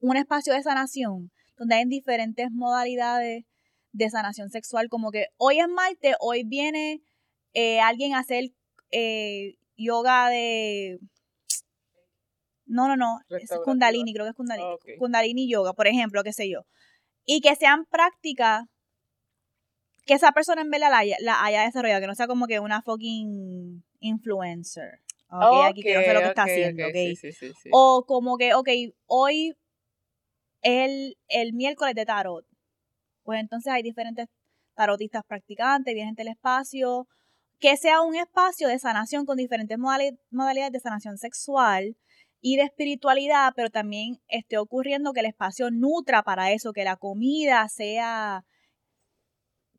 un 0.01 0.17
espacio 0.17 0.55
de 0.55 0.63
sanación, 0.63 1.31
donde 1.57 1.77
hay 1.77 1.85
diferentes 1.87 2.49
modalidades 2.51 3.45
de 3.93 4.11
sanación 4.11 4.51
sexual, 4.51 4.89
como 4.89 5.11
que 5.11 5.27
hoy 5.37 5.61
es 5.61 5.69
martes, 5.69 6.15
hoy 6.21 6.45
viene 6.45 7.03
eh, 7.55 7.81
alguien 7.81 8.15
a 8.15 8.21
hacer 8.21 8.51
eh, 8.91 9.55
yoga 9.77 10.29
de... 10.29 10.99
No, 12.67 12.87
no, 12.87 12.97
no, 12.97 13.19
es 13.31 13.51
kundalini, 13.65 14.15
creo 14.15 14.27
que 14.27 14.31
es 14.31 14.37
kundalini, 14.37 14.69
ah, 14.69 14.97
kundalini 14.99 15.51
yoga, 15.51 15.73
por 15.73 15.89
ejemplo, 15.89 16.23
qué 16.23 16.33
sé 16.33 16.49
yo. 16.49 16.61
Y 17.25 17.41
que 17.41 17.57
sean 17.57 17.85
prácticas 17.87 18.65
que 20.11 20.17
esa 20.17 20.33
persona 20.33 20.63
en 20.63 20.71
verdad 20.71 20.91
la, 21.21 21.45
haya 21.45 21.63
desarrollado, 21.63 22.01
que 22.01 22.09
no 22.09 22.17
sea 22.17 22.27
como 22.27 22.49
que 22.49 22.59
una 22.59 22.83
fucking 22.83 23.85
influencer. 24.01 24.99
Ok, 25.31 25.67
aquí 25.67 25.83
que 25.83 25.95
no 25.95 26.01
sé 26.01 26.13
lo 26.13 26.19
que 26.19 26.27
está 26.27 26.43
haciendo, 26.43 26.85
ok. 26.85 27.71
o 27.71 28.05
como 28.05 28.37
que, 28.37 28.55
ok, 28.55 28.69
hoy 29.07 29.55
es 30.63 31.15
el, 31.29 31.53
miércoles 31.53 31.95
de 31.95 32.05
tarot. 32.05 32.45
Pues 33.23 33.39
entonces 33.39 33.73
hay 33.73 33.85
diferentes 33.85 34.27
tarotistas 34.75 35.23
practicantes, 35.25 35.95
vienen 35.95 36.17
del 36.17 36.27
espacio, 36.27 37.07
que 37.61 37.77
sea 37.77 38.01
un 38.01 38.17
espacio 38.17 38.67
de 38.67 38.81
sanación 38.81 39.27
con 39.27 39.37
diferentes 39.37 39.79
modalidades 39.79 40.73
de 40.73 40.81
sanación 40.81 41.19
sexual 41.19 41.97
y 42.41 42.57
de 42.57 42.65
espiritualidad, 42.65 43.53
pero 43.55 43.71
también 43.71 44.21
esté 44.27 44.59
ocurriendo 44.59 45.13
que 45.13 45.21
el 45.21 45.27
espacio 45.27 45.71
nutra 45.71 46.25
para 46.25 46.51
eso, 46.51 46.73
que 46.73 46.83
la 46.83 46.97
comida 46.97 47.69
sea 47.69 48.45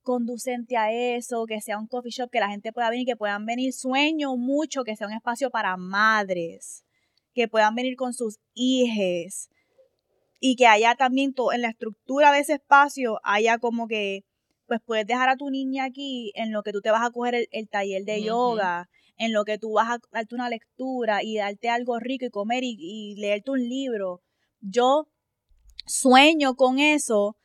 conducente 0.01 0.77
a 0.77 0.91
eso, 0.91 1.45
que 1.45 1.61
sea 1.61 1.77
un 1.77 1.87
coffee 1.87 2.11
shop, 2.11 2.29
que 2.29 2.39
la 2.39 2.49
gente 2.49 2.71
pueda 2.73 2.89
venir, 2.89 3.05
que 3.05 3.15
puedan 3.15 3.45
venir. 3.45 3.73
Sueño 3.73 4.35
mucho 4.35 4.83
que 4.83 4.95
sea 4.95 5.07
un 5.07 5.13
espacio 5.13 5.49
para 5.49 5.77
madres, 5.77 6.83
que 7.33 7.47
puedan 7.47 7.75
venir 7.75 7.95
con 7.95 8.13
sus 8.13 8.39
hijas 8.53 9.49
y 10.39 10.55
que 10.55 10.67
haya 10.67 10.95
también 10.95 11.33
en 11.53 11.61
la 11.61 11.69
estructura 11.69 12.31
de 12.31 12.39
ese 12.39 12.53
espacio, 12.53 13.19
haya 13.23 13.59
como 13.59 13.87
que, 13.87 14.25
pues 14.65 14.81
puedes 14.83 15.05
dejar 15.05 15.29
a 15.29 15.37
tu 15.37 15.49
niña 15.49 15.85
aquí 15.85 16.31
en 16.35 16.51
lo 16.51 16.63
que 16.63 16.71
tú 16.71 16.81
te 16.81 16.91
vas 16.91 17.05
a 17.05 17.11
coger 17.11 17.47
el, 17.51 17.69
taller 17.69 18.03
de 18.05 18.23
yoga, 18.23 18.89
en 19.17 19.33
lo 19.33 19.43
que 19.43 19.59
tú 19.59 19.73
vas 19.73 19.89
a 19.89 19.99
darte 20.11 20.33
una 20.33 20.49
lectura 20.49 21.23
y 21.23 21.37
darte 21.37 21.69
algo 21.69 21.99
rico 21.99 22.25
y 22.25 22.29
comer 22.29 22.63
y, 22.63 22.75
y 22.79 23.15
leerte 23.17 23.51
un 23.51 23.59
libro. 23.59 24.21
Yo 24.61 25.07
sueño 25.85 26.55
con 26.55 26.79
eso 26.79 27.35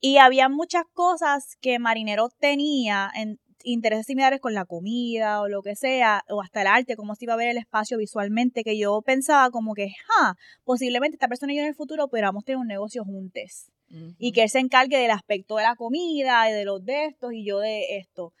y 0.00 0.16
había 0.18 0.48
muchas 0.48 0.84
cosas 0.92 1.56
que 1.60 1.78
Marinero 1.78 2.30
tenía 2.38 3.10
en 3.14 3.38
intereses 3.62 4.06
similares 4.06 4.40
con 4.40 4.54
la 4.54 4.64
comida 4.64 5.42
o 5.42 5.48
lo 5.48 5.62
que 5.62 5.76
sea, 5.76 6.24
o 6.28 6.40
hasta 6.40 6.62
el 6.62 6.68
arte, 6.68 6.96
cómo 6.96 7.14
se 7.14 7.26
iba 7.26 7.34
a 7.34 7.36
ver 7.36 7.48
el 7.48 7.58
espacio 7.58 7.98
visualmente, 7.98 8.64
que 8.64 8.78
yo 8.78 9.02
pensaba 9.02 9.50
como 9.50 9.74
que, 9.74 9.90
ja, 10.06 10.36
posiblemente 10.64 11.16
esta 11.16 11.28
persona 11.28 11.52
y 11.52 11.56
yo 11.56 11.62
en 11.62 11.68
el 11.68 11.74
futuro 11.74 12.08
podamos 12.08 12.44
tener 12.44 12.56
un 12.56 12.66
negocio 12.66 13.04
juntos. 13.04 13.70
Y 14.18 14.30
que 14.30 14.44
él 14.44 14.48
se 14.48 14.60
encargue 14.60 14.98
del 14.98 15.10
aspecto 15.10 15.56
de 15.56 15.64
la 15.64 15.74
comida 15.74 16.48
y 16.48 16.52
de 16.52 16.64
los 16.64 16.84
de 16.84 17.06
estos 17.06 17.32
y 17.32 17.44
yo 17.44 17.58
de 17.58 17.98
esto. 17.98 18.32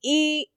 Y 0.00 0.52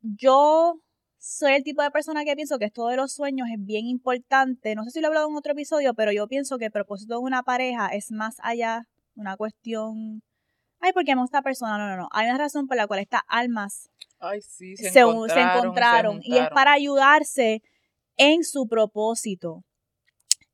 yo 0.00 0.80
soy 1.18 1.54
el 1.54 1.64
tipo 1.64 1.82
de 1.82 1.90
persona 1.90 2.24
que 2.24 2.36
pienso 2.36 2.60
que 2.60 2.66
esto 2.66 2.86
de 2.86 2.96
los 2.96 3.12
sueños 3.12 3.48
es 3.52 3.58
bien 3.58 3.86
importante. 3.86 4.76
No 4.76 4.84
sé 4.84 4.92
si 4.92 5.00
lo 5.00 5.06
he 5.06 5.08
hablado 5.08 5.28
en 5.28 5.34
otro 5.34 5.52
episodio, 5.52 5.94
pero 5.94 6.12
yo 6.12 6.28
pienso 6.28 6.58
que 6.58 6.66
el 6.66 6.70
propósito 6.70 7.14
de 7.14 7.20
una 7.20 7.42
pareja 7.42 7.88
es 7.88 8.12
más 8.12 8.36
allá 8.40 8.86
una 9.16 9.36
cuestión, 9.36 10.22
ay, 10.80 10.92
porque 10.92 11.12
amo 11.12 11.22
a 11.22 11.24
esta 11.26 11.42
persona, 11.42 11.78
no, 11.78 11.88
no, 11.88 11.96
no, 11.96 12.08
hay 12.12 12.28
una 12.28 12.38
razón 12.38 12.66
por 12.66 12.76
la 12.76 12.86
cual 12.86 13.00
estas 13.00 13.22
almas 13.26 13.90
se, 14.40 15.00
encontraron, 15.00 16.20
y 16.22 16.38
es 16.38 16.48
para 16.50 16.72
ayudarse 16.72 17.62
en 18.16 18.44
su 18.44 18.66
propósito. 18.66 19.64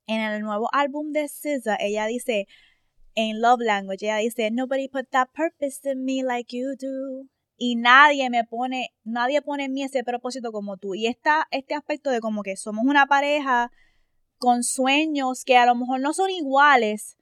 En 0.07 0.21
el 0.21 0.43
nuevo 0.43 0.69
álbum 0.73 1.13
de 1.13 1.29
SZA, 1.29 1.77
ella 1.79 2.07
dice, 2.07 2.47
en 3.15 3.41
Love 3.41 3.61
Language, 3.61 4.05
ella 4.05 4.17
dice, 4.17 4.51
Nobody 4.51 4.89
put 4.89 5.09
that 5.11 5.29
purpose 5.35 5.81
in 5.89 6.05
me 6.05 6.23
like 6.23 6.57
you 6.57 6.75
do. 6.77 7.29
Y 7.57 7.77
nadie 7.77 8.29
me 8.31 8.45
pone, 8.45 8.93
nadie 9.05 9.41
pone 9.43 9.67
en 9.67 9.73
mí 9.73 9.85
ese 9.85 10.03
propósito 10.03 10.51
como 10.51 10.77
tú. 10.79 10.95
Y 10.95 11.07
esta, 11.07 11.47
este 11.51 11.75
aspecto 11.75 12.11
de 12.11 12.21
como 12.21 12.43
que 12.43 12.57
somos 12.57 12.85
una 12.85 13.07
pareja 13.07 13.71
con 14.39 14.65
sueños 14.65 15.45
que 15.45 15.57
a 15.57 15.67
lo 15.67 15.77
mejor 15.77 16.01
no 16.01 16.13
son 16.13 16.31
iguales, 16.31 17.17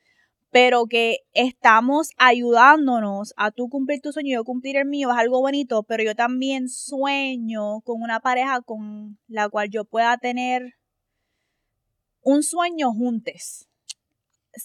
pero 0.50 0.86
que 0.86 1.18
estamos 1.32 2.10
ayudándonos 2.18 3.32
a 3.36 3.52
tú 3.52 3.68
cumplir 3.68 4.00
tu 4.00 4.12
sueño 4.12 4.28
y 4.28 4.34
yo 4.34 4.44
cumplir 4.44 4.76
el 4.76 4.86
mío 4.86 5.10
es 5.10 5.16
algo 5.16 5.40
bonito, 5.40 5.84
pero 5.84 6.02
yo 6.02 6.14
también 6.14 6.68
sueño 6.68 7.80
con 7.82 8.02
una 8.02 8.20
pareja 8.20 8.60
con 8.60 9.18
la 9.28 9.48
cual 9.48 9.70
yo 9.70 9.84
pueda 9.84 10.18
tener 10.18 10.74
un 12.22 12.42
sueño 12.42 12.92
juntos. 12.92 13.68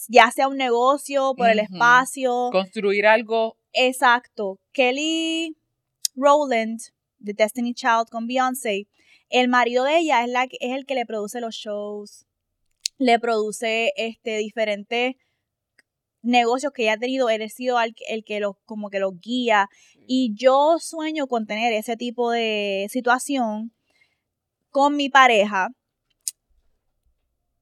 Ya 0.09 0.31
sea 0.31 0.47
un 0.47 0.57
negocio, 0.57 1.35
por 1.37 1.49
el 1.49 1.59
espacio. 1.59 2.49
Construir 2.51 3.05
algo. 3.05 3.55
Exacto. 3.71 4.59
Kelly 4.71 5.55
Rowland, 6.15 6.79
de 7.19 7.33
Destiny 7.33 7.75
Child 7.75 8.09
con 8.09 8.25
Beyoncé, 8.25 8.87
el 9.29 9.47
marido 9.47 9.83
de 9.83 9.99
ella 9.99 10.23
es, 10.23 10.29
la, 10.29 10.45
es 10.45 10.71
el 10.71 10.85
que 10.87 10.95
le 10.95 11.05
produce 11.05 11.39
los 11.39 11.55
shows, 11.55 12.25
le 12.97 13.19
produce 13.19 13.93
este, 13.95 14.37
diferentes 14.37 15.15
negocios 16.25 16.73
que 16.73 16.85
ya 16.85 16.93
ha 16.93 16.97
tenido, 16.97 17.29
él 17.29 17.41
ha 17.41 17.49
sido 17.49 17.77
el, 17.81 18.23
que 18.23 18.39
los, 18.39 18.55
como 18.65 18.89
que 18.89 18.99
los 18.99 19.19
guía. 19.19 19.67
Y 20.07 20.33
yo 20.35 20.77
sueño 20.79 21.27
con 21.27 21.45
tener 21.45 21.73
ese 21.73 21.97
tipo 21.97 22.31
de 22.31 22.87
situación 22.89 23.71
con 24.69 24.95
mi 24.95 25.09
pareja. 25.09 25.69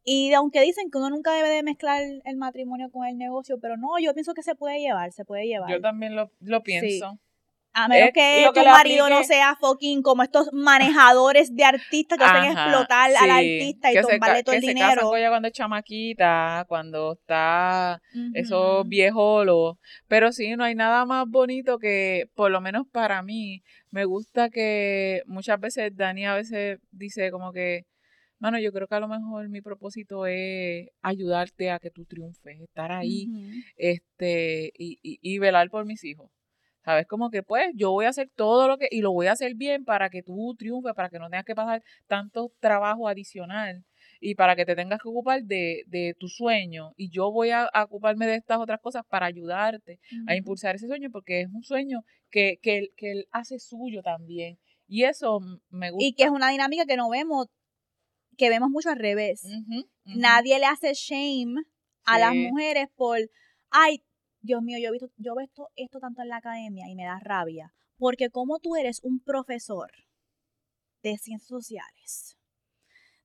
Y 0.04 0.34
aunque 0.34 0.62
dicen 0.62 0.90
que 0.92 0.98
uno 0.98 1.10
nunca 1.10 1.34
debe 1.34 1.50
de 1.50 1.64
mezclar 1.64 2.04
el 2.26 2.38
matrimonio 2.38 2.90
con 2.92 3.06
el 3.06 3.18
negocio, 3.18 3.58
pero 3.62 3.78
no, 3.78 4.00
yo 4.00 4.14
pienso 4.14 4.34
que 4.34 4.44
se 4.44 4.56
puede 4.56 4.80
llevar, 4.80 5.14
se 5.14 5.24
puede 5.24 5.46
llevar. 5.46 5.70
Yo 5.70 5.80
también 5.80 6.16
lo, 6.16 6.32
lo 6.42 6.62
pienso. 6.62 7.20
A 7.74 7.88
menos 7.88 8.12
que 8.14 8.48
tu 8.54 8.64
marido 8.66 9.10
no 9.10 9.24
sea 9.24 9.56
fucking 9.56 10.02
como 10.04 10.22
estos 10.24 10.50
manejadores 10.54 11.56
de 11.56 11.64
artistas 11.64 12.18
que 12.20 12.24
hacen 12.24 12.52
explotar 12.52 13.12
al 13.16 13.30
artista 13.32 13.92
y 13.92 13.96
tomarle 14.02 14.44
todo 14.44 14.56
el 14.56 14.62
dinero. 14.62 14.90
Se 14.90 14.96
casan 14.96 15.30
cuando 15.30 15.48
es 15.48 15.54
chamaquita, 15.54 16.66
cuando 16.68 17.14
está 17.14 18.02
esos 18.34 18.88
viejos. 18.88 19.78
Pero 20.08 20.32
sí, 20.32 20.56
no 20.56 20.64
hay 20.64 20.76
nada 20.76 21.06
más 21.06 21.28
bonito 21.28 21.80
que, 21.80 22.30
por 22.36 22.52
lo 22.52 22.62
menos 22.62 22.86
para 22.92 23.22
mí, 23.24 23.64
me 23.90 24.06
gusta 24.06 24.50
que 24.50 25.24
muchas 25.26 25.60
veces 25.60 25.96
Dani 25.96 26.26
a 26.26 26.36
veces 26.36 26.80
dice 26.92 27.32
como 27.32 27.52
que, 27.52 27.86
mano, 28.40 28.60
yo 28.60 28.72
creo 28.72 28.88
que 28.88 28.96
a 28.96 29.00
lo 29.00 29.08
mejor 29.08 29.50
mi 29.50 29.62
propósito 29.62 30.26
es 30.28 30.90
ayudarte 31.02 31.72
a 31.72 31.80
que 31.80 31.90
tú 31.90 32.06
triunfes, 32.06 32.60
estar 32.62 32.92
ahí, 32.92 33.28
este, 33.78 34.72
y, 34.78 35.00
y 35.02 35.40
velar 35.40 35.70
por 35.70 35.86
mis 35.86 36.04
hijos. 36.04 36.30
¿Sabes? 36.84 37.08
Como 37.08 37.30
que 37.30 37.44
pues 37.44 37.72
yo 37.76 37.92
voy 37.92 38.06
a 38.06 38.10
hacer 38.10 38.30
todo 38.36 38.68
lo 38.68 38.78
que, 38.78 38.88
y 38.92 39.02
lo 39.02 39.12
voy 39.14 39.28
a 39.28 39.32
hacer 39.34 39.56
bien 39.56 39.86
para 39.86 40.10
que 40.10 40.22
tú 40.22 40.56
triunfes, 40.58 40.94
para 40.94 41.10
que 41.10 41.20
no 41.20 41.30
tengas 41.30 41.46
que 41.46 41.56
pasar 41.56 41.82
tanto 42.08 42.52
trabajo 42.60 43.08
adicional 43.08 43.86
y 44.20 44.36
para 44.36 44.56
que 44.56 44.66
te 44.66 44.76
tengas 44.76 45.00
que 45.02 45.10
ocupar 45.10 45.44
de, 45.44 45.84
de 45.88 46.16
tu 46.20 46.28
sueño. 46.28 46.94
Y 46.98 47.10
yo 47.10 47.32
voy 47.32 47.52
a, 47.52 47.70
ocuparme 47.86 48.26
de 48.28 48.36
estas 48.36 48.58
otras 48.60 48.80
cosas 48.82 49.04
para 49.08 49.26
ayudarte 49.26 50.00
a 50.28 50.36
impulsar 50.36 50.76
ese 50.76 50.88
sueño 50.88 51.10
porque 51.12 51.42
es 51.42 51.48
un 51.54 51.64
sueño 51.64 52.04
que, 52.30 52.58
que, 52.62 52.90
que 52.98 53.12
él 53.12 53.28
hace 53.32 53.60
suyo 53.60 54.02
también. 54.02 54.58
Y 54.88 55.06
eso 55.06 55.40
me 55.70 55.92
gusta. 55.92 56.06
Y 56.06 56.14
que 56.14 56.24
es 56.24 56.30
una 56.30 56.50
dinámica 56.50 56.86
que 56.86 56.98
no 56.98 57.10
vemos, 57.10 57.48
que 58.38 58.50
vemos 58.50 58.70
mucho 58.70 58.90
al 58.90 59.00
revés. 59.00 59.44
Nadie 60.04 60.60
le 60.60 60.66
hace 60.66 60.94
shame 60.94 61.62
a 62.06 62.20
las 62.20 62.36
mujeres 62.36 62.88
por, 62.96 63.18
ay, 63.70 64.04
Dios 64.44 64.62
mío, 64.62 64.78
yo 64.78 64.90
he 64.90 64.92
visto, 64.92 65.10
yo 65.18 65.34
esto, 65.42 65.70
esto 65.76 66.00
tanto 66.00 66.22
en 66.22 66.28
la 66.28 66.38
academia 66.38 66.88
y 66.90 66.96
me 66.96 67.06
da 67.06 67.18
rabia. 67.20 67.74
Porque 67.98 68.30
como 68.30 68.60
tú 68.60 68.76
eres 68.76 69.00
un 69.02 69.20
profesor 69.20 69.90
de 71.02 71.18
ciencias 71.18 71.48
sociales, 71.48 72.38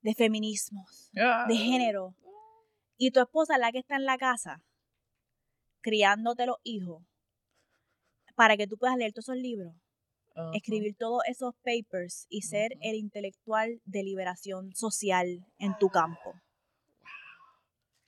de 0.01 0.15
feminismos, 0.15 1.11
de 1.13 1.23
ah. 1.23 1.47
género, 1.49 2.15
y 2.97 3.11
tu 3.11 3.21
esposa 3.21 3.55
es 3.55 3.61
la 3.61 3.73
que 3.73 3.79
está 3.79 3.97
en 3.97 4.05
la 4.05 4.17
casa 4.17 4.63
criándote 5.81 6.47
los 6.47 6.59
hijos 6.63 7.03
para 8.37 8.57
que 8.57 8.67
tú 8.69 8.77
puedas 8.77 8.97
leer 8.97 9.13
todos 9.13 9.29
esos 9.29 9.43
libros, 9.43 9.75
escribir 10.53 10.95
todos 10.97 11.23
esos 11.27 11.55
papers 11.65 12.27
y 12.29 12.43
ser 12.43 12.73
el 12.81 12.95
intelectual 12.95 13.81
de 13.85 14.05
liberación 14.05 14.73
social 14.75 15.45
en 15.59 15.77
tu 15.79 15.89
campo. 15.89 16.35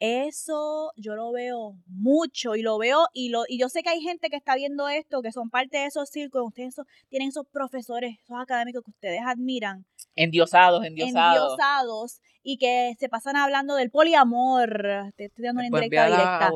Eso 0.00 0.92
yo 0.96 1.14
lo 1.14 1.30
veo 1.30 1.76
mucho 1.86 2.56
y 2.56 2.62
lo 2.62 2.78
veo 2.78 3.08
y 3.12 3.28
lo 3.28 3.42
y 3.46 3.58
yo 3.58 3.68
sé 3.68 3.82
que 3.82 3.90
hay 3.90 4.00
gente 4.00 4.30
que 4.30 4.36
está 4.36 4.54
viendo 4.54 4.88
esto, 4.88 5.20
que 5.20 5.30
son 5.30 5.50
parte 5.50 5.76
de 5.76 5.84
esos 5.84 6.08
círculos, 6.08 6.48
ustedes 6.48 6.74
tienen 7.10 7.28
esos 7.28 7.46
profesores, 7.52 8.16
esos 8.24 8.38
académicos 8.40 8.82
que 8.82 8.92
ustedes 8.92 9.20
admiran. 9.22 9.84
Endiosados, 10.16 10.86
endiosados. 10.86 11.52
Endiosados 11.52 12.20
y 12.42 12.56
que 12.56 12.94
se 12.98 13.10
pasan 13.10 13.36
hablando 13.36 13.74
del 13.74 13.90
poliamor, 13.90 15.12
te 15.16 15.26
estoy 15.26 15.44
dando 15.44 15.60
una 15.60 15.66
indirecta 15.66 16.06
directa, 16.06 16.50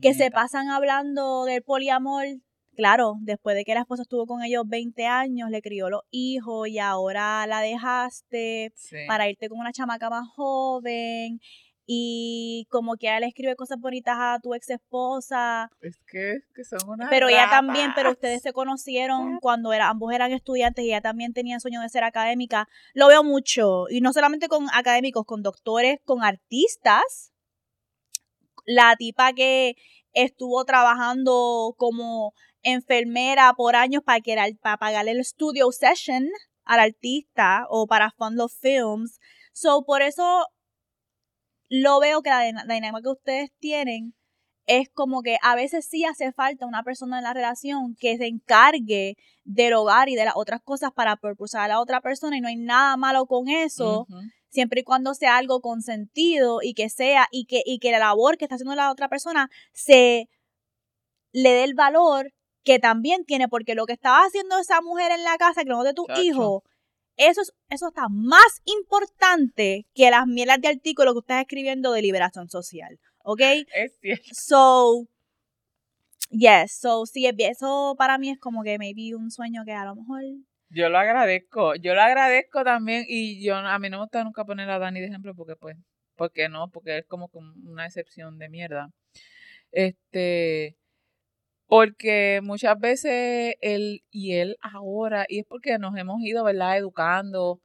que 0.00 0.14
se 0.14 0.30
pasan 0.30 0.70
hablando 0.70 1.44
del 1.44 1.62
poliamor, 1.62 2.24
claro, 2.74 3.16
después 3.20 3.54
de 3.54 3.66
que 3.66 3.74
la 3.74 3.80
esposa 3.80 4.02
estuvo 4.02 4.24
con 4.24 4.42
ellos 4.42 4.64
20 4.66 5.04
años, 5.04 5.50
le 5.50 5.60
crió 5.60 5.90
los 5.90 6.04
hijos 6.10 6.68
y 6.68 6.78
ahora 6.78 7.46
la 7.46 7.60
dejaste 7.60 8.72
para 9.06 9.28
irte 9.28 9.50
con 9.50 9.58
una 9.58 9.72
chamaca 9.72 10.08
más 10.08 10.26
joven 10.34 11.38
y 11.90 12.66
como 12.68 12.96
que 12.98 13.06
ella 13.06 13.20
le 13.20 13.28
escribe 13.28 13.56
cosas 13.56 13.80
bonitas 13.80 14.14
a 14.18 14.38
tu 14.42 14.52
ex 14.52 14.68
esposa. 14.68 15.70
Es 15.80 15.98
que, 16.06 16.36
son 16.62 16.86
una. 16.86 17.08
Pero 17.08 17.28
ella 17.30 17.48
también, 17.48 17.92
pero 17.94 18.10
ustedes 18.10 18.42
se 18.42 18.52
conocieron 18.52 19.38
cuando 19.40 19.72
era, 19.72 19.88
ambos 19.88 20.12
eran 20.12 20.30
estudiantes 20.32 20.84
y 20.84 20.88
ella 20.88 21.00
también 21.00 21.32
tenía 21.32 21.54
el 21.54 21.62
sueño 21.62 21.80
de 21.80 21.88
ser 21.88 22.04
académica. 22.04 22.68
Lo 22.92 23.08
veo 23.08 23.24
mucho, 23.24 23.86
y 23.88 24.02
no 24.02 24.12
solamente 24.12 24.48
con 24.48 24.66
académicos, 24.74 25.24
con 25.24 25.42
doctores, 25.42 25.98
con 26.04 26.22
artistas. 26.22 27.32
La 28.66 28.94
tipa 28.96 29.32
que 29.32 29.74
estuvo 30.12 30.66
trabajando 30.66 31.74
como 31.78 32.34
enfermera 32.62 33.54
por 33.56 33.76
años 33.76 34.02
para, 34.04 34.20
que 34.20 34.36
para 34.60 34.76
pagarle 34.76 35.12
el 35.12 35.24
studio 35.24 35.72
session 35.72 36.28
al 36.66 36.80
artista 36.80 37.64
o 37.70 37.86
para 37.86 38.10
fund 38.10 38.38
of 38.42 38.52
films. 38.60 39.20
So, 39.54 39.84
por 39.86 40.02
eso 40.02 40.46
lo 41.68 42.00
veo 42.00 42.22
que 42.22 42.30
la 42.30 42.42
dinámica 42.42 43.02
que 43.02 43.08
ustedes 43.08 43.50
tienen 43.58 44.14
es 44.66 44.88
como 44.90 45.22
que 45.22 45.38
a 45.42 45.54
veces 45.54 45.86
sí 45.88 46.04
hace 46.04 46.30
falta 46.32 46.66
una 46.66 46.82
persona 46.82 47.18
en 47.18 47.24
la 47.24 47.32
relación 47.32 47.96
que 47.98 48.18
se 48.18 48.26
encargue 48.26 49.16
del 49.44 49.72
hogar 49.72 50.10
y 50.10 50.14
de 50.14 50.26
las 50.26 50.34
otras 50.36 50.60
cosas 50.62 50.90
para 50.94 51.16
propulsar 51.16 51.62
a 51.62 51.68
la 51.68 51.80
otra 51.80 52.02
persona 52.02 52.36
y 52.36 52.40
no 52.42 52.48
hay 52.48 52.56
nada 52.56 52.96
malo 52.98 53.24
con 53.26 53.48
eso, 53.48 54.06
siempre 54.50 54.80
y 54.80 54.84
cuando 54.84 55.14
sea 55.14 55.38
algo 55.38 55.60
consentido 55.60 56.60
y 56.62 56.74
que 56.74 56.90
sea 56.90 57.28
y 57.30 57.46
que, 57.46 57.62
y 57.64 57.78
que 57.78 57.90
la 57.92 57.98
labor 57.98 58.36
que 58.36 58.44
está 58.44 58.56
haciendo 58.56 58.74
la 58.74 58.90
otra 58.90 59.08
persona 59.08 59.50
se 59.72 60.28
le 61.32 61.50
dé 61.50 61.64
el 61.64 61.74
valor 61.74 62.32
que 62.62 62.78
también 62.78 63.24
tiene, 63.24 63.48
porque 63.48 63.74
lo 63.74 63.86
que 63.86 63.94
estaba 63.94 64.18
haciendo 64.26 64.58
esa 64.58 64.82
mujer 64.82 65.12
en 65.12 65.24
la 65.24 65.38
casa, 65.38 65.62
que 65.62 65.70
no 65.70 65.82
de 65.84 65.94
tu 65.94 66.06
hijo, 66.20 66.62
eso, 67.18 67.42
eso 67.68 67.88
está 67.88 68.08
más 68.08 68.62
importante 68.64 69.86
que 69.94 70.10
las 70.10 70.26
mielas 70.26 70.60
de 70.60 70.68
artículos 70.68 71.14
que 71.14 71.20
estás 71.20 71.42
escribiendo 71.42 71.92
de 71.92 72.02
liberación 72.02 72.48
social. 72.48 72.98
¿Ok? 73.22 73.40
Es 73.74 73.98
cierto. 74.00 74.28
So, 74.32 75.06
yes, 76.30 76.78
so 76.80 77.04
sí, 77.04 77.28
eso 77.38 77.94
para 77.98 78.16
mí 78.16 78.30
es 78.30 78.38
como 78.38 78.62
que 78.62 78.78
maybe 78.78 79.14
un 79.14 79.30
sueño 79.30 79.64
que 79.66 79.72
a 79.72 79.84
lo 79.84 79.96
mejor 79.96 80.22
yo 80.70 80.88
lo 80.90 80.98
agradezco, 80.98 81.74
yo 81.76 81.94
lo 81.94 82.02
agradezco 82.02 82.62
también 82.62 83.04
y 83.08 83.42
yo 83.42 83.56
a 83.56 83.78
mí 83.78 83.88
no 83.88 83.98
me 83.98 84.04
gusta 84.04 84.22
nunca 84.22 84.44
poner 84.44 84.68
a 84.68 84.78
Dani 84.78 85.00
de 85.00 85.06
ejemplo 85.06 85.34
porque 85.34 85.56
pues, 85.56 85.76
porque 86.14 86.48
no, 86.48 86.70
porque 86.70 86.98
es 86.98 87.06
como 87.06 87.30
una 87.64 87.86
excepción 87.86 88.38
de 88.38 88.48
mierda. 88.50 88.90
Este, 89.72 90.76
porque 91.68 92.40
muchas 92.42 92.80
veces 92.80 93.54
él 93.60 94.02
y 94.10 94.32
él 94.32 94.56
ahora, 94.62 95.26
y 95.28 95.40
es 95.40 95.46
porque 95.46 95.78
nos 95.78 95.96
hemos 95.96 96.20
ido, 96.22 96.42
¿verdad?, 96.42 96.78
educando, 96.78 97.60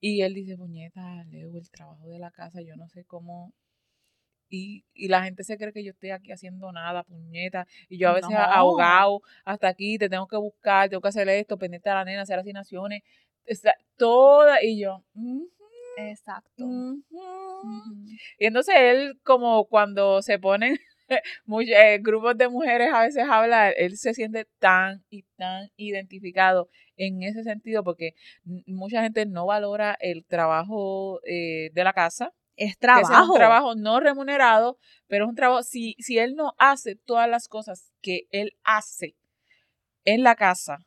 y 0.00 0.22
él 0.22 0.34
dice, 0.34 0.56
puñeta, 0.56 1.24
Leo, 1.30 1.56
el 1.56 1.70
trabajo 1.70 2.08
de 2.08 2.18
la 2.18 2.30
casa, 2.30 2.60
yo 2.62 2.76
no 2.76 2.88
sé 2.88 3.04
cómo. 3.04 3.52
Y, 4.50 4.84
la 5.08 5.22
gente 5.24 5.44
se 5.44 5.56
cree 5.58 5.72
que 5.72 5.84
yo 5.84 5.90
estoy 5.90 6.10
aquí 6.10 6.32
haciendo 6.32 6.72
nada, 6.72 7.04
puñeta. 7.04 7.66
Y 7.88 7.98
yo 7.98 8.10
a 8.10 8.14
veces 8.14 8.30
ahogado, 8.34 9.20
hasta 9.44 9.68
aquí, 9.68 9.98
te 9.98 10.08
tengo 10.08 10.26
que 10.26 10.36
buscar, 10.36 10.88
tengo 10.88 11.00
que 11.00 11.08
hacer 11.08 11.28
esto, 11.28 11.58
pendiente 11.58 11.90
a 11.90 11.94
la 11.94 12.04
nena, 12.04 12.22
hacer 12.22 12.38
asignaciones, 12.38 13.02
toda. 13.96 14.62
Y 14.62 14.80
yo, 14.80 15.04
Exacto. 15.98 16.64
Y 18.38 18.46
entonces 18.46 18.74
él, 18.78 19.20
como 19.24 19.66
cuando 19.66 20.22
se 20.22 20.38
ponen 20.38 20.78
muchos, 21.46 21.70
eh, 21.70 21.98
grupos 22.00 22.36
de 22.36 22.48
mujeres 22.48 22.90
a 22.92 23.02
veces 23.02 23.24
habla, 23.28 23.70
él 23.70 23.96
se 23.96 24.14
siente 24.14 24.46
tan 24.58 25.04
y 25.10 25.22
tan 25.36 25.70
identificado 25.76 26.68
en 26.96 27.22
ese 27.22 27.42
sentido 27.42 27.84
porque 27.84 28.14
mucha 28.66 29.02
gente 29.02 29.26
no 29.26 29.46
valora 29.46 29.96
el 30.00 30.24
trabajo 30.24 31.20
eh, 31.24 31.70
de 31.72 31.84
la 31.84 31.92
casa. 31.92 32.32
Es 32.56 32.76
trabajo. 32.76 33.12
es 33.12 33.28
un 33.28 33.34
trabajo 33.36 33.74
no 33.76 34.00
remunerado, 34.00 34.78
pero 35.06 35.24
es 35.24 35.28
un 35.28 35.36
trabajo, 35.36 35.62
si, 35.62 35.94
si 36.00 36.18
él 36.18 36.34
no 36.34 36.54
hace 36.58 36.96
todas 36.96 37.28
las 37.28 37.46
cosas 37.46 37.92
que 38.02 38.26
él 38.32 38.56
hace 38.64 39.14
en 40.04 40.24
la 40.24 40.34
casa, 40.34 40.78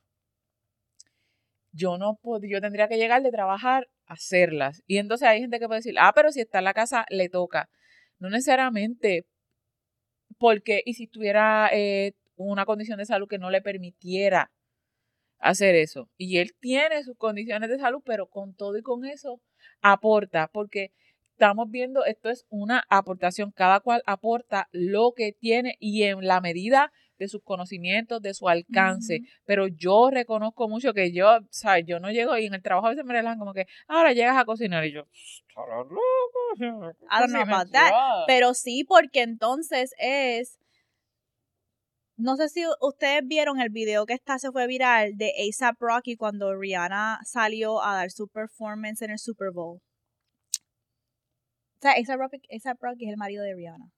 yo 1.72 1.98
no 1.98 2.20
yo 2.42 2.62
tendría 2.62 2.88
que 2.88 2.98
llegar 2.98 3.24
de 3.24 3.32
trabajar 3.32 3.88
a 4.06 4.14
hacerlas. 4.14 4.84
Y 4.88 4.98
entonces 4.98 5.28
hay 5.28 5.40
gente 5.40 5.60
que 5.60 5.68
puede 5.68 5.80
decir, 5.80 5.96
ah, 6.00 6.12
pero 6.14 6.32
si 6.32 6.42
está 6.42 6.60
en 6.60 6.66
la 6.66 6.74
casa, 6.74 7.06
le 7.10 7.30
toca. 7.30 7.70
No 8.20 8.30
necesariamente, 8.30 9.26
porque, 10.42 10.82
y 10.88 10.96
si 10.96 11.06
tuviera 11.06 11.70
eh, 11.72 12.16
una 12.36 12.66
condición 12.66 12.98
de 12.98 13.06
salud 13.06 13.28
que 13.28 13.38
no 13.38 13.52
le 13.52 13.62
permitiera 13.62 14.52
hacer 15.38 15.76
eso. 15.76 16.10
Y 16.18 16.40
él 16.40 16.56
tiene 16.60 17.04
sus 17.04 17.16
condiciones 17.16 17.70
de 17.70 17.78
salud, 17.78 18.02
pero 18.04 18.26
con 18.26 18.56
todo 18.56 18.76
y 18.76 18.82
con 18.82 19.06
eso 19.06 19.40
aporta, 19.84 20.50
porque 20.52 20.94
estamos 21.34 21.70
viendo, 21.70 22.06
esto 22.06 22.32
es 22.32 22.48
una 22.50 22.84
aportación, 22.90 23.52
cada 23.52 23.82
cual 23.82 24.02
aporta 24.08 24.68
lo 24.72 25.14
que 25.16 25.32
tiene 25.32 25.78
y 25.80 26.04
en 26.04 26.26
la 26.26 26.42
medida 26.42 26.92
de 27.22 27.28
sus 27.28 27.44
conocimientos, 27.44 28.20
de 28.20 28.34
su 28.34 28.50
alcance, 28.50 29.20
pero 29.46 29.68
yo 29.68 30.10
reconozco 30.10 30.68
mucho 30.68 30.94
que 30.94 31.14
yo, 31.14 31.28
¿sabes? 31.52 31.86
Yo 31.86 32.00
no 32.00 32.10
llego 32.10 32.36
y 32.36 32.48
en 32.48 32.56
el 32.56 32.64
trabajo 32.64 32.88
a 32.88 32.90
veces 32.90 33.06
me 33.06 33.14
relajan 33.14 33.38
como 33.38 33.54
que, 33.54 33.68
ahora 33.88 34.12
llegas 34.12 34.38
a 34.38 34.46
cocinar 34.46 34.84
y 34.86 34.92
yo, 34.92 35.04
I 35.52 37.20
don't 37.20 37.30
know 37.30 37.42
about 37.42 37.72
that. 37.72 37.92
Pero 38.26 38.54
sí, 38.54 38.84
porque 38.84 39.22
entonces 39.22 39.94
es. 40.00 40.58
No 42.18 42.36
sé 42.36 42.50
si 42.50 42.64
ustedes 42.82 43.22
vieron 43.26 43.62
el 43.62 43.70
video 43.70 44.06
que 44.06 44.14
está 44.14 44.38
se 44.38 44.52
fue 44.52 44.68
viral 44.68 45.16
de 45.16 45.34
ASAP 45.48 45.76
Rocky 45.80 46.16
cuando 46.16 46.56
Rihanna 46.56 47.20
salió 47.24 47.84
a 47.84 47.96
dar 47.96 48.12
su 48.12 48.28
performance 48.28 49.02
en 49.02 49.12
el 49.12 49.20
Super 49.20 49.52
Bowl. 49.52 49.78
O 49.78 49.82
sea, 51.82 51.92
ASAP 51.92 52.20
Rocky, 52.20 52.40
Rocky 52.80 53.06
es 53.06 53.12
el 53.12 53.18
marido 53.18 53.44
de 53.44 53.56
Rihanna. 53.56 53.92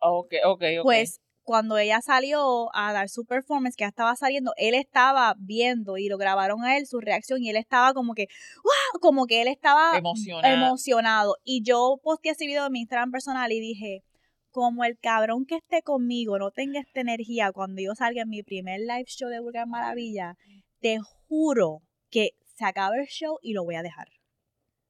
Ok, 0.00 0.34
ok, 0.44 0.62
ok. 0.80 0.84
Pues 0.84 1.20
cuando 1.48 1.78
ella 1.78 2.02
salió 2.02 2.68
a 2.76 2.92
dar 2.92 3.08
su 3.08 3.24
performance, 3.24 3.74
que 3.74 3.84
ya 3.84 3.88
estaba 3.88 4.14
saliendo, 4.16 4.52
él 4.58 4.74
estaba 4.74 5.34
viendo 5.38 5.96
y 5.96 6.10
lo 6.10 6.18
grabaron 6.18 6.62
a 6.62 6.76
él, 6.76 6.86
su 6.86 7.00
reacción, 7.00 7.42
y 7.42 7.48
él 7.48 7.56
estaba 7.56 7.94
como 7.94 8.12
que, 8.12 8.26
¡wow! 8.62 9.00
Como 9.00 9.24
que 9.24 9.40
él 9.40 9.48
estaba 9.48 9.96
emocionado. 9.96 11.36
Y 11.44 11.62
yo 11.62 12.00
posteé 12.02 12.32
ese 12.32 12.44
video 12.44 12.66
en 12.66 12.72
mi 12.72 12.80
Instagram 12.80 13.10
personal 13.10 13.50
y 13.50 13.60
dije, 13.60 14.02
como 14.50 14.84
el 14.84 14.98
cabrón 14.98 15.46
que 15.46 15.56
esté 15.56 15.80
conmigo 15.80 16.38
no 16.38 16.50
tenga 16.50 16.80
esta 16.80 17.00
energía 17.00 17.50
cuando 17.50 17.80
yo 17.80 17.94
salga 17.94 18.20
en 18.20 18.28
mi 18.28 18.42
primer 18.42 18.80
live 18.80 19.06
show 19.06 19.30
de 19.30 19.40
Vulgar 19.40 19.66
Maravilla, 19.66 20.36
te 20.80 20.98
juro 21.28 21.80
que 22.10 22.32
se 22.56 22.66
acaba 22.66 22.96
el 22.96 23.06
show 23.06 23.38
y 23.40 23.54
lo 23.54 23.64
voy 23.64 23.76
a 23.76 23.82
dejar. 23.82 24.08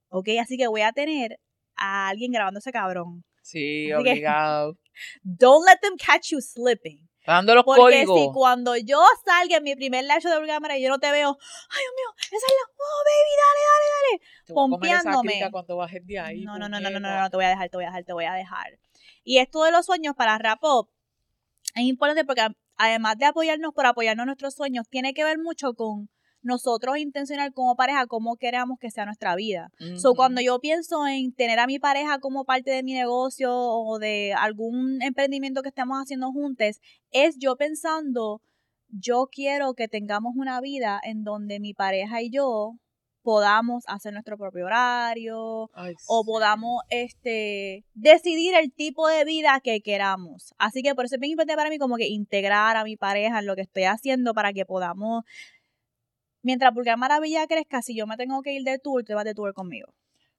¿Ok? 0.09 0.31
Así 0.40 0.57
que 0.57 0.66
voy 0.66 0.81
a 0.81 0.90
tener 0.90 1.38
a 1.77 2.09
alguien 2.09 2.33
grabando 2.33 2.59
ese 2.59 2.73
cabrón. 2.73 3.23
Sí, 3.42 3.92
obligado. 3.92 4.77
Don't 5.22 5.64
let 5.64 5.78
them 5.80 5.96
catch 5.96 6.30
you 6.30 6.40
slipping. 6.40 7.08
Dando 7.26 7.54
los 7.54 7.64
Porque 7.64 8.06
si 8.06 8.30
cuando 8.32 8.74
yo 8.76 9.02
salga 9.22 9.58
en 9.58 9.62
mi 9.62 9.76
primer 9.76 10.02
live 10.02 10.20
show 10.22 10.40
de 10.40 10.46
cámara 10.46 10.78
y 10.78 10.82
yo 10.82 10.88
no 10.88 10.98
te 10.98 11.11
veo, 11.11 11.37
ay 11.70 11.82
Dios 11.82 11.94
mío, 11.94 12.14
esa 12.22 12.37
es 12.37 12.42
la, 12.42 12.72
oh 12.78 13.02
baby, 13.04 13.34
dale, 13.44 13.61
dale, 13.68 13.87
dale, 13.94 14.54
pompeándome. 14.54 15.50
cuando 15.50 15.76
bajes 15.76 16.06
de 16.06 16.18
ahí. 16.18 16.44
No, 16.44 16.58
no, 16.58 16.70
no, 16.70 16.80
no, 16.80 16.88
no, 16.88 17.00
no, 17.00 17.20
no, 17.20 17.28
te 17.28 17.37
voy 17.37 17.44
a 17.44 17.50
dejar, 17.50 17.68
te 17.68 17.76
voy 17.76 17.84
a 17.84 17.88
dejar, 17.88 18.04
te 18.04 18.12
voy 18.14 18.24
a 18.24 18.32
dejar. 18.32 18.78
Y 19.24 19.38
esto 19.40 19.62
de 19.62 19.72
los 19.72 19.84
sueños 19.84 20.14
para 20.16 20.38
rap 20.38 20.64
up 20.64 20.88
es 21.74 21.82
importante 21.82 22.24
porque 22.24 22.48
además 22.78 23.18
de 23.18 23.26
apoyarnos 23.26 23.74
por 23.74 23.84
apoyarnos 23.84 24.24
nuestros 24.24 24.54
sueños, 24.54 24.88
tiene 24.88 25.12
que 25.12 25.24
ver 25.24 25.37
mucho 25.38 25.74
con 25.74 26.08
nosotros 26.42 26.98
intencionar 26.98 27.53
como 27.53 27.77
pareja 27.77 28.07
cómo 28.07 28.37
queremos 28.37 28.79
que 28.81 28.90
sea 28.90 29.05
nuestra 29.05 29.35
vida. 29.35 29.70
So, 29.96 30.14
cuando 30.14 30.40
yo 30.40 30.61
pienso 30.61 31.07
en 31.07 31.33
tener 31.33 31.59
a 31.59 31.66
mi 31.66 31.79
pareja 31.79 32.18
como 32.18 32.44
parte 32.44 32.70
de 32.70 32.83
mi 32.83 32.94
negocio 32.94 33.53
o 33.53 33.98
de 33.98 34.35
algún 34.35 35.03
emprendimiento 35.03 35.62
que 35.62 35.68
estemos 35.68 35.98
haciendo 35.98 36.33
juntos, 36.33 36.81
es 37.11 37.37
yo 37.38 37.57
pensando, 37.57 38.40
yo 38.88 39.29
quiero 39.31 39.74
que 39.74 39.88
tengamos 39.88 40.35
una 40.37 40.61
vida 40.61 41.01
en 41.03 41.24
donde 41.24 41.61
mi 41.61 41.74
pareja 41.74 42.22
y 42.22 42.31
yo 42.31 42.77
podamos 43.29 43.85
hacer 43.88 44.14
nuestro 44.14 44.38
propio 44.38 44.64
horario 44.64 45.68
o 46.07 46.24
podamos 46.24 46.80
este 46.89 47.84
decidir 47.93 48.55
el 48.55 48.72
tipo 48.72 49.07
de 49.07 49.26
vida 49.26 49.61
que 49.62 49.82
queramos. 49.82 50.55
Así 50.57 50.82
que 50.82 50.95
por 50.95 51.05
eso 51.05 51.16
es 51.16 51.20
bien 51.20 51.32
importante 51.32 51.57
para 51.57 51.68
mí 51.68 51.76
como 51.76 51.97
que 51.97 52.09
integrar 52.09 52.76
a 52.78 52.84
mi 52.84 52.97
pareja 52.97 53.41
en 53.41 53.47
lo 53.47 53.55
que 53.55 53.61
estoy 53.61 53.84
haciendo 53.84 54.32
para 54.32 54.55
que 54.55 54.64
podamos 54.64 55.24
mientras 56.49 56.72
Vulgar 56.72 56.96
Maravilla 56.96 57.46
crezca, 57.46 57.82
si 57.82 57.94
yo 57.94 58.07
me 58.07 58.16
tengo 58.16 58.40
que 58.40 58.55
ir 58.55 58.62
de 58.64 58.78
tour, 58.78 59.05
te 59.05 59.12
vas 59.12 59.26
de 59.26 59.34
tour 59.34 59.53
conmigo. 59.53 59.92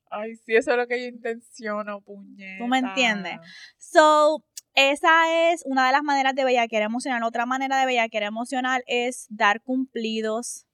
Ay, 0.10 0.38
sí, 0.38 0.56
eso 0.56 0.72
es 0.72 0.78
lo 0.78 0.88
que 0.88 1.00
yo 1.00 1.08
intenciono, 1.08 2.02
puñeta. 2.02 2.58
¿Tú 2.58 2.66
me 2.66 2.80
entiendes? 2.80 3.38
So, 3.78 4.44
esa 4.74 5.52
es 5.52 5.62
una 5.68 5.86
de 5.86 5.92
las 5.92 6.02
maneras 6.02 6.34
de 6.34 6.46
bellaquera 6.46 6.86
emocional. 6.86 7.22
Otra 7.22 7.46
manera 7.46 7.80
de 7.80 7.86
bellaquera 7.86 8.26
emocional 8.26 8.82
es 8.88 9.28
dar 9.30 9.62
cumplidos. 9.62 10.66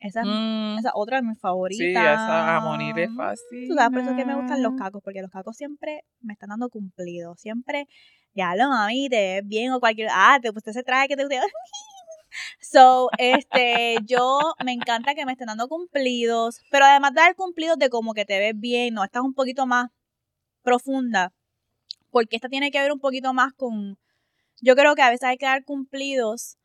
Esa, 0.00 0.24
mm. 0.24 0.78
esa 0.80 0.90
otra 0.94 1.18
es 1.18 1.24
mi 1.24 1.36
favorita. 1.36 1.84
Sí, 1.84 1.90
esa 1.92 2.56
a 2.56 3.00
es 3.00 3.10
fácil. 3.16 3.68
Tú 3.68 3.74
sabes 3.76 3.90
por 3.90 4.00
eso 4.00 4.16
que 4.16 4.24
me 4.24 4.34
gustan 4.34 4.60
los 4.60 4.74
cacos, 4.74 5.04
porque 5.04 5.22
los 5.22 5.30
cacos 5.30 5.56
siempre 5.56 6.02
me 6.20 6.32
están 6.32 6.48
dando 6.48 6.68
cumplidos. 6.68 7.40
Siempre, 7.40 7.86
ya 8.34 8.56
lo 8.56 8.70
mami, 8.70 9.08
te 9.08 9.34
ves 9.34 9.46
bien 9.46 9.70
o 9.70 9.78
cualquier. 9.78 10.08
Ah, 10.10 10.40
te 10.42 10.52
pusiste 10.52 10.72
ese 10.72 10.82
traje 10.82 11.06
que 11.06 11.14
te 11.14 11.22
gusta. 11.22 11.36
So, 12.70 13.08
este, 13.16 13.96
yo 14.04 14.40
me 14.62 14.72
encanta 14.72 15.14
que 15.14 15.24
me 15.24 15.32
estén 15.32 15.46
dando 15.46 15.68
cumplidos, 15.68 16.60
pero 16.70 16.84
además 16.84 17.14
de 17.14 17.22
dar 17.22 17.34
cumplidos 17.34 17.78
de 17.78 17.88
como 17.88 18.12
que 18.12 18.26
te 18.26 18.38
ves 18.38 18.52
bien, 18.54 18.92
no, 18.92 19.04
esta 19.04 19.20
es 19.20 19.24
un 19.24 19.32
poquito 19.32 19.64
más 19.66 19.88
profunda, 20.62 21.32
porque 22.10 22.36
esta 22.36 22.50
tiene 22.50 22.70
que 22.70 22.78
ver 22.78 22.92
un 22.92 23.00
poquito 23.00 23.32
más 23.32 23.54
con, 23.54 23.96
yo 24.60 24.76
creo 24.76 24.94
que 24.94 25.00
a 25.00 25.08
veces 25.08 25.24
hay 25.24 25.38
que 25.38 25.46
dar 25.46 25.64
cumplidos 25.64 26.58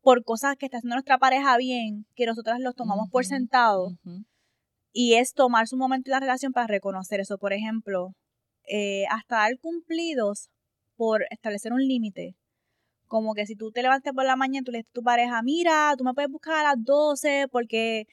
por 0.00 0.24
cosas 0.24 0.56
que 0.56 0.64
está 0.64 0.78
haciendo 0.78 0.96
nuestra 0.96 1.18
pareja 1.18 1.58
bien, 1.58 2.06
que 2.16 2.24
nosotras 2.24 2.58
los 2.60 2.74
tomamos 2.74 3.10
por 3.10 3.26
sentado, 3.26 3.90
y 4.92 5.16
es 5.16 5.34
tomarse 5.34 5.74
un 5.74 5.80
momento 5.80 6.08
en 6.08 6.12
la 6.12 6.20
relación 6.20 6.52
para 6.52 6.68
reconocer 6.68 7.20
eso. 7.20 7.36
Por 7.36 7.52
ejemplo, 7.52 8.14
eh, 8.66 9.04
hasta 9.10 9.36
dar 9.36 9.58
cumplidos 9.58 10.48
por 10.96 11.26
establecer 11.30 11.74
un 11.74 11.86
límite. 11.86 12.34
Como 13.12 13.34
que 13.34 13.44
si 13.44 13.56
tú 13.56 13.70
te 13.70 13.82
levantas 13.82 14.14
por 14.14 14.24
la 14.24 14.36
mañana 14.36 14.62
y 14.62 14.64
tú 14.64 14.72
le 14.72 14.78
dices 14.78 14.90
a 14.90 14.94
tu 14.94 15.02
pareja, 15.02 15.42
mira, 15.42 15.94
tú 15.98 16.02
me 16.02 16.14
puedes 16.14 16.30
buscar 16.30 16.54
a 16.54 16.62
las 16.62 16.82
12 16.82 17.46
porque 17.52 18.06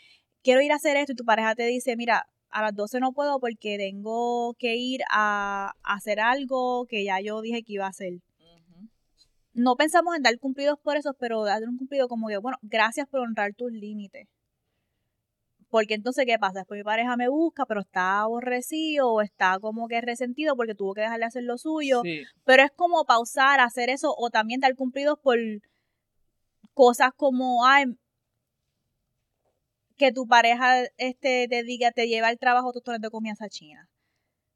quiero 0.44 0.62
ir 0.62 0.74
a 0.74 0.76
hacer 0.76 0.98
esto 0.98 1.14
y 1.14 1.16
tu 1.16 1.24
pareja 1.24 1.56
te 1.56 1.64
dice, 1.68 1.96
mira, 1.96 2.28
a 2.50 2.62
las 2.64 2.76
12 2.76 3.00
no 3.00 3.14
puedo 3.14 3.40
porque 3.40 3.78
tengo 3.78 4.56
que 4.60 4.76
ir 4.76 5.00
a, 5.10 5.72
hacer 5.84 6.20
algo 6.20 6.86
que 6.86 7.06
ya 7.06 7.22
yo 7.22 7.40
dije 7.40 7.64
que 7.64 7.76
iba 7.76 7.86
a 7.86 7.90
hacer. 7.92 8.20
No 9.54 9.78
pensamos 9.78 10.18
en 10.18 10.24
dar 10.24 10.38
cumplidos 10.38 10.78
por 10.84 10.98
eso, 10.98 11.14
pero 11.18 11.46
dar 11.46 11.64
un 11.64 11.78
cumplido 11.78 12.10
como 12.10 12.28
que, 12.28 12.38
bueno, 12.38 12.58
gracias 12.62 13.08
por 13.08 13.22
honrar 13.22 13.54
tus 13.54 13.72
límites. 13.72 14.28
Porque 15.70 15.94
entonces, 15.94 16.26
¿qué 16.26 16.40
pasa? 16.40 16.60
Después 16.60 16.80
mi 16.80 16.84
pareja 16.84 17.16
me 17.16 17.30
busca, 17.30 17.66
pero 17.66 17.82
está 17.82 18.22
aborrecido 18.22 19.14
o 19.14 19.22
está 19.22 19.60
como 19.60 19.88
que 19.88 20.02
resentido 20.02 20.56
porque 20.56 20.74
tuvo 20.74 20.96
que 20.96 21.02
dejarle 21.02 21.26
hacer 21.26 21.44
lo 21.44 21.58
suyo. 21.58 22.02
Pero 22.44 22.64
es 22.64 22.72
como 22.72 23.06
pausar, 23.06 23.60
hacer 23.60 23.90
eso 23.90 24.14
o 24.18 24.30
también 24.32 24.60
dar 24.60 24.76
cumplidos 24.76 25.20
por 25.20 25.38
cosas 26.74 27.12
como, 27.16 27.66
ay, 27.66 27.86
que 29.96 30.12
tu 30.12 30.26
pareja 30.26 30.86
este, 30.98 31.48
te 31.48 31.64
diga, 31.64 31.92
te 31.92 32.08
lleva 32.08 32.30
al 32.30 32.40
trabajo 32.40 32.72
tus 32.72 33.00
de 33.00 33.10
comienza 33.12 33.48
china. 33.50 33.88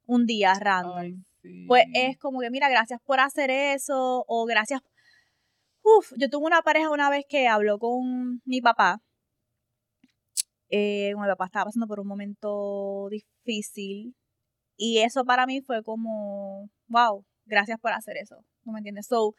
Un 0.05 0.25
día 0.25 0.53
random. 0.59 1.23
Pues 1.67 1.85
es 1.93 2.17
como 2.17 2.39
que, 2.39 2.49
mira, 2.49 2.69
gracias 2.69 2.99
por 3.05 3.19
hacer 3.19 3.51
eso 3.51 4.23
o 4.27 4.45
gracias. 4.45 4.81
Uf, 5.83 6.13
yo 6.17 6.29
tuve 6.29 6.45
una 6.45 6.61
pareja 6.61 6.89
una 6.89 7.09
vez 7.09 7.25
que 7.27 7.47
habló 7.47 7.77
con 7.77 8.41
mi 8.45 8.61
papá 8.61 9.01
eh, 10.75 11.13
mi 11.15 11.27
papá 11.27 11.45
estaba 11.45 11.65
pasando 11.65 11.85
por 11.85 11.99
un 11.99 12.07
momento 12.07 13.07
difícil 13.11 14.15
y 14.75 14.99
eso 14.99 15.23
para 15.23 15.45
mí 15.45 15.61
fue 15.61 15.83
como, 15.83 16.67
wow, 16.87 17.23
gracias 17.45 17.79
por 17.79 17.91
hacer 17.91 18.17
eso, 18.17 18.37
¿no 18.63 18.73
me 18.73 18.79
entiendes? 18.79 19.05
So, 19.05 19.35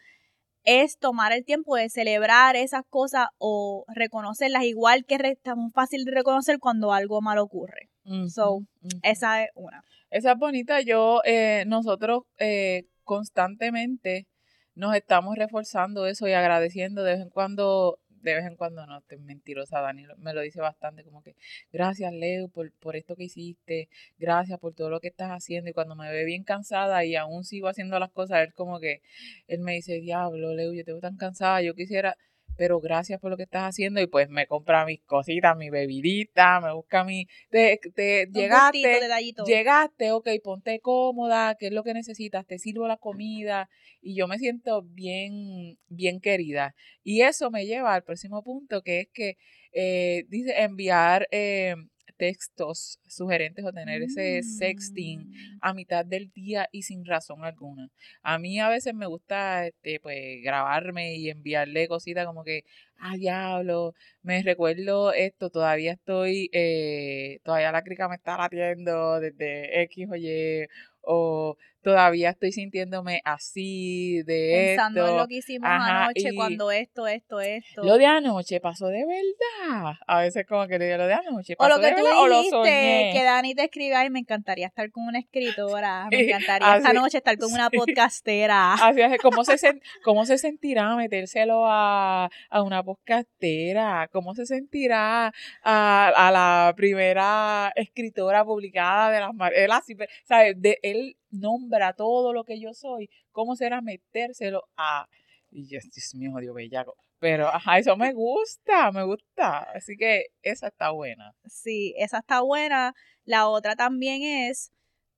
es 0.62 0.96
tomar 0.96 1.32
el 1.32 1.44
tiempo 1.44 1.74
de 1.74 1.90
celebrar 1.90 2.54
esas 2.54 2.82
cosas 2.88 3.26
o 3.38 3.84
reconocerlas, 3.88 4.62
igual 4.62 5.04
que 5.06 5.16
es 5.16 5.56
muy 5.56 5.72
fácil 5.72 6.04
de 6.04 6.12
reconocer 6.12 6.60
cuando 6.60 6.92
algo 6.92 7.20
malo 7.20 7.42
ocurre. 7.42 7.90
so, 8.28 8.60
esa 9.02 9.42
es 9.42 9.50
una. 9.56 9.82
Esa 10.10 10.32
es 10.32 10.38
bonita. 10.38 10.82
Yo, 10.82 11.20
eh, 11.24 11.64
nosotros 11.66 12.22
eh, 12.38 12.84
constantemente 13.02 14.28
nos 14.76 14.94
estamos 14.94 15.34
reforzando 15.34 16.06
eso 16.06 16.28
y 16.28 16.32
agradeciendo 16.32 17.02
de 17.02 17.14
vez 17.14 17.22
en 17.22 17.30
cuando 17.30 17.98
de 18.24 18.34
vez 18.34 18.46
en 18.46 18.56
cuando 18.56 18.86
no, 18.86 19.02
te 19.02 19.18
mentirosa, 19.18 19.80
Dani 19.80 20.06
me 20.18 20.32
lo 20.34 20.40
dice 20.40 20.60
bastante, 20.60 21.04
como 21.04 21.22
que 21.22 21.36
gracias 21.72 22.12
Leo 22.12 22.48
por, 22.48 22.72
por 22.72 22.96
esto 22.96 23.16
que 23.16 23.24
hiciste, 23.24 23.88
gracias 24.18 24.58
por 24.58 24.74
todo 24.74 24.90
lo 24.90 25.00
que 25.00 25.08
estás 25.08 25.30
haciendo 25.30 25.70
y 25.70 25.74
cuando 25.74 25.94
me 25.94 26.10
ve 26.10 26.24
bien 26.24 26.42
cansada 26.42 27.04
y 27.04 27.16
aún 27.16 27.44
sigo 27.44 27.68
haciendo 27.68 27.98
las 27.98 28.10
cosas, 28.10 28.42
él 28.46 28.54
como 28.54 28.80
que, 28.80 29.02
él 29.46 29.60
me 29.60 29.74
dice, 29.74 30.00
diablo 30.00 30.54
Leo, 30.54 30.72
yo 30.72 30.84
te 30.84 30.92
veo 30.92 31.00
tan 31.00 31.16
cansada, 31.16 31.62
yo 31.62 31.74
quisiera 31.74 32.16
pero 32.56 32.80
gracias 32.80 33.20
por 33.20 33.30
lo 33.30 33.36
que 33.36 33.44
estás 33.44 33.62
haciendo 33.62 34.00
y 34.00 34.06
pues 34.06 34.28
me 34.28 34.46
compra 34.46 34.84
mis 34.84 35.02
cositas, 35.02 35.56
mi 35.56 35.70
bebidita, 35.70 36.60
me 36.60 36.72
busca 36.72 37.04
mi, 37.04 37.26
te, 37.50 37.78
te 37.94 38.28
llegaste, 38.32 39.00
llegaste, 39.46 40.12
ok, 40.12 40.28
ponte 40.42 40.80
cómoda, 40.80 41.56
qué 41.58 41.66
es 41.66 41.72
lo 41.72 41.82
que 41.82 41.94
necesitas, 41.94 42.46
te 42.46 42.58
sirvo 42.58 42.86
la 42.86 42.96
comida 42.96 43.68
y 44.00 44.16
yo 44.16 44.28
me 44.28 44.38
siento 44.38 44.82
bien, 44.82 45.78
bien 45.88 46.20
querida. 46.20 46.74
Y 47.02 47.22
eso 47.22 47.50
me 47.50 47.66
lleva 47.66 47.94
al 47.94 48.02
próximo 48.02 48.42
punto 48.42 48.82
que 48.82 49.00
es 49.00 49.08
que 49.12 49.36
eh, 49.72 50.24
dice 50.28 50.62
enviar 50.62 51.26
eh, 51.30 51.74
textos 52.16 52.98
sugerentes 53.06 53.64
o 53.64 53.72
tener 53.72 54.02
ese 54.02 54.42
sexting 54.42 55.20
mm. 55.20 55.58
a 55.60 55.74
mitad 55.74 56.04
del 56.04 56.30
día 56.32 56.68
y 56.72 56.82
sin 56.82 57.04
razón 57.04 57.44
alguna. 57.44 57.90
A 58.22 58.38
mí 58.38 58.60
a 58.60 58.68
veces 58.68 58.94
me 58.94 59.06
gusta 59.06 59.66
este, 59.66 60.00
pues, 60.00 60.42
grabarme 60.42 61.16
y 61.16 61.30
enviarle 61.30 61.88
cositas 61.88 62.26
como 62.26 62.44
que, 62.44 62.64
ah, 62.98 63.16
diablo, 63.16 63.94
me 64.22 64.42
recuerdo 64.42 65.12
esto, 65.12 65.50
todavía 65.50 65.92
estoy, 65.92 66.50
eh, 66.52 67.40
todavía 67.44 67.72
la 67.72 67.82
crica 67.82 68.08
me 68.08 68.16
está 68.16 68.36
latiendo 68.36 69.20
desde 69.20 69.82
X 69.82 70.08
o 70.10 70.16
Y, 70.16 70.66
o 71.02 71.56
todavía 71.84 72.30
estoy 72.30 72.50
sintiéndome 72.50 73.20
así 73.24 74.22
de 74.24 74.74
Pensando 74.76 75.06
en 75.06 75.16
lo 75.18 75.28
que 75.28 75.36
hicimos 75.36 75.68
anoche 75.70 76.34
cuando 76.34 76.72
esto, 76.72 77.06
esto, 77.06 77.40
esto. 77.40 77.84
Lo 77.84 77.98
de 77.98 78.06
anoche 78.06 78.58
pasó 78.58 78.88
de 78.88 79.04
verdad. 79.06 79.94
A 80.06 80.20
veces 80.22 80.46
como 80.48 80.66
que 80.66 80.78
le 80.78 80.86
digo 80.86 80.98
lo 80.98 81.06
de 81.06 81.14
anoche 81.14 81.54
pasó 81.56 81.72
o 81.72 81.76
lo 81.76 81.80
que 81.80 81.90
de 81.90 81.96
tú 81.96 82.04
verdad, 82.04 82.38
dijiste, 82.40 83.10
que 83.12 83.22
Dani 83.22 83.54
te 83.54 83.64
escribe, 83.64 83.94
ay, 83.94 84.10
me 84.10 84.18
encantaría 84.18 84.66
estar 84.66 84.90
con 84.90 85.06
una 85.06 85.18
escritora, 85.18 86.08
me 86.10 86.22
encantaría 86.22 86.76
esta 86.76 86.92
noche 86.94 87.18
estar 87.18 87.36
con 87.38 87.52
una 87.52 87.70
podcastera. 87.70 88.74
Así 88.82 89.02
es, 89.02 89.18
¿cómo 89.20 89.44
se, 89.44 89.56
cómo 90.02 90.24
se 90.24 90.38
sentirá 90.38 90.96
metérselo 90.96 91.66
a, 91.66 92.30
a 92.48 92.62
una 92.62 92.82
podcastera? 92.82 94.08
¿Cómo 94.10 94.34
se 94.34 94.46
sentirá 94.46 95.32
a, 95.62 96.28
a 96.28 96.30
la 96.32 96.72
primera 96.74 97.72
escritora 97.76 98.44
publicada 98.44 99.10
de 99.10 99.20
las... 99.20 99.30
Él 99.54 99.70
así, 99.70 99.96
¿sabes? 100.24 100.54
De, 100.60 100.78
él 100.82 101.16
nombra 101.34 101.92
todo 101.92 102.32
lo 102.32 102.44
que 102.44 102.60
yo 102.60 102.74
soy, 102.74 103.10
¿cómo 103.30 103.56
será 103.56 103.80
metérselo 103.80 104.62
a... 104.76 105.06
Y 105.50 105.68
yo, 105.68 105.78
Dios 105.82 106.14
mío, 106.14 106.32
Dios 106.40 106.54
bellaco. 106.54 106.96
Pero, 107.20 107.48
ajá, 107.48 107.78
eso 107.78 107.96
me 107.96 108.12
gusta, 108.12 108.90
me 108.92 109.04
gusta. 109.04 109.60
Así 109.74 109.96
que 109.96 110.26
esa 110.42 110.68
está 110.68 110.90
buena. 110.90 111.32
Sí, 111.46 111.94
esa 111.96 112.18
está 112.18 112.42
buena. 112.42 112.92
La 113.24 113.48
otra 113.48 113.76
también 113.76 114.22
es 114.22 114.72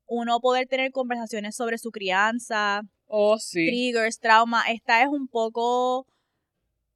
uno 0.07 0.41
poder 0.41 0.69
tener 0.69 0.93
conversaciones 0.93 1.57
sobre 1.57 1.79
su 1.79 1.91
crianza. 1.91 2.83
Oh, 3.07 3.39
sí. 3.39 3.67
Triggers, 3.67 4.21
trauma. 4.21 4.63
Esta 4.71 5.03
es 5.03 5.09
un 5.09 5.27
poco... 5.27 6.07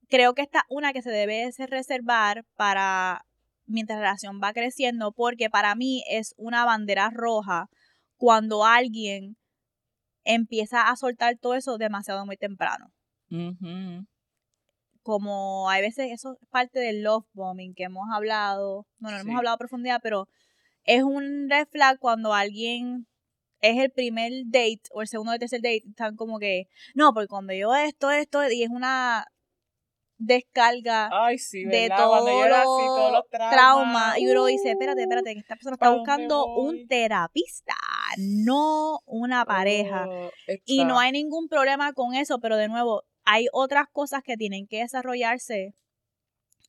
Creo 0.08 0.34
que 0.34 0.42
esta 0.42 0.64
una 0.68 0.92
que 0.92 1.02
se 1.02 1.10
debe 1.10 1.50
reservar 1.68 2.44
para 2.56 3.24
mientras 3.66 3.98
la 3.98 4.06
relación 4.06 4.40
va 4.42 4.52
creciendo, 4.52 5.12
porque 5.12 5.48
para 5.48 5.74
mí 5.74 6.04
es 6.08 6.34
una 6.36 6.64
bandera 6.64 7.10
roja 7.12 7.68
cuando 8.20 8.66
alguien 8.66 9.38
empieza 10.24 10.90
a 10.90 10.96
soltar 10.96 11.38
todo 11.38 11.54
eso 11.54 11.78
demasiado 11.78 12.26
muy 12.26 12.36
temprano. 12.36 12.92
Como 15.02 15.70
hay 15.70 15.80
veces 15.80 16.10
eso 16.12 16.36
es 16.38 16.48
parte 16.50 16.78
del 16.80 17.02
love 17.02 17.24
bombing 17.32 17.72
que 17.74 17.84
hemos 17.84 18.04
hablado, 18.12 18.86
no, 18.98 19.10
no 19.10 19.16
hemos 19.16 19.36
hablado 19.36 19.54
a 19.54 19.58
profundidad, 19.58 20.00
pero 20.02 20.28
es 20.84 21.02
un 21.02 21.48
red 21.48 21.66
flag 21.68 21.98
cuando 21.98 22.34
alguien 22.34 23.06
es 23.62 23.78
el 23.78 23.90
primer 23.90 24.30
date 24.44 24.82
o 24.92 25.00
el 25.00 25.08
segundo 25.08 25.30
o 25.30 25.34
el 25.34 25.40
tercer 25.40 25.62
date, 25.62 25.88
están 25.88 26.14
como 26.14 26.38
que, 26.38 26.64
no, 26.94 27.14
porque 27.14 27.28
cuando 27.28 27.54
yo 27.54 27.74
esto, 27.74 28.10
esto, 28.10 28.46
y 28.50 28.64
es 28.64 28.70
una 28.70 29.24
descarga 30.20 31.10
de 31.50 31.90
todo 31.96 32.26
todos 32.62 33.12
los 33.12 33.24
traumas. 33.30 34.18
Y 34.18 34.28
uno 34.28 34.44
dice, 34.44 34.70
espérate, 34.70 35.02
espérate, 35.02 35.32
que 35.32 35.40
esta 35.40 35.56
persona 35.56 35.74
está 35.74 35.90
buscando 35.90 36.44
un 36.46 36.86
terapista, 36.86 37.74
no 38.18 39.00
una 39.06 39.44
pareja. 39.44 40.06
Oh, 40.08 40.30
y 40.66 40.84
no 40.84 40.98
hay 41.00 41.10
ningún 41.12 41.48
problema 41.48 41.92
con 41.92 42.14
eso, 42.14 42.38
pero 42.38 42.56
de 42.56 42.68
nuevo, 42.68 43.02
hay 43.24 43.46
otras 43.52 43.86
cosas 43.90 44.22
que 44.22 44.36
tienen 44.36 44.66
que 44.66 44.80
desarrollarse 44.80 45.74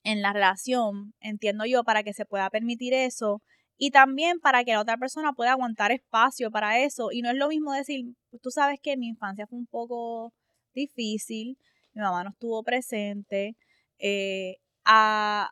en 0.03 0.21
la 0.21 0.33
relación, 0.33 1.13
entiendo 1.19 1.65
yo, 1.65 1.83
para 1.83 2.03
que 2.03 2.13
se 2.13 2.25
pueda 2.25 2.49
permitir 2.49 2.93
eso. 2.93 3.41
Y 3.77 3.91
también 3.91 4.39
para 4.39 4.63
que 4.63 4.73
la 4.73 4.81
otra 4.81 4.97
persona 4.97 5.33
pueda 5.33 5.51
aguantar 5.51 5.91
espacio 5.91 6.51
para 6.51 6.79
eso. 6.79 7.11
Y 7.11 7.21
no 7.21 7.29
es 7.29 7.35
lo 7.35 7.49
mismo 7.49 7.73
decir, 7.73 8.05
tú 8.41 8.49
sabes 8.49 8.79
que 8.81 8.95
mi 8.95 9.07
infancia 9.07 9.47
fue 9.47 9.59
un 9.59 9.67
poco 9.67 10.33
difícil, 10.73 11.57
mi 11.93 12.01
mamá 12.01 12.23
no 12.23 12.31
estuvo 12.31 12.63
presente, 12.63 13.55
eh, 13.99 14.57
a 14.85 15.51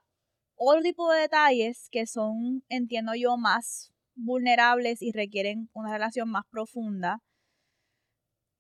otro 0.55 0.81
tipo 0.81 1.11
de 1.11 1.21
detalles 1.21 1.87
que 1.91 2.05
son, 2.05 2.63
entiendo 2.69 3.13
yo, 3.15 3.37
más 3.37 3.93
vulnerables 4.15 5.01
y 5.01 5.11
requieren 5.11 5.69
una 5.73 5.93
relación 5.93 6.29
más 6.29 6.43
profunda, 6.49 7.21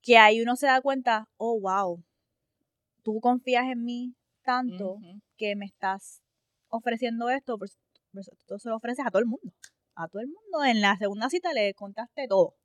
que 0.01 0.17
ahí 0.17 0.41
uno 0.41 0.55
se 0.55 0.67
da 0.67 0.81
cuenta, 0.81 1.27
oh, 1.37 1.59
wow, 1.59 2.03
tú 3.03 3.19
confías 3.19 3.65
en 3.65 3.83
mí 3.83 4.15
tanto 4.43 4.97
que 5.37 5.55
me 5.55 5.65
estás 5.65 6.21
ofreciendo 6.69 7.29
esto, 7.29 7.57
pues, 7.57 7.77
pues, 8.11 8.29
tú 8.47 8.57
se 8.59 8.69
lo 8.69 8.77
ofreces 8.77 9.05
a 9.05 9.11
todo 9.11 9.19
el 9.19 9.27
mundo. 9.27 9.53
A 9.95 10.07
todo 10.07 10.21
el 10.21 10.27
mundo. 10.27 10.63
En 10.65 10.81
la 10.81 10.97
segunda 10.97 11.29
cita 11.29 11.53
le 11.53 11.73
contaste 11.73 12.27
todo, 12.27 12.55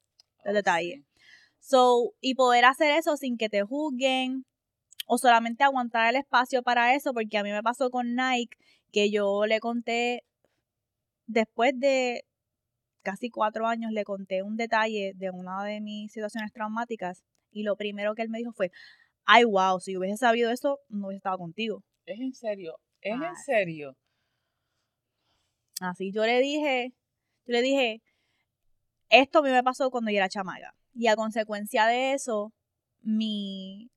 el 0.44 0.52
oh, 0.52 0.54
detalle. 0.54 1.04
So, 1.58 2.14
y 2.20 2.34
poder 2.34 2.64
hacer 2.64 2.96
eso 2.96 3.16
sin 3.16 3.36
que 3.36 3.48
te 3.48 3.62
juzguen, 3.62 4.44
o 5.06 5.18
solamente 5.18 5.64
aguantar 5.64 6.10
el 6.10 6.16
espacio 6.16 6.62
para 6.62 6.94
eso, 6.94 7.12
porque 7.12 7.38
a 7.38 7.42
mí 7.42 7.50
me 7.50 7.62
pasó 7.62 7.90
con 7.90 8.14
Nike 8.14 8.56
que 8.92 9.10
yo 9.10 9.46
le 9.46 9.60
conté, 9.60 10.24
después 11.26 11.72
de 11.78 12.24
casi 13.02 13.30
cuatro 13.30 13.66
años, 13.66 13.92
le 13.92 14.04
conté 14.04 14.42
un 14.42 14.56
detalle 14.56 15.12
de 15.14 15.30
una 15.30 15.62
de 15.64 15.80
mis 15.80 16.12
situaciones 16.12 16.52
traumáticas 16.52 17.22
y 17.50 17.62
lo 17.62 17.76
primero 17.76 18.14
que 18.14 18.22
él 18.22 18.30
me 18.30 18.38
dijo 18.38 18.52
fue, 18.52 18.70
ay, 19.24 19.44
wow, 19.44 19.78
si 19.80 19.96
hubiese 19.96 20.16
sabido 20.16 20.50
eso, 20.50 20.80
no 20.88 21.08
hubiese 21.08 21.18
estado 21.18 21.38
contigo. 21.38 21.82
Es 22.06 22.20
en 22.20 22.32
serio, 22.32 22.76
es 23.00 23.14
en 23.14 23.36
serio. 23.44 23.96
Así 25.80 26.12
yo 26.12 26.24
le 26.24 26.40
dije, 26.40 26.92
yo 27.46 27.52
le 27.52 27.62
dije, 27.62 28.02
esto 29.10 29.40
a 29.40 29.42
mí 29.42 29.50
me 29.50 29.62
pasó 29.62 29.90
cuando 29.90 30.10
yo 30.10 30.16
era 30.16 30.28
chamaga. 30.28 30.74
Y 30.94 31.08
a 31.08 31.16
consecuencia 31.16 31.86
de 31.86 32.12
eso, 32.14 32.52
mi 33.02 33.90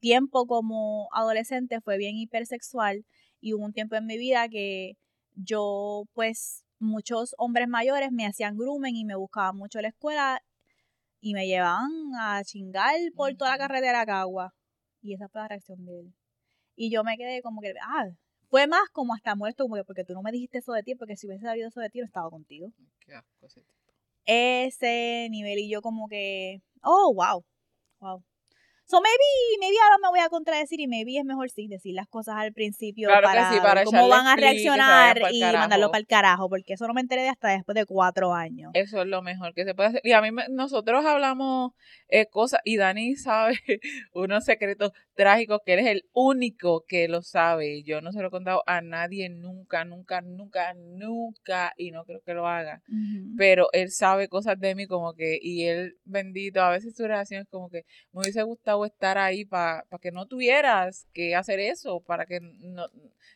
tiempo 0.00 0.46
como 0.46 1.08
adolescente 1.12 1.80
fue 1.80 1.98
bien 1.98 2.16
hipersexual 2.16 3.04
y 3.40 3.54
hubo 3.54 3.64
un 3.64 3.72
tiempo 3.72 3.96
en 3.96 4.06
mi 4.06 4.18
vida 4.18 4.48
que 4.48 4.96
yo, 5.34 6.04
pues, 6.12 6.64
muchos 6.78 7.34
hombres 7.38 7.68
mayores 7.68 8.10
me 8.10 8.26
hacían 8.26 8.56
grooming 8.56 8.96
y 8.96 9.04
me 9.04 9.14
buscaban 9.14 9.56
mucho 9.56 9.78
en 9.78 9.82
la 9.84 9.88
escuela 9.90 10.42
y 11.20 11.34
me 11.34 11.46
llevaban 11.46 11.90
a 12.18 12.42
chingar 12.44 12.96
por 13.14 13.34
toda 13.36 13.52
la 13.52 13.58
carretera 13.58 14.06
Cagua. 14.06 14.54
Y 15.02 15.14
esa 15.14 15.28
fue 15.28 15.42
la 15.42 15.48
reacción 15.48 15.84
de 15.84 16.00
él. 16.00 16.14
Y 16.74 16.90
yo 16.90 17.04
me 17.04 17.16
quedé 17.16 17.42
como 17.42 17.60
que, 17.60 17.74
ah, 17.82 18.06
fue 18.48 18.66
más 18.66 18.88
como 18.92 19.14
hasta 19.14 19.34
muerto, 19.34 19.64
como 19.64 19.76
que 19.76 19.84
porque 19.84 20.04
tú 20.04 20.14
no 20.14 20.22
me 20.22 20.32
dijiste 20.32 20.58
eso 20.58 20.72
de 20.72 20.82
ti, 20.82 20.94
porque 20.94 21.16
si 21.16 21.26
hubiese 21.26 21.44
sabido 21.44 21.68
eso 21.68 21.80
de 21.80 21.90
ti, 21.90 22.00
no 22.00 22.06
estaba 22.06 22.30
contigo. 22.30 22.72
Qué 23.00 23.14
asco 23.14 23.46
ese 23.46 23.60
tipo. 23.62 23.78
Ese 24.24 25.28
nivel 25.30 25.58
y 25.58 25.70
yo 25.70 25.82
como 25.82 26.08
que, 26.08 26.62
oh, 26.82 27.12
wow, 27.14 27.44
wow. 28.00 28.22
So 28.90 29.00
maybe, 29.00 29.60
maybe 29.60 29.76
ahora 29.84 29.98
me 30.02 30.08
voy 30.08 30.18
a 30.18 30.28
contradecir 30.28 30.80
y 30.80 30.88
maybe 30.88 31.16
es 31.16 31.24
mejor 31.24 31.48
sí 31.48 31.68
decir 31.68 31.94
las 31.94 32.08
cosas 32.08 32.34
al 32.38 32.52
principio 32.52 33.08
para, 33.08 33.84
cómo 33.84 34.08
van 34.08 34.26
a 34.26 34.34
reaccionar 34.34 35.22
y 35.30 35.40
mandarlo 35.42 35.92
para 35.92 36.00
el 36.00 36.08
carajo, 36.08 36.48
porque 36.48 36.72
eso 36.72 36.88
no 36.88 36.94
me 36.94 37.00
enteré 37.00 37.22
de 37.22 37.28
hasta 37.28 37.50
después 37.50 37.76
de 37.76 37.86
cuatro 37.86 38.34
años. 38.34 38.72
Eso 38.74 39.02
es 39.02 39.06
lo 39.06 39.22
mejor 39.22 39.54
que 39.54 39.64
se 39.64 39.76
puede 39.76 39.90
hacer. 39.90 40.00
Y 40.02 40.10
a 40.10 40.20
mí, 40.20 40.30
nosotros 40.48 41.06
hablamos 41.06 41.70
eh, 42.08 42.26
cosas, 42.26 42.62
y 42.64 42.78
Dani 42.78 43.14
sabe 43.14 43.54
unos 44.12 44.44
secretos 44.44 44.90
trágicos 45.20 45.60
que 45.66 45.74
eres 45.74 45.86
el 45.86 46.06
único 46.14 46.86
que 46.88 47.06
lo 47.06 47.20
sabe. 47.20 47.82
Yo 47.82 48.00
no 48.00 48.10
se 48.10 48.22
lo 48.22 48.28
he 48.28 48.30
contado 48.30 48.62
a 48.66 48.80
nadie 48.80 49.28
nunca, 49.28 49.84
nunca, 49.84 50.22
nunca, 50.22 50.72
nunca, 50.72 51.74
y 51.76 51.90
no 51.90 52.06
creo 52.06 52.22
que 52.22 52.32
lo 52.32 52.48
haga. 52.48 52.82
Pero 53.36 53.68
él 53.74 53.90
sabe 53.90 54.28
cosas 54.28 54.58
de 54.58 54.74
mí 54.74 54.86
como 54.86 55.12
que, 55.12 55.38
y 55.38 55.64
él 55.66 55.98
bendito, 56.04 56.62
a 56.62 56.70
veces 56.70 56.96
su 56.96 57.06
reacción 57.06 57.42
es 57.42 57.48
como 57.50 57.68
que 57.68 57.84
me 58.12 58.22
hubiese 58.22 58.42
gustado 58.44 58.86
estar 58.86 59.18
ahí 59.18 59.44
para 59.44 59.84
que 60.00 60.10
no 60.10 60.26
tuvieras 60.26 61.06
que 61.12 61.36
hacer 61.36 61.60
eso, 61.60 62.00
para 62.00 62.24
que 62.24 62.40
no, 62.40 62.86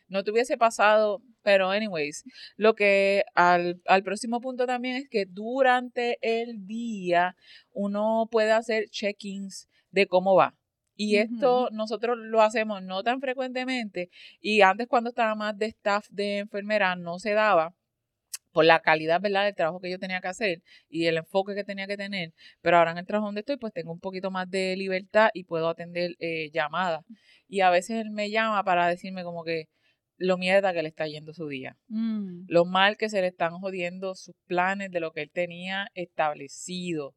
no 0.07 0.23
te 0.23 0.31
hubiese 0.31 0.57
pasado. 0.57 1.21
Pero, 1.43 1.69
anyways, 1.69 2.23
lo 2.55 2.73
que 2.73 3.25
al, 3.35 3.79
al 3.85 4.01
próximo 4.01 4.41
punto 4.41 4.65
también 4.65 4.95
es 4.95 5.07
que 5.07 5.25
durante 5.27 6.17
el 6.23 6.65
día 6.65 7.35
uno 7.73 8.27
puede 8.31 8.53
hacer 8.53 8.89
check-ins 8.89 9.69
de 9.91 10.07
cómo 10.07 10.33
va. 10.33 10.55
Y 10.95 11.17
esto 11.17 11.69
nosotros 11.71 12.17
lo 12.17 12.41
hacemos 12.41 12.81
no 12.81 13.03
tan 13.03 13.19
frecuentemente 13.19 14.09
y 14.39 14.61
antes 14.61 14.87
cuando 14.87 15.09
estaba 15.09 15.35
más 15.35 15.57
de 15.57 15.67
staff 15.67 16.07
de 16.09 16.39
enfermera 16.39 16.95
no 16.95 17.19
se 17.19 17.33
daba 17.33 17.75
por 18.55 18.63
la 18.63 18.79
calidad, 18.79 19.19
¿verdad?, 19.19 19.43
del 19.43 19.53
trabajo 19.53 19.81
que 19.81 19.89
yo 19.89 19.99
tenía 19.99 20.21
que 20.21 20.29
hacer 20.29 20.63
y 20.87 21.07
el 21.07 21.17
enfoque 21.17 21.55
que 21.55 21.65
tenía 21.65 21.87
que 21.87 21.97
tener. 21.97 22.31
Pero 22.61 22.77
ahora 22.77 22.91
en 22.91 22.97
el 22.99 23.05
trabajo 23.05 23.27
donde 23.27 23.41
estoy, 23.41 23.57
pues 23.57 23.73
tengo 23.73 23.91
un 23.91 23.99
poquito 23.99 24.31
más 24.31 24.49
de 24.49 24.77
libertad 24.77 25.27
y 25.33 25.43
puedo 25.43 25.67
atender 25.67 26.15
eh, 26.19 26.51
llamadas. 26.51 27.03
Y 27.49 27.59
a 27.59 27.69
veces 27.69 27.97
él 28.05 28.11
me 28.11 28.29
llama 28.29 28.63
para 28.63 28.87
decirme 28.87 29.25
como 29.25 29.43
que 29.43 29.65
lo 30.17 30.37
mierda 30.37 30.71
que 30.71 30.83
le 30.83 30.87
está 30.87 31.05
yendo 31.05 31.33
su 31.33 31.49
día. 31.49 31.75
Mm. 31.89 32.45
Lo 32.47 32.63
mal 32.63 32.95
que 32.95 33.09
se 33.09 33.19
le 33.19 33.27
están 33.27 33.59
jodiendo 33.59 34.15
sus 34.15 34.35
planes 34.47 34.89
de 34.89 35.01
lo 35.01 35.11
que 35.11 35.23
él 35.23 35.31
tenía 35.33 35.89
establecido. 35.93 37.13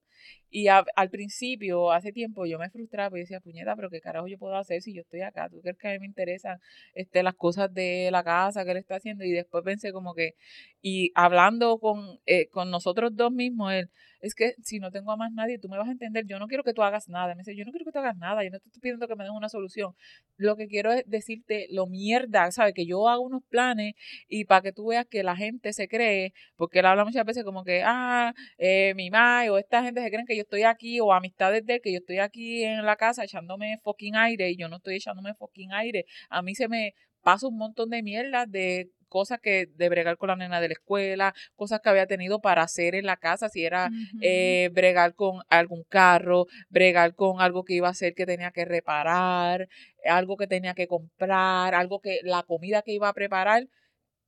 Y 0.50 0.68
al 0.68 1.10
principio, 1.10 1.92
hace 1.92 2.12
tiempo, 2.12 2.46
yo 2.46 2.58
me 2.58 2.70
frustraba 2.70 3.16
y 3.18 3.20
decía, 3.20 3.40
puñeta, 3.40 3.76
pero 3.76 3.90
qué 3.90 4.00
carajo 4.00 4.28
yo 4.28 4.38
puedo 4.38 4.56
hacer 4.56 4.80
si 4.80 4.94
yo 4.94 5.02
estoy 5.02 5.20
acá. 5.20 5.48
¿Tú 5.50 5.60
crees 5.60 5.76
que 5.76 5.88
a 5.88 5.92
mí 5.92 5.98
me 5.98 6.06
interesan 6.06 6.58
este, 6.94 7.22
las 7.22 7.34
cosas 7.34 7.72
de 7.72 8.08
la 8.10 8.24
casa 8.24 8.64
que 8.64 8.70
él 8.70 8.78
está 8.78 8.96
haciendo? 8.96 9.24
Y 9.24 9.32
después 9.32 9.62
pensé 9.64 9.92
como 9.92 10.14
que, 10.14 10.34
y 10.80 11.12
hablando 11.14 11.78
con, 11.78 12.20
eh, 12.26 12.48
con 12.48 12.70
nosotros 12.70 13.14
dos 13.14 13.30
mismos, 13.30 13.72
él, 13.72 13.90
es 14.20 14.34
que 14.34 14.54
si 14.62 14.78
no 14.78 14.90
tengo 14.90 15.12
a 15.12 15.16
más 15.16 15.32
nadie, 15.32 15.58
tú 15.58 15.68
me 15.68 15.78
vas 15.78 15.88
a 15.88 15.92
entender, 15.92 16.24
yo 16.26 16.38
no 16.38 16.46
quiero 16.46 16.64
que 16.64 16.72
tú 16.72 16.82
hagas 16.82 17.08
nada. 17.08 17.34
Me 17.34 17.40
dice, 17.40 17.56
yo 17.56 17.64
no 17.64 17.70
quiero 17.70 17.84
que 17.84 17.92
tú 17.92 17.98
hagas 17.98 18.16
nada, 18.16 18.42
yo 18.44 18.50
no 18.50 18.58
te 18.58 18.68
estoy 18.68 18.80
pidiendo 18.80 19.06
que 19.06 19.16
me 19.16 19.24
des 19.24 19.32
una 19.32 19.48
solución. 19.48 19.94
Lo 20.36 20.56
que 20.56 20.66
quiero 20.66 20.92
es 20.92 21.04
decirte 21.06 21.66
lo 21.70 21.86
mierda, 21.86 22.50
¿sabes? 22.50 22.74
Que 22.74 22.86
yo 22.86 23.08
hago 23.08 23.22
unos 23.22 23.42
planes 23.48 23.94
y 24.28 24.44
para 24.44 24.62
que 24.62 24.72
tú 24.72 24.88
veas 24.88 25.06
que 25.06 25.22
la 25.22 25.36
gente 25.36 25.72
se 25.72 25.88
cree, 25.88 26.32
porque 26.56 26.80
él 26.80 26.86
habla 26.86 27.04
muchas 27.04 27.24
veces 27.24 27.44
como 27.44 27.64
que, 27.64 27.82
ah, 27.84 28.34
eh, 28.58 28.92
mi 28.96 29.10
madre 29.10 29.50
o 29.50 29.58
esta 29.58 29.82
gente 29.82 30.02
se 30.02 30.10
creen 30.10 30.26
que 30.26 30.36
yo 30.36 30.42
estoy 30.42 30.62
aquí, 30.62 31.00
o 31.00 31.12
amistades 31.12 31.64
de 31.66 31.80
que 31.80 31.92
yo 31.92 31.98
estoy 31.98 32.18
aquí 32.18 32.64
en 32.64 32.84
la 32.84 32.96
casa 32.96 33.24
echándome 33.24 33.78
fucking 33.82 34.16
aire 34.16 34.50
y 34.50 34.56
yo 34.56 34.68
no 34.68 34.76
estoy 34.76 34.96
echándome 34.96 35.34
fucking 35.34 35.72
aire. 35.72 36.04
A 36.28 36.42
mí 36.42 36.54
se 36.54 36.68
me 36.68 36.94
pasa 37.22 37.46
un 37.48 37.56
montón 37.56 37.90
de 37.90 38.02
mierda 38.02 38.46
de 38.46 38.90
cosas 39.08 39.40
que 39.40 39.66
de 39.66 39.88
bregar 39.88 40.16
con 40.16 40.28
la 40.28 40.36
nena 40.36 40.60
de 40.60 40.68
la 40.68 40.74
escuela, 40.74 41.34
cosas 41.56 41.80
que 41.80 41.88
había 41.88 42.06
tenido 42.06 42.40
para 42.40 42.62
hacer 42.62 42.94
en 42.94 43.06
la 43.06 43.16
casa, 43.16 43.48
si 43.48 43.64
era 43.64 43.90
eh, 44.20 44.70
bregar 44.72 45.14
con 45.14 45.42
algún 45.48 45.84
carro, 45.84 46.46
bregar 46.68 47.14
con 47.14 47.40
algo 47.40 47.64
que 47.64 47.74
iba 47.74 47.88
a 47.88 47.92
hacer 47.92 48.14
que 48.14 48.26
tenía 48.26 48.50
que 48.50 48.64
reparar, 48.64 49.68
algo 50.04 50.36
que 50.36 50.46
tenía 50.46 50.74
que 50.74 50.86
comprar, 50.86 51.74
algo 51.74 52.00
que 52.00 52.20
la 52.22 52.42
comida 52.42 52.82
que 52.82 52.92
iba 52.92 53.08
a 53.08 53.14
preparar, 53.14 53.66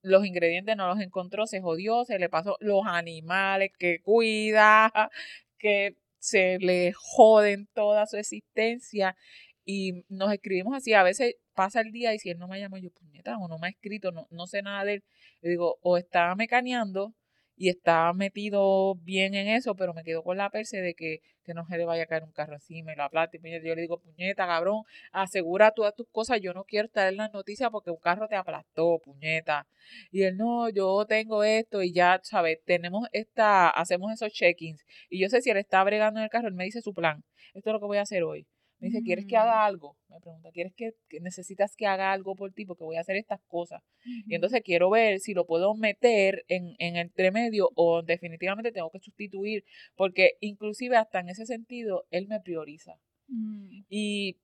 los 0.03 0.25
ingredientes 0.25 0.77
no 0.77 0.89
los 0.89 1.01
encontró, 1.01 1.47
se 1.47 1.61
jodió, 1.61 2.05
se 2.05 2.19
le 2.19 2.29
pasó 2.29 2.57
los 2.61 2.83
animales 2.87 3.71
que 3.79 4.01
cuida, 4.01 4.93
que 5.59 5.97
se 6.19 6.59
le 6.59 6.93
joden 6.93 7.69
toda 7.75 8.07
su 8.07 8.17
existencia 8.17 9.17
y 9.65 10.05
nos 10.09 10.33
escribimos 10.33 10.75
así. 10.75 10.95
A 10.95 11.03
veces 11.03 11.37
pasa 11.55 11.81
el 11.81 11.93
día 11.93 12.15
y 12.15 12.19
si 12.19 12.31
él 12.31 12.39
no 12.39 12.49
me 12.49 12.61
llama, 12.61 12.79
yo, 12.79 12.91
puñeta, 12.91 13.37
o 13.39 13.49
no 13.49 13.59
me 13.59 13.69
ha 13.69 13.71
escrito, 13.71 14.13
no, 14.13 14.27
no 14.31 14.47
sé 14.47 14.63
nada 14.63 14.85
de 14.85 14.95
él. 14.95 15.05
Le 15.43 15.51
digo, 15.51 15.79
o 15.83 15.97
está 15.99 16.35
mecaneando 16.35 17.15
y 17.61 17.69
está 17.69 18.11
metido 18.15 18.95
bien 19.03 19.35
en 19.35 19.47
eso, 19.47 19.75
pero 19.75 19.93
me 19.93 20.03
quedo 20.03 20.23
con 20.23 20.39
la 20.39 20.49
perse 20.49 20.81
de 20.81 20.95
que, 20.95 21.19
que 21.45 21.53
no 21.53 21.67
se 21.67 21.77
le 21.77 21.85
vaya 21.85 22.05
a 22.05 22.07
caer 22.07 22.25
un 22.25 22.33
carro 22.33 22.55
encima 22.55 22.95
y 22.95 22.97
la 22.97 23.11
plata. 23.11 23.37
Y 23.37 23.41
yo 23.43 23.75
le 23.75 23.83
digo, 23.83 24.01
puñeta, 24.01 24.47
cabrón, 24.47 24.85
asegura 25.13 25.71
todas 25.73 25.95
tus 25.95 26.09
cosas. 26.11 26.41
Yo 26.41 26.55
no 26.55 26.65
quiero 26.65 26.87
estar 26.87 27.07
en 27.09 27.19
las 27.19 27.31
noticias 27.35 27.69
porque 27.71 27.91
un 27.91 27.99
carro 27.99 28.29
te 28.29 28.37
aplastó, 28.37 28.99
puñeta. 29.05 29.67
Y 30.11 30.23
él, 30.23 30.39
no, 30.39 30.71
yo 30.71 31.05
tengo 31.07 31.45
esto 31.45 31.83
y 31.83 31.93
ya, 31.93 32.19
¿sabes? 32.23 32.61
Tenemos 32.65 33.09
esta, 33.13 33.69
hacemos 33.69 34.11
esos 34.11 34.33
check-ins. 34.33 34.83
Y 35.11 35.21
yo 35.21 35.29
sé 35.29 35.43
si 35.43 35.51
él 35.51 35.59
está 35.59 35.85
bregando 35.85 36.21
en 36.21 36.25
el 36.25 36.31
carro, 36.31 36.49
él 36.49 36.55
me 36.55 36.65
dice 36.65 36.81
su 36.81 36.95
plan. 36.95 37.23
Esto 37.53 37.69
es 37.69 37.75
lo 37.75 37.81
que 37.81 37.87
voy 37.87 37.99
a 37.99 38.03
hacer 38.03 38.23
hoy. 38.23 38.47
Me 38.81 38.89
dice, 38.89 39.03
¿quieres 39.03 39.27
que 39.27 39.37
haga 39.37 39.57
mm. 39.57 39.67
algo? 39.67 39.97
Me 40.09 40.21
pregunta, 40.21 40.51
¿quieres 40.53 40.75
que, 40.75 40.93
necesitas 41.21 41.77
que 41.77 41.87
haga 41.87 42.13
algo 42.13 42.35
por 42.35 42.53
ti? 42.53 42.65
Porque 42.65 42.85
voy 42.85 42.97
a 42.97 43.01
hacer 43.01 43.17
estas 43.17 43.41
cosas. 43.47 43.83
Y 44.27 44.35
entonces 44.35 44.63
quiero 44.65 44.91
ver 44.91 45.21
si 45.21 45.35
lo 45.35 45.47
puedo 45.47 45.75
meter 45.75 46.45
en, 46.49 46.75
en 46.79 46.97
el 46.97 47.03
entremedio 47.03 47.71
o 47.75 48.03
definitivamente 48.03 48.73
tengo 48.73 48.91
que 48.91 49.01
sustituir. 49.01 49.65
Porque 49.97 50.33
inclusive 50.41 50.97
hasta 50.97 51.21
en 51.21 51.29
ese 51.29 51.47
sentido, 51.47 52.07
él 52.11 52.27
me 52.27 52.41
prioriza. 52.41 52.95
Mm. 53.29 53.83
Y 53.89 54.39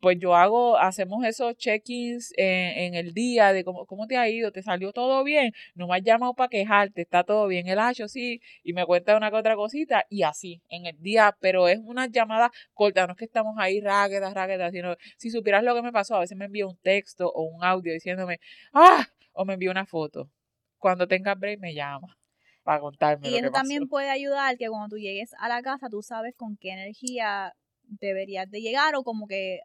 pues 0.00 0.18
yo 0.18 0.34
hago, 0.34 0.78
hacemos 0.78 1.24
esos 1.24 1.56
check-ins 1.56 2.32
en, 2.36 2.94
el 2.94 3.12
día 3.12 3.52
de 3.52 3.64
cómo, 3.64 3.86
cómo 3.86 4.06
te 4.06 4.16
ha 4.16 4.28
ido, 4.28 4.52
te 4.52 4.62
salió 4.62 4.92
todo 4.92 5.24
bien, 5.24 5.52
no 5.74 5.86
me 5.86 5.96
has 5.96 6.02
llamado 6.02 6.34
para 6.34 6.48
quejarte, 6.48 7.02
está 7.02 7.24
todo 7.24 7.46
bien, 7.46 7.68
el 7.68 7.78
hacho 7.78 8.08
sí, 8.08 8.40
y 8.62 8.72
me 8.72 8.86
cuenta 8.86 9.16
una 9.16 9.30
que 9.30 9.36
otra 9.36 9.56
cosita, 9.56 10.04
y 10.08 10.22
así, 10.22 10.62
en 10.68 10.86
el 10.86 11.00
día, 11.02 11.36
pero 11.40 11.68
es 11.68 11.78
una 11.82 12.06
llamada 12.06 12.50
corta, 12.74 13.06
no 13.06 13.12
es 13.12 13.18
que 13.18 13.24
estamos 13.24 13.54
ahí 13.58 13.80
ráguedas, 13.80 14.32
ráguedas, 14.34 14.72
sino 14.72 14.96
si 15.16 15.30
supieras 15.30 15.62
lo 15.64 15.74
que 15.74 15.82
me 15.82 15.92
pasó, 15.92 16.16
a 16.16 16.20
veces 16.20 16.36
me 16.36 16.46
envía 16.46 16.66
un 16.66 16.78
texto 16.78 17.30
o 17.30 17.42
un 17.42 17.64
audio 17.64 17.92
diciéndome, 17.92 18.40
ah, 18.72 19.06
o 19.32 19.44
me 19.44 19.54
envía 19.54 19.70
una 19.70 19.86
foto. 19.86 20.30
Cuando 20.78 21.06
tengas 21.06 21.38
break 21.38 21.60
me 21.60 21.74
llama 21.74 22.16
para 22.62 22.80
contarme. 22.80 23.28
Y 23.28 23.36
eso 23.36 23.50
también 23.50 23.88
puede 23.88 24.10
ayudar 24.10 24.56
que 24.56 24.68
cuando 24.68 24.88
tú 24.88 24.98
llegues 24.98 25.34
a 25.38 25.48
la 25.48 25.62
casa 25.62 25.88
tú 25.90 26.02
sabes 26.02 26.34
con 26.36 26.56
qué 26.56 26.72
energía 26.72 27.54
deberías 27.82 28.50
de 28.50 28.60
llegar 28.60 28.94
o 28.94 29.02
como 29.02 29.26
que 29.26 29.60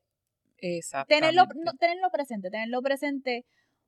Tenerlo, 1.07 1.45
tenerlo 1.79 2.09
presente, 2.11 2.49
tenerlo 2.49 2.81
presente. 2.81 3.45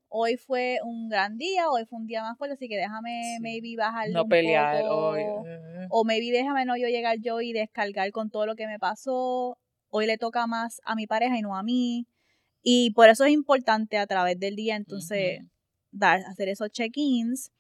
Hoy 0.09 0.38
fue 0.38 0.80
un 0.84 1.09
gran 1.09 1.38
día, 1.38 1.70
hoy 1.70 1.86
fue 1.86 1.99
un 1.99 2.07
día 2.07 2.22
más 2.22 2.38
fuerte, 2.38 2.53
así 2.53 2.70
que 2.70 2.78
déjame 2.78 3.38
maybe 3.41 3.76
bajar 3.76 4.09
no 4.09 4.26
pelear 4.26 4.84
hoy. 4.88 5.24
O 5.89 6.05
maybe 6.05 6.32
déjame 6.32 6.65
no 6.65 6.78
yo 6.78 6.88
llegar 6.88 7.18
yo 7.20 7.41
y 7.41 7.51
descargar 7.51 8.11
con 8.11 8.30
todo 8.30 8.45
lo 8.45 8.55
que 8.55 8.68
me 8.68 8.80
pasó. 8.80 9.57
Hoy 9.89 10.05
le 10.05 10.18
toca 10.18 10.47
más 10.47 10.82
a 10.86 10.95
mi 10.95 11.07
pareja 11.07 11.38
y 11.38 11.41
no 11.41 11.57
a 11.57 11.63
mí. 11.63 12.07
Y 12.61 12.91
por 12.91 13.09
eso 13.09 13.26
es 13.26 13.32
importante 13.32 13.97
a 13.97 14.07
través 14.07 14.39
del 14.39 14.55
día 14.55 14.76
entonces 14.76 15.39
dar, 15.91 16.22
hacer 16.26 16.49
esos 16.49 16.70
check-ins. 16.70 17.51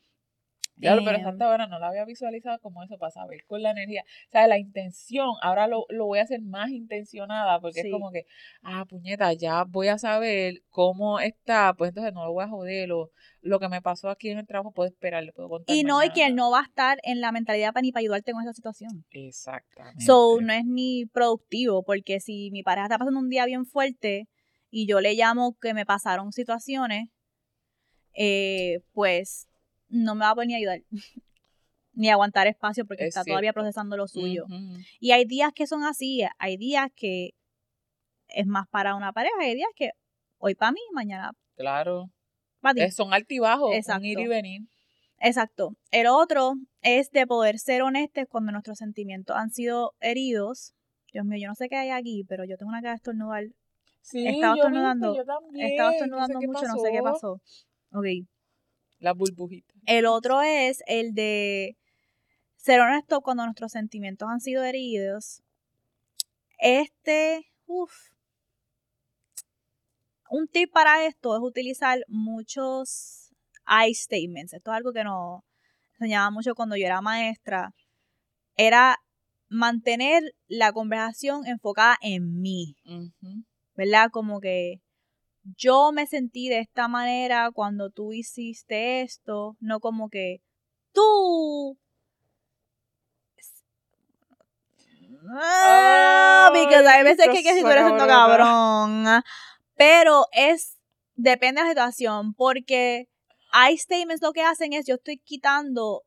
Claro, 0.79 1.01
pero 1.03 1.19
Santa 1.19 1.53
Ana 1.53 1.67
no 1.67 1.79
la 1.79 1.87
había 1.87 2.05
visualizado 2.05 2.59
como 2.59 2.83
eso 2.83 2.97
para 2.97 3.11
saber 3.11 3.43
con 3.45 3.61
la 3.63 3.71
energía. 3.71 4.03
O 4.27 4.31
sea, 4.31 4.47
la 4.47 4.57
intención, 4.59 5.29
ahora 5.41 5.67
lo, 5.67 5.85
lo 5.89 6.05
voy 6.05 6.19
a 6.19 6.23
hacer 6.23 6.41
más 6.41 6.69
intencionada 6.69 7.59
porque 7.59 7.81
Sí. 7.81 7.87
es 7.87 7.91
como 7.93 8.11
que, 8.11 8.25
ah, 8.61 8.85
puñeta, 8.87 9.33
ya 9.33 9.63
voy 9.63 9.87
a 9.87 9.97
saber 9.97 10.61
cómo 10.69 11.19
está, 11.19 11.73
pues 11.75 11.89
entonces 11.89 12.13
no 12.13 12.25
lo 12.25 12.33
voy 12.33 12.43
a 12.43 12.47
joder. 12.47 12.91
O 12.91 13.11
lo 13.41 13.59
que 13.59 13.69
me 13.69 13.81
pasó 13.81 14.09
aquí 14.09 14.29
en 14.29 14.37
el 14.39 14.45
trabajo 14.45 14.71
puedo 14.71 14.87
esperar, 14.89 15.23
le 15.23 15.31
puedo 15.33 15.49
contar. 15.49 15.75
Y 15.75 15.83
no, 15.83 16.03
y 16.03 16.09
que 16.09 16.21
él 16.25 16.33
mañana. 16.33 16.35
no 16.35 16.51
va 16.51 16.59
a 16.59 16.63
estar 16.63 16.99
en 17.03 17.21
la 17.21 17.31
mentalidad 17.31 17.73
para 17.73 17.81
ni 17.81 17.91
para 17.91 18.01
ayudarte 18.01 18.31
con 18.33 18.41
esa 18.43 18.53
situación. 18.53 19.05
Exactamente. 19.11 20.03
So, 20.05 20.39
no 20.41 20.53
es 20.53 20.65
ni 20.65 21.05
productivo, 21.05 21.83
porque 21.83 22.19
si 22.19 22.51
mi 22.51 22.61
pareja 22.63 22.85
está 22.87 22.97
pasando 22.97 23.19
un 23.19 23.29
día 23.29 23.45
bien 23.45 23.65
fuerte 23.65 24.27
y 24.69 24.85
yo 24.85 24.99
le 25.01 25.13
llamo 25.15 25.57
que 25.61 25.73
me 25.73 25.85
pasaron 25.85 26.31
situaciones, 26.33 27.09
eh, 28.13 28.81
pues 28.93 29.47
no 29.89 30.15
me 30.15 30.21
va 30.21 30.31
a 30.31 30.35
poder 30.35 30.47
ni 30.47 30.55
ayudar. 30.55 30.81
ni 31.93 32.09
aguantar 32.09 32.45
espacio 32.47 32.85
porque 32.85 33.03
Es 33.05 33.09
está 33.09 33.23
todavía 33.23 33.53
procesando 33.53 33.97
lo 33.97 34.07
suyo. 34.07 34.45
Y 34.99 35.11
hay 35.11 35.25
días 35.25 35.51
que 35.53 35.65
son 35.65 35.83
así, 35.83 36.21
hay 36.37 36.55
días 36.57 36.89
que 36.95 37.31
es 38.27 38.45
más 38.45 38.67
para 38.67 38.93
una 38.95 39.13
pareja, 39.13 39.33
hay 39.39 39.55
días 39.55 39.69
que 39.75 39.91
hoy 40.37 40.53
para 40.53 40.71
mí, 40.73 40.79
mañana 40.93 41.31
Claro. 41.55 42.11
para 42.59 42.75
ti. 42.85 42.91
Son 42.91 43.13
altibajos, 43.13 43.69
un 43.69 43.75
Exacto. 43.75 44.05
ir 44.05 44.19
y 44.19 44.27
venir. 44.27 44.61
Exacto. 45.19 45.71
El 45.89 46.05
otro 46.05 46.53
es 46.81 47.09
de 47.09 47.25
poder 47.25 47.57
ser 47.57 47.81
honestos 47.81 48.25
cuando 48.29 48.51
nuestros 48.51 48.77
sentimientos 48.77 49.35
han 49.35 49.49
sido 49.49 49.95
heridos. 49.99 50.75
Dios 51.11 51.25
mío, 51.25 51.39
yo 51.41 51.47
no 51.47 51.55
sé 51.55 51.67
qué 51.67 51.77
hay 51.77 51.89
aquí, 51.89 52.23
pero 52.27 52.45
yo 52.45 52.57
tengo 52.57 52.69
una 52.69 52.81
cara 52.81 52.91
de 52.91 52.97
estornudar. 52.97 53.45
Sí, 54.01 54.23
yo 54.23 54.53
estornudando. 54.53 55.13
viste, 55.13 55.25
yo 55.25 55.33
también. 55.33 55.67
Estaba 55.69 55.89
no 55.89 55.91
sé 55.93 55.95
estornudando 56.03 56.39
mucho, 56.41 56.67
no 56.67 56.77
sé 56.77 56.91
qué 56.91 57.01
pasó. 57.01 57.41
Ok. 57.91 58.05
Las 58.99 59.15
burbujitas. 59.15 59.75
El 59.85 60.05
otro 60.05 60.41
es 60.41 60.83
el 60.87 61.13
de 61.13 61.77
ser 62.55 62.81
honesto 62.81 63.21
cuando 63.21 63.45
nuestros 63.45 63.71
sentimientos 63.71 64.27
han 64.29 64.39
sido 64.39 64.63
heridos. 64.63 65.43
Este, 66.57 67.45
uff. 67.65 67.93
Un 70.29 70.47
tip 70.47 70.71
para 70.71 71.05
esto 71.05 71.35
es 71.35 71.41
utilizar 71.41 71.99
muchos 72.07 73.31
I 73.65 73.93
statements. 73.93 74.53
Esto 74.53 74.71
es 74.71 74.77
algo 74.77 74.91
que 74.91 75.03
nos 75.03 75.43
enseñaba 75.93 76.31
mucho 76.31 76.55
cuando 76.55 76.75
yo 76.75 76.85
era 76.85 77.01
maestra. 77.01 77.73
Era 78.55 78.97
mantener 79.49 80.23
la 80.47 80.73
conversación 80.73 81.45
enfocada 81.45 81.97
en 82.01 82.41
mí. 82.41 82.75
¿verdad? 83.75 84.09
Como 84.11 84.41
que 84.41 84.81
yo 85.55 85.91
me 85.91 86.07
sentí 86.07 86.49
de 86.49 86.59
esta 86.59 86.87
manera 86.87 87.51
cuando 87.53 87.89
tú 87.89 88.13
hiciste 88.13 89.01
esto, 89.01 89.55
no 89.59 89.79
como 89.79 90.09
que 90.09 90.41
tú. 90.91 91.77
Ah, 95.29 96.49
Ay, 96.53 96.61
porque 96.63 96.75
hay 96.75 97.03
veces 97.03 97.27
que, 97.31 97.43
que 97.43 97.53
si 97.53 97.61
tú 97.61 97.67
eres 97.67 97.83
cabrona. 97.83 98.07
cabrón. 98.07 99.23
Pero 99.75 100.25
es, 100.31 100.77
depende 101.15 101.61
de 101.61 101.65
la 101.65 101.69
situación, 101.71 102.33
porque 102.33 103.09
hay 103.51 103.77
statements 103.77 104.21
lo 104.21 104.33
que 104.33 104.41
hacen 104.43 104.73
es 104.73 104.85
yo 104.85 104.95
estoy 104.95 105.17
quitando 105.17 106.03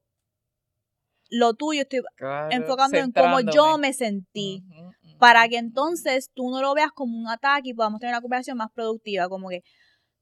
lo 1.30 1.54
tuyo, 1.54 1.82
estoy 1.82 2.00
Claro, 2.16 2.48
enfocando 2.50 2.98
en 2.98 3.12
cómo 3.12 3.40
yo 3.40 3.78
me 3.78 3.92
sentí 3.92 4.64
para 5.20 5.48
que 5.48 5.58
entonces 5.58 6.30
tú 6.34 6.50
no 6.50 6.60
lo 6.62 6.74
veas 6.74 6.90
como 6.92 7.16
un 7.16 7.28
ataque 7.28 7.68
y 7.68 7.74
podamos 7.74 8.00
tener 8.00 8.14
una 8.14 8.22
conversación 8.22 8.56
más 8.56 8.72
productiva, 8.72 9.28
como 9.28 9.50
que 9.50 9.62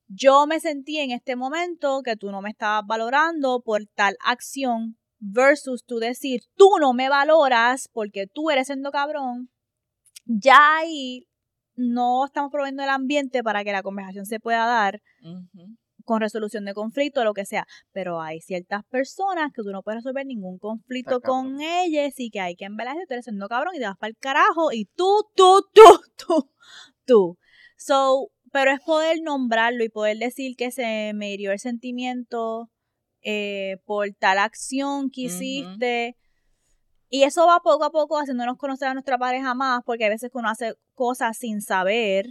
yo 0.08 0.46
me 0.46 0.58
sentí 0.58 0.98
en 0.98 1.12
este 1.12 1.36
momento 1.36 2.02
que 2.02 2.16
tú 2.16 2.30
no 2.30 2.42
me 2.42 2.50
estabas 2.50 2.82
valorando 2.86 3.62
por 3.64 3.86
tal 3.94 4.16
acción 4.24 4.98
versus 5.20 5.84
tú 5.84 5.98
decir, 5.98 6.42
tú 6.56 6.68
no 6.80 6.92
me 6.92 7.08
valoras 7.08 7.88
porque 7.92 8.26
tú 8.26 8.50
eres 8.50 8.66
siendo 8.66 8.90
cabrón, 8.90 9.50
ya 10.24 10.78
ahí 10.78 11.26
no 11.76 12.24
estamos 12.26 12.50
proveyendo 12.50 12.82
el 12.82 12.90
ambiente 12.90 13.42
para 13.44 13.62
que 13.62 13.72
la 13.72 13.82
conversación 13.82 14.26
se 14.26 14.40
pueda 14.40 14.66
dar. 14.66 15.00
Con 16.08 16.22
resolución 16.22 16.64
de 16.64 16.72
conflicto 16.72 17.22
lo 17.22 17.34
que 17.34 17.44
sea. 17.44 17.66
Pero 17.92 18.22
hay 18.22 18.40
ciertas 18.40 18.82
personas 18.86 19.52
que 19.52 19.62
tú 19.62 19.70
no 19.70 19.82
puedes 19.82 19.98
resolver 19.98 20.24
ningún 20.24 20.58
conflicto 20.58 21.20
con 21.20 21.60
ellas 21.60 22.14
y 22.16 22.30
que 22.30 22.40
hay 22.40 22.56
que 22.56 22.64
embelezar, 22.64 23.04
tú 23.06 23.12
eres 23.12 23.26
siendo 23.26 23.46
cabrón 23.46 23.74
y 23.74 23.78
te 23.78 23.84
vas 23.84 23.98
para 23.98 24.08
el 24.08 24.16
carajo 24.16 24.72
y 24.72 24.86
tú, 24.86 25.28
tú, 25.36 25.66
tú, 25.74 25.82
tú, 26.16 26.50
tú. 27.04 27.38
So, 27.76 28.30
pero 28.50 28.72
es 28.72 28.80
poder 28.80 29.20
nombrarlo 29.22 29.84
y 29.84 29.90
poder 29.90 30.16
decir 30.16 30.56
que 30.56 30.70
se 30.70 31.12
me 31.14 31.30
hirió 31.30 31.52
el 31.52 31.58
sentimiento 31.58 32.70
eh, 33.20 33.76
por 33.84 34.08
tal 34.18 34.38
acción 34.38 35.10
que 35.10 35.22
hiciste. 35.22 36.16
Y 37.10 37.24
eso 37.24 37.46
va 37.46 37.60
poco 37.60 37.84
a 37.84 37.90
poco 37.90 38.18
haciéndonos 38.18 38.56
conocer 38.56 38.88
a 38.88 38.94
nuestra 38.94 39.18
pareja 39.18 39.54
más, 39.54 39.82
porque 39.84 40.04
hay 40.04 40.10
veces 40.10 40.30
que 40.30 40.38
uno 40.38 40.48
hace 40.48 40.74
cosas 40.94 41.36
sin 41.36 41.60
saber. 41.60 42.24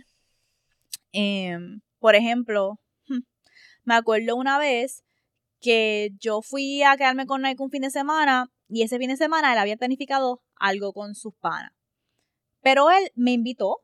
Em, 1.11 1.81
por 1.99 2.15
ejemplo, 2.15 2.79
me 3.87 3.95
acuerdo 3.95 4.35
una 4.35 4.59
vez 4.59 5.05
que 5.61 6.09
yo 6.19 6.41
fui 6.41 6.83
a 6.83 6.97
quedarme 6.97 7.25
con 7.25 7.41
Nike 7.41 7.63
un 7.63 7.71
fin 7.71 7.81
de 7.83 7.89
semana 7.89 8.51
y 8.67 8.83
ese 8.83 8.97
fin 8.99 9.09
de 9.09 9.15
semana 9.15 9.53
él 9.53 9.59
había 9.59 9.77
planificado 9.77 10.43
algo 10.57 10.91
con 10.91 11.15
sus 11.15 11.33
panas. 11.35 11.71
Pero 12.61 12.91
él 12.91 13.09
me 13.15 13.31
invitó, 13.31 13.77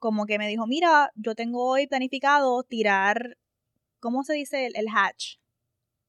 como 0.00 0.26
que 0.26 0.36
me 0.36 0.48
dijo, 0.48 0.66
mira, 0.66 1.12
yo 1.14 1.36
tengo 1.36 1.64
hoy 1.64 1.86
planificado 1.86 2.64
tirar, 2.64 3.38
¿cómo 4.00 4.24
se 4.24 4.34
dice? 4.34 4.66
El, 4.66 4.76
el 4.76 4.86
hatch, 4.88 5.36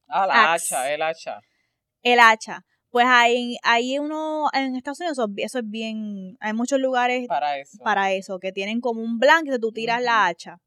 Ah, 0.08 0.26
la 0.26 0.52
Axe. 0.54 0.74
hacha, 0.74 0.92
el 0.92 1.02
hacha. 1.02 1.40
el 2.02 2.18
hacha. 2.20 2.64
Pues 2.90 3.06
hay, 3.08 3.56
hay 3.62 3.98
uno, 4.00 4.48
en 4.52 4.74
Estados 4.74 4.98
Unidos 5.00 5.18
eso, 5.36 5.58
es 5.60 5.64
bien, 5.70 6.36
hay 6.40 6.52
muchos 6.54 6.80
lugares 6.80 7.28
Para 7.28 7.58
eso. 7.58 7.78
para 7.84 8.12
eso, 8.12 8.38
que 8.40 8.50
tienen 8.52 8.80
como 8.80 9.00
un 9.02 9.18
blanco 9.18 9.52
que 9.52 9.58
tú 9.60 9.70
tiras 9.70 10.02
la 10.02 10.26
hacha. 10.26 10.58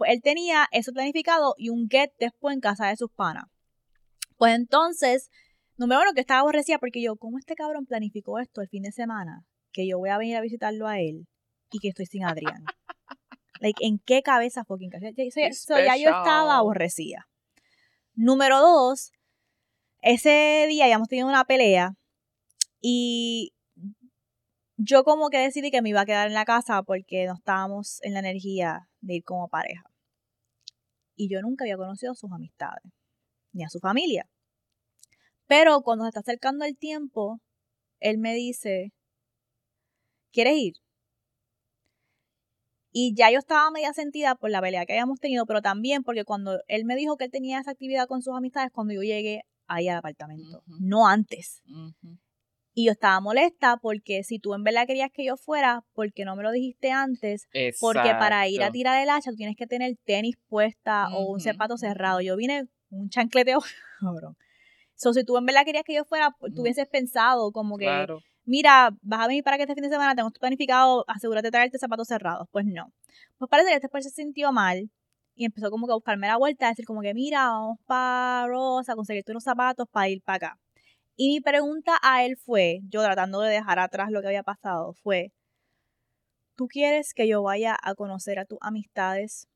Pues 0.00 0.12
él 0.12 0.22
tenía 0.22 0.66
eso 0.72 0.92
planificado 0.94 1.54
y 1.58 1.68
un 1.68 1.86
get 1.90 2.10
después 2.18 2.54
en 2.54 2.60
casa 2.60 2.86
de 2.86 2.96
sus 2.96 3.10
panas. 3.12 3.44
Pues 4.38 4.54
entonces, 4.54 5.28
número 5.76 6.00
uno, 6.00 6.14
que 6.14 6.22
estaba 6.22 6.40
aborrecida 6.40 6.78
porque 6.78 7.02
yo, 7.02 7.16
¿cómo 7.16 7.38
este 7.38 7.54
cabrón 7.54 7.84
planificó 7.84 8.38
esto 8.38 8.62
el 8.62 8.68
fin 8.70 8.82
de 8.84 8.92
semana? 8.92 9.44
Que 9.74 9.86
yo 9.86 9.98
voy 9.98 10.08
a 10.08 10.16
venir 10.16 10.36
a 10.36 10.40
visitarlo 10.40 10.88
a 10.88 11.00
él 11.00 11.26
y 11.70 11.80
que 11.80 11.88
estoy 11.88 12.06
sin 12.06 12.24
Adrián. 12.24 12.64
like, 13.60 13.84
¿en 13.86 13.98
qué 13.98 14.22
cabeza 14.22 14.64
fucking? 14.64 14.90
Ya- 15.42 15.52
so- 15.52 15.74
ya 15.84 15.96
yo 15.98 16.08
estaba 16.20 16.56
aborrecida. 16.56 17.28
Número 18.14 18.58
dos, 18.60 19.12
ese 20.00 20.64
día 20.66 20.84
habíamos 20.84 21.08
tenido 21.08 21.28
una 21.28 21.44
pelea 21.44 21.92
y 22.80 23.52
yo 24.78 25.04
como 25.04 25.28
que 25.28 25.36
decidí 25.36 25.70
que 25.70 25.82
me 25.82 25.90
iba 25.90 26.00
a 26.00 26.06
quedar 26.06 26.26
en 26.26 26.32
la 26.32 26.46
casa 26.46 26.82
porque 26.84 27.26
no 27.26 27.34
estábamos 27.34 27.98
en 28.02 28.14
la 28.14 28.20
energía 28.20 28.88
de 29.02 29.16
ir 29.16 29.24
como 29.24 29.46
pareja. 29.48 29.82
Y 31.20 31.28
yo 31.28 31.42
nunca 31.42 31.64
había 31.64 31.76
conocido 31.76 32.12
a 32.12 32.14
sus 32.14 32.32
amistades, 32.32 32.82
ni 33.52 33.62
a 33.62 33.68
su 33.68 33.78
familia. 33.78 34.24
Pero 35.46 35.82
cuando 35.82 36.04
se 36.04 36.08
está 36.08 36.20
acercando 36.20 36.64
el 36.64 36.78
tiempo, 36.78 37.40
él 37.98 38.16
me 38.16 38.34
dice, 38.34 38.94
¿quieres 40.32 40.56
ir? 40.56 40.72
Y 42.90 43.14
ya 43.14 43.30
yo 43.30 43.38
estaba 43.38 43.70
media 43.70 43.92
sentida 43.92 44.34
por 44.34 44.48
la 44.48 44.62
pelea 44.62 44.86
que 44.86 44.94
habíamos 44.94 45.20
tenido, 45.20 45.44
pero 45.44 45.60
también 45.60 46.04
porque 46.04 46.24
cuando 46.24 46.60
él 46.68 46.86
me 46.86 46.96
dijo 46.96 47.18
que 47.18 47.24
él 47.24 47.30
tenía 47.30 47.60
esa 47.60 47.72
actividad 47.72 48.08
con 48.08 48.22
sus 48.22 48.34
amistades, 48.34 48.70
cuando 48.72 48.94
yo 48.94 49.02
llegué 49.02 49.42
ahí 49.66 49.88
al 49.88 49.98
apartamento, 49.98 50.62
no 50.80 51.06
antes. 51.06 51.62
Y 52.72 52.86
yo 52.86 52.92
estaba 52.92 53.20
molesta 53.20 53.78
porque 53.78 54.22
si 54.22 54.38
tú 54.38 54.54
en 54.54 54.62
verdad 54.62 54.86
querías 54.86 55.10
que 55.12 55.24
yo 55.24 55.36
fuera, 55.36 55.82
¿por 55.92 56.12
qué 56.12 56.24
no 56.24 56.36
me 56.36 56.42
lo 56.42 56.52
dijiste 56.52 56.92
antes? 56.92 57.48
Porque 57.80 58.10
para 58.18 58.46
ir 58.48 58.62
a 58.62 58.70
tirar 58.70 59.02
el 59.02 59.10
hacha 59.10 59.30
tú 59.30 59.36
tienes 59.36 59.56
que 59.56 59.66
tener 59.66 59.96
tenis 60.04 60.36
puesta 60.48 61.08
o 61.08 61.32
un 61.32 61.40
zapato 61.40 61.76
cerrado. 61.76 62.20
Yo 62.20 62.36
vine 62.36 62.68
un 62.90 63.08
chancleteo, 63.08 63.60
cabrón. 64.00 64.36
So, 64.94 65.12
si 65.14 65.24
tú 65.24 65.36
en 65.38 65.46
verdad 65.46 65.64
querías 65.64 65.84
que 65.84 65.94
yo 65.94 66.04
fuera, 66.04 66.30
pues, 66.38 66.54
tú 66.54 66.62
hubieses 66.62 66.86
pensado 66.86 67.52
como 67.52 67.78
que, 67.78 67.86
Claro. 67.86 68.20
mira, 68.44 68.90
vas 69.02 69.20
a 69.24 69.28
venir 69.28 69.42
para 69.42 69.56
que 69.56 69.62
este 69.62 69.74
fin 69.74 69.82
de 69.82 69.88
semana 69.88 70.14
tengo 70.14 70.30
planificado, 70.30 71.04
asegúrate 71.08 71.48
de 71.48 71.52
traerte 71.52 71.78
zapatos 71.78 72.06
cerrados. 72.06 72.46
Pues 72.52 72.66
no. 72.66 72.92
Pues 73.38 73.48
parece 73.50 73.70
que 73.70 73.76
este 73.76 73.88
pues 73.88 74.04
se 74.04 74.10
sintió 74.10 74.52
mal 74.52 74.90
y 75.34 75.46
empezó 75.46 75.70
como 75.70 75.86
que 75.86 75.92
a 75.92 75.96
buscarme 75.96 76.26
la 76.26 76.36
vuelta, 76.36 76.66
a 76.66 76.68
decir 76.70 76.84
como 76.84 77.00
que, 77.00 77.14
mira, 77.14 77.48
vamos 77.48 77.78
para 77.86 78.46
Rosa 78.46 78.92
a 78.92 78.94
conseguirte 78.94 79.32
unos 79.32 79.44
zapatos 79.44 79.88
para 79.90 80.08
ir 80.08 80.22
para 80.22 80.36
acá. 80.36 80.58
Y 81.22 81.28
mi 81.28 81.40
pregunta 81.42 81.98
a 82.00 82.24
él 82.24 82.38
fue, 82.38 82.80
yo 82.88 83.02
tratando 83.02 83.42
de 83.42 83.52
dejar 83.52 83.78
atrás 83.78 84.10
lo 84.10 84.22
que 84.22 84.28
había 84.28 84.42
pasado, 84.42 84.94
fue, 85.02 85.34
¿tú 86.56 86.66
quieres 86.66 87.12
que 87.12 87.28
yo 87.28 87.42
vaya 87.42 87.76
a 87.82 87.94
conocer 87.94 88.38
a 88.38 88.46
tus 88.46 88.56
amistades? 88.62 89.46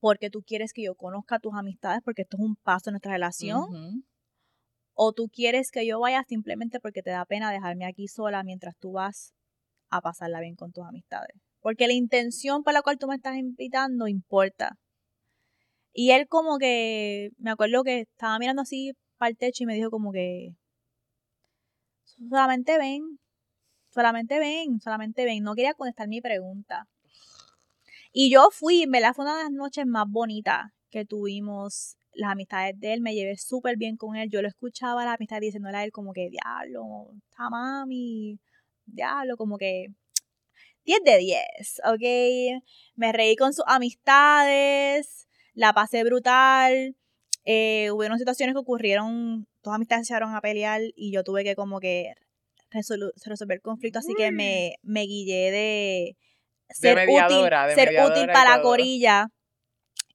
Porque 0.00 0.28
tú 0.28 0.42
quieres 0.42 0.74
que 0.74 0.82
yo 0.82 0.96
conozca 0.96 1.36
a 1.36 1.38
tus 1.38 1.54
amistades 1.54 2.02
porque 2.04 2.20
esto 2.20 2.36
es 2.36 2.42
un 2.42 2.56
paso 2.56 2.90
en 2.90 2.92
nuestra 2.92 3.12
relación. 3.12 4.04
¿O 4.92 5.14
tú 5.14 5.30
quieres 5.32 5.70
que 5.70 5.86
yo 5.86 5.98
vaya 5.98 6.22
simplemente 6.28 6.78
porque 6.78 7.00
te 7.00 7.08
da 7.08 7.24
pena 7.24 7.50
dejarme 7.50 7.86
aquí 7.86 8.06
sola 8.06 8.42
mientras 8.42 8.76
tú 8.76 8.92
vas 8.92 9.32
a 9.88 10.02
pasarla 10.02 10.40
bien 10.40 10.56
con 10.56 10.72
tus 10.72 10.84
amistades? 10.84 11.40
Porque 11.60 11.86
la 11.86 11.94
intención 11.94 12.62
por 12.62 12.74
la 12.74 12.82
cual 12.82 12.98
tú 12.98 13.06
me 13.06 13.14
estás 13.14 13.38
invitando 13.38 14.08
importa. 14.08 14.76
Y 15.94 16.10
él 16.10 16.28
como 16.28 16.58
que, 16.58 17.30
me 17.38 17.50
acuerdo 17.50 17.82
que 17.82 18.00
estaba 18.00 18.38
mirando 18.38 18.60
así 18.60 18.92
para 19.24 19.30
el 19.30 19.38
techo 19.38 19.62
y 19.62 19.66
me 19.66 19.74
dijo 19.74 19.90
como 19.90 20.12
que 20.12 20.54
solamente 22.28 22.76
ven, 22.76 23.18
solamente 23.88 24.38
ven, 24.38 24.80
solamente 24.80 25.24
ven. 25.24 25.42
No 25.42 25.54
quería 25.54 25.72
contestar 25.72 26.08
mi 26.08 26.20
pregunta. 26.20 26.86
Y 28.12 28.30
yo 28.30 28.50
fui, 28.52 28.86
me 28.86 29.00
la 29.00 29.14
fue 29.14 29.24
una 29.24 29.38
de 29.38 29.44
las 29.44 29.52
noches 29.52 29.86
más 29.86 30.04
bonitas 30.06 30.72
que 30.90 31.06
tuvimos. 31.06 31.96
Las 32.12 32.32
amistades 32.32 32.78
de 32.78 32.92
él, 32.92 33.00
me 33.00 33.14
llevé 33.14 33.36
súper 33.38 33.78
bien 33.78 33.96
con 33.96 34.14
él. 34.14 34.28
Yo 34.30 34.42
lo 34.42 34.48
escuchaba 34.48 35.02
a 35.02 35.04
la 35.06 35.14
amistad 35.14 35.40
diciéndole 35.40 35.78
a 35.78 35.84
él 35.84 35.90
como 35.90 36.12
que, 36.12 36.28
diablo, 36.28 37.08
está 37.30 37.48
mami, 37.48 38.38
diablo, 38.84 39.38
como 39.38 39.56
que 39.56 39.86
10 40.84 41.00
de 41.02 41.16
10, 41.16 41.80
¿ok? 41.86 42.62
Me 42.94 43.12
reí 43.12 43.36
con 43.36 43.54
sus 43.54 43.64
amistades, 43.66 45.28
la 45.54 45.72
pasé 45.72 46.04
brutal. 46.04 46.94
Eh, 47.44 47.90
hubieron 47.90 48.18
situaciones 48.18 48.54
que 48.54 48.60
ocurrieron, 48.60 49.46
todas 49.60 49.76
amistades 49.76 50.06
se 50.06 50.14
echaron 50.14 50.34
a 50.34 50.40
pelear 50.40 50.80
y 50.94 51.12
yo 51.12 51.24
tuve 51.24 51.44
que 51.44 51.54
como 51.54 51.78
que 51.80 52.14
resolver 52.70 53.56
el 53.56 53.60
conflicto, 53.62 53.98
así 53.98 54.14
que 54.16 54.32
me, 54.32 54.76
me 54.82 55.02
guillé 55.02 55.50
de 55.50 56.16
ser 56.70 57.06
útil, 57.08 57.48
ser 57.74 57.90
útil 58.04 58.26
para 58.32 58.56
la 58.56 58.62
corilla. 58.62 59.28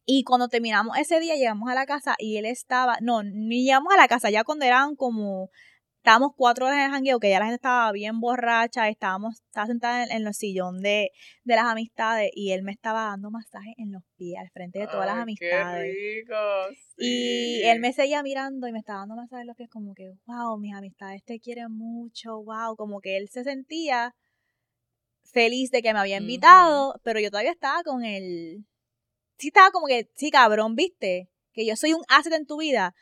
Y 0.05 0.23
cuando 0.23 0.47
terminamos 0.47 0.97
ese 0.97 1.19
día, 1.19 1.35
llegamos 1.35 1.69
a 1.69 1.75
la 1.75 1.85
casa 1.85 2.15
y 2.17 2.37
él 2.37 2.45
estaba, 2.45 2.97
no, 2.99 3.21
ni 3.21 3.63
llegamos 3.63 3.93
a 3.93 3.97
la 3.97 4.07
casa, 4.07 4.31
ya 4.31 4.43
cuando 4.43 4.65
eran 4.65 4.95
como 4.95 5.51
estábamos 5.99 6.31
cuatro 6.35 6.65
horas 6.65 6.79
en 6.79 6.85
el 6.85 6.91
jangueo, 6.91 7.19
que 7.19 7.29
ya 7.29 7.39
la 7.39 7.45
gente 7.45 7.55
estaba 7.55 7.91
bien 7.91 8.19
borracha, 8.19 8.87
estábamos, 8.87 9.41
estaba 9.45 9.67
sentada 9.67 10.05
en, 10.05 10.25
el 10.25 10.33
sillón 10.33 10.81
de, 10.81 11.11
de, 11.43 11.55
las 11.55 11.65
amistades 11.65 12.31
y 12.33 12.51
él 12.51 12.63
me 12.63 12.71
estaba 12.71 13.03
dando 13.03 13.29
masaje 13.31 13.73
en 13.77 13.91
los 13.91 14.03
pies 14.15 14.39
al 14.39 14.49
frente 14.49 14.79
de 14.79 14.87
todas 14.87 15.05
las 15.05 15.17
amistades. 15.17 15.93
Qué 15.93 16.21
rico, 16.21 16.35
Y 16.97 17.61
él 17.63 17.79
me 17.79 17.91
seguía 17.91 18.23
mirando 18.23 18.67
y 18.67 18.71
me 18.71 18.79
estaba 18.79 18.99
dando 18.99 19.17
masaje 19.17 19.41
en 19.41 19.47
los 19.47 19.57
pies 19.57 19.69
como 19.69 19.93
que, 19.93 20.13
wow, 20.25 20.57
mis 20.57 20.73
amistades 20.73 21.21
te 21.25 21.39
quieren 21.39 21.71
mucho, 21.71 22.41
wow, 22.43 22.75
como 22.77 23.01
que 23.01 23.17
él 23.17 23.27
se 23.29 23.43
sentía 23.43 24.15
feliz 25.33 25.69
de 25.69 25.81
que 25.81 25.93
me 25.93 25.99
había 25.99 26.17
invitado, 26.17 26.99
pero 27.03 27.19
yo 27.19 27.29
todavía 27.29 27.51
estaba 27.51 27.83
con 27.83 28.05
él. 28.05 28.65
Sí 29.37 29.47
estaba 29.47 29.71
como 29.71 29.87
que, 29.87 30.09
sí, 30.15 30.31
cabrón, 30.31 30.75
¿viste? 30.75 31.29
Que 31.53 31.65
yo 31.65 31.75
soy 31.75 31.93
un 31.93 32.03
asset 32.07 32.33
en 32.33 32.45
tu 32.45 32.57
vida. 32.57 32.95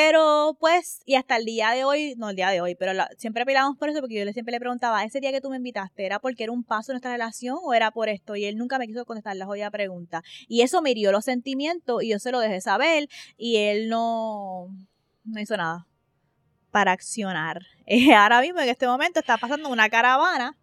Pero 0.00 0.56
pues, 0.60 1.02
y 1.06 1.16
hasta 1.16 1.34
el 1.34 1.44
día 1.44 1.72
de 1.72 1.82
hoy, 1.82 2.14
no 2.16 2.30
el 2.30 2.36
día 2.36 2.50
de 2.50 2.60
hoy, 2.60 2.76
pero 2.76 2.92
siempre 3.16 3.44
peleamos 3.44 3.76
por 3.76 3.88
eso 3.88 3.98
porque 3.98 4.14
yo 4.14 4.24
le 4.24 4.32
siempre 4.32 4.52
le 4.52 4.60
preguntaba, 4.60 5.02
ese 5.02 5.18
día 5.18 5.32
que 5.32 5.40
tú 5.40 5.50
me 5.50 5.56
invitaste, 5.56 6.06
¿era 6.06 6.20
porque 6.20 6.44
era 6.44 6.52
un 6.52 6.62
paso 6.62 6.92
en 6.92 6.94
nuestra 6.94 7.10
relación 7.10 7.58
o 7.64 7.74
era 7.74 7.90
por 7.90 8.08
esto? 8.08 8.36
Y 8.36 8.44
él 8.44 8.56
nunca 8.56 8.78
me 8.78 8.86
quiso 8.86 9.04
contestar 9.04 9.34
la 9.34 9.46
jodida 9.46 9.72
pregunta. 9.72 10.22
Y 10.46 10.62
eso 10.62 10.82
me 10.82 10.92
hirió 10.92 11.10
los 11.10 11.24
sentimientos 11.24 12.04
y 12.04 12.10
yo 12.10 12.20
se 12.20 12.30
lo 12.30 12.38
dejé 12.38 12.60
saber 12.60 13.08
y 13.36 13.56
él 13.56 13.88
no, 13.88 14.68
no 15.24 15.40
hizo 15.40 15.56
nada 15.56 15.88
para 16.70 16.92
accionar. 16.92 17.62
ahora 18.16 18.40
mismo 18.40 18.60
en 18.60 18.68
este 18.68 18.86
momento 18.86 19.18
está 19.18 19.36
pasando 19.36 19.68
una 19.68 19.88
caravana 19.88 20.56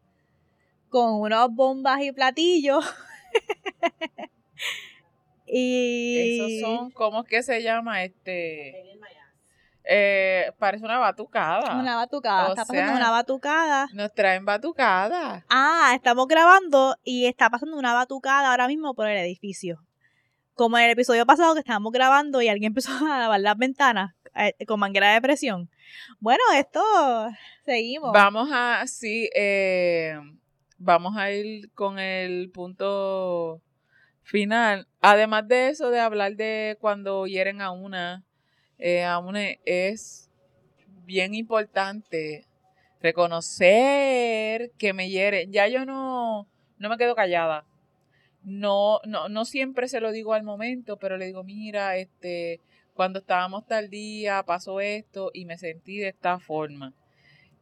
con 0.88 1.20
unas 1.20 1.50
bombas 1.52 2.02
y 2.04 2.14
platillos. 2.14 2.86
y... 5.46 6.40
Esos 6.40 6.62
son, 6.62 6.92
¿cómo 6.92 7.24
es 7.24 7.28
que 7.28 7.44
se 7.44 7.62
llama? 7.62 8.02
Este... 8.02 8.96
Eh, 9.88 10.52
parece 10.58 10.84
una 10.84 10.98
batucada. 10.98 11.80
Una 11.80 11.96
batucada, 11.96 12.50
está 12.50 12.66
pasando 12.66 12.94
una 12.94 13.12
batucada. 13.12 13.88
Nos 13.94 14.14
traen 14.14 14.46
batucada. 14.46 15.46
Ah, 15.50 15.92
estamos 15.96 16.28
grabando 16.28 16.96
y 17.04 17.26
está 17.28 17.50
pasando 17.50 17.78
una 17.78 17.94
batucada 17.94 18.52
ahora 18.52 18.68
mismo 18.68 18.96
por 18.96 19.08
el 19.08 19.18
edificio. 19.18 19.84
Como 20.56 20.78
en 20.78 20.86
el 20.86 20.92
episodio 20.92 21.26
pasado 21.26 21.54
que 21.54 21.60
estábamos 21.60 21.92
grabando 21.92 22.42
y 22.42 22.48
alguien 22.48 22.70
empezó 22.72 22.92
a 23.06 23.20
lavar 23.20 23.40
las 23.40 23.58
ventanas 23.58 24.16
eh, 24.36 24.66
con 24.66 24.80
manguera 24.80 25.14
de 25.14 25.22
presión. 25.22 25.70
Bueno, 26.20 26.44
esto 26.56 26.82
seguimos. 27.64 28.12
Vamos 28.12 28.50
a, 28.52 28.84
sí, 28.88 29.30
eh, 29.36 30.20
vamos 30.78 31.16
a 31.16 31.32
ir 31.32 31.72
con 31.74 32.00
el 32.00 32.50
punto 32.52 33.62
final. 34.24 34.88
Además 35.02 35.48
de 35.48 35.70
eso, 35.70 35.92
de 35.92 36.00
hablar 36.00 36.36
de 36.36 36.78
cuando 36.82 37.28
hieren 37.28 37.62
a 37.62 37.70
una 37.70 38.24
eh, 38.78 39.60
es 39.66 40.30
bien 41.06 41.34
importante 41.34 42.46
reconocer 43.02 44.72
que 44.78 44.94
me 44.94 45.10
hiere. 45.10 45.48
Ya 45.50 45.68
yo 45.68 45.86
no, 45.86 46.48
no 46.78 46.90
me 46.90 46.98
quedo 46.98 47.16
callada. 47.16 47.66
No, 48.44 49.00
no, 49.06 49.30
no 49.30 49.46
siempre 49.46 49.88
se 49.88 50.00
lo 50.00 50.12
digo 50.12 50.34
al 50.34 50.44
momento, 50.44 50.98
pero 50.98 51.18
le 51.18 51.26
digo, 51.26 51.44
mira, 51.44 51.98
este, 51.98 52.60
cuando 52.94 53.20
estábamos 53.20 53.66
tal 53.66 53.90
día 53.90 54.44
pasó 54.44 54.80
esto 54.80 55.32
y 55.34 55.46
me 55.46 55.58
sentí 55.58 55.98
de 55.98 56.10
esta 56.10 56.40
forma. 56.40 56.94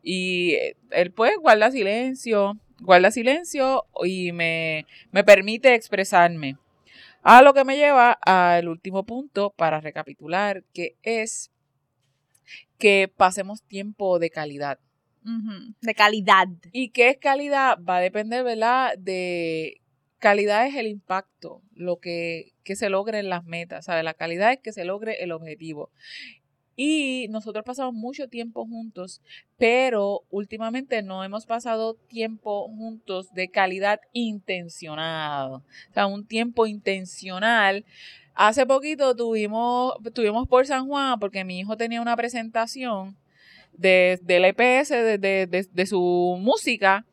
Y 0.02 0.52
eh, 0.56 0.76
él 0.92 1.12
pues 1.12 1.36
guarda 1.40 1.72
silencio, 1.72 2.58
guarda 2.82 3.12
silencio 3.12 3.86
y 4.04 4.34
me, 4.34 4.86
me 5.12 5.24
permite 5.24 5.74
expresarme. 5.74 6.58
A 7.24 7.42
lo 7.42 7.54
que 7.54 7.64
me 7.64 7.78
lleva 7.78 8.12
al 8.12 8.68
último 8.68 9.06
punto 9.06 9.54
para 9.56 9.80
recapitular, 9.80 10.64
que 10.74 10.98
es 11.04 11.52
que 12.78 13.12
pasemos 13.16 13.64
tiempo 13.64 14.20
de 14.20 14.30
calidad. 14.30 14.78
De 15.82 15.96
calidad. 15.96 16.48
¿Y 16.74 16.90
qué 16.90 17.10
es 17.10 17.18
calidad? 17.18 17.80
Va 17.82 17.98
a 17.98 18.02
depender, 18.02 18.44
¿verdad? 18.44 18.98
De 18.98 19.80
calidad 20.20 20.68
es 20.68 20.76
el 20.76 20.88
impacto, 20.88 21.62
lo 21.74 21.98
que, 22.00 22.54
que 22.64 22.76
se 22.76 22.90
logre 22.90 23.20
en 23.20 23.30
las 23.30 23.46
metas, 23.46 23.86
¿sabes? 23.86 24.04
La 24.04 24.14
calidad 24.14 24.52
es 24.52 24.60
que 24.60 24.74
se 24.74 24.84
logre 24.84 25.24
el 25.24 25.32
objetivo. 25.32 25.92
Y 26.76 27.28
nosotros 27.30 27.64
pasamos 27.64 27.94
mucho 27.94 28.28
tiempo 28.28 28.66
juntos, 28.66 29.22
pero 29.58 30.24
últimamente 30.30 31.02
no 31.04 31.24
hemos 31.24 31.46
pasado 31.46 31.96
tiempo 32.08 32.68
juntos 32.68 33.32
de 33.34 33.50
calidad 33.50 34.00
intencionado. 34.12 35.58
O 35.90 35.94
sea, 35.94 36.08
un 36.08 36.26
tiempo 36.26 36.66
intencional. 36.66 37.86
Hace 38.34 38.66
poquito 38.66 39.16
tuvimos, 39.16 39.94
por 40.50 40.66
San 40.66 40.88
Juan 40.88 41.20
porque 41.20 41.44
mi 41.44 41.60
hijo 41.60 41.78
tenía 41.78 42.02
una 42.02 42.16
presentación 42.16 43.16
de, 43.74 44.20
del 44.24 44.46
EPS, 44.46 44.90
de, 44.90 45.18
de, 45.20 45.68
de 45.72 45.86
su 45.86 46.38
música 46.40 47.06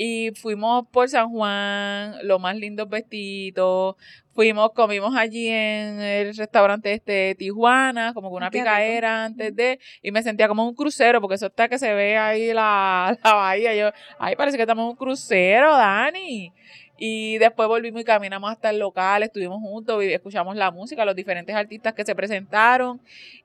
y 0.00 0.30
fuimos 0.30 0.86
por 0.92 1.08
San 1.08 1.28
Juan, 1.30 2.14
los 2.22 2.40
más 2.40 2.56
lindos 2.56 2.88
vestidos. 2.88 3.96
Fuimos, 4.32 4.70
comimos 4.70 5.16
allí 5.16 5.48
en 5.48 6.00
el 6.00 6.36
restaurante 6.36 6.92
este 6.92 7.34
Tijuana, 7.34 8.14
como 8.14 8.30
con 8.30 8.36
una 8.36 8.50
picadera 8.52 9.24
antes 9.24 9.56
de, 9.56 9.80
y 10.00 10.12
me 10.12 10.22
sentía 10.22 10.46
como 10.46 10.68
un 10.68 10.76
crucero, 10.76 11.20
porque 11.20 11.34
eso 11.34 11.46
está 11.46 11.68
que 11.68 11.80
se 11.80 11.92
ve 11.92 12.16
ahí 12.16 12.52
la, 12.52 13.18
la 13.24 13.34
bahía. 13.34 13.74
Yo, 13.74 13.90
ay, 14.20 14.36
parece 14.36 14.56
que 14.56 14.62
estamos 14.62 14.84
en 14.84 14.90
un 14.90 14.96
crucero, 14.96 15.72
Dani. 15.76 16.52
Y 16.96 17.38
después 17.38 17.68
volvimos 17.68 18.00
y 18.00 18.04
caminamos 18.04 18.52
hasta 18.52 18.70
el 18.70 18.78
local, 18.78 19.24
estuvimos 19.24 19.60
juntos 19.60 20.02
escuchamos 20.04 20.54
la 20.54 20.70
música, 20.70 21.04
los 21.04 21.16
diferentes 21.16 21.54
artistas 21.56 21.94
que 21.94 22.04
se 22.04 22.14
presentaron. 22.14 23.00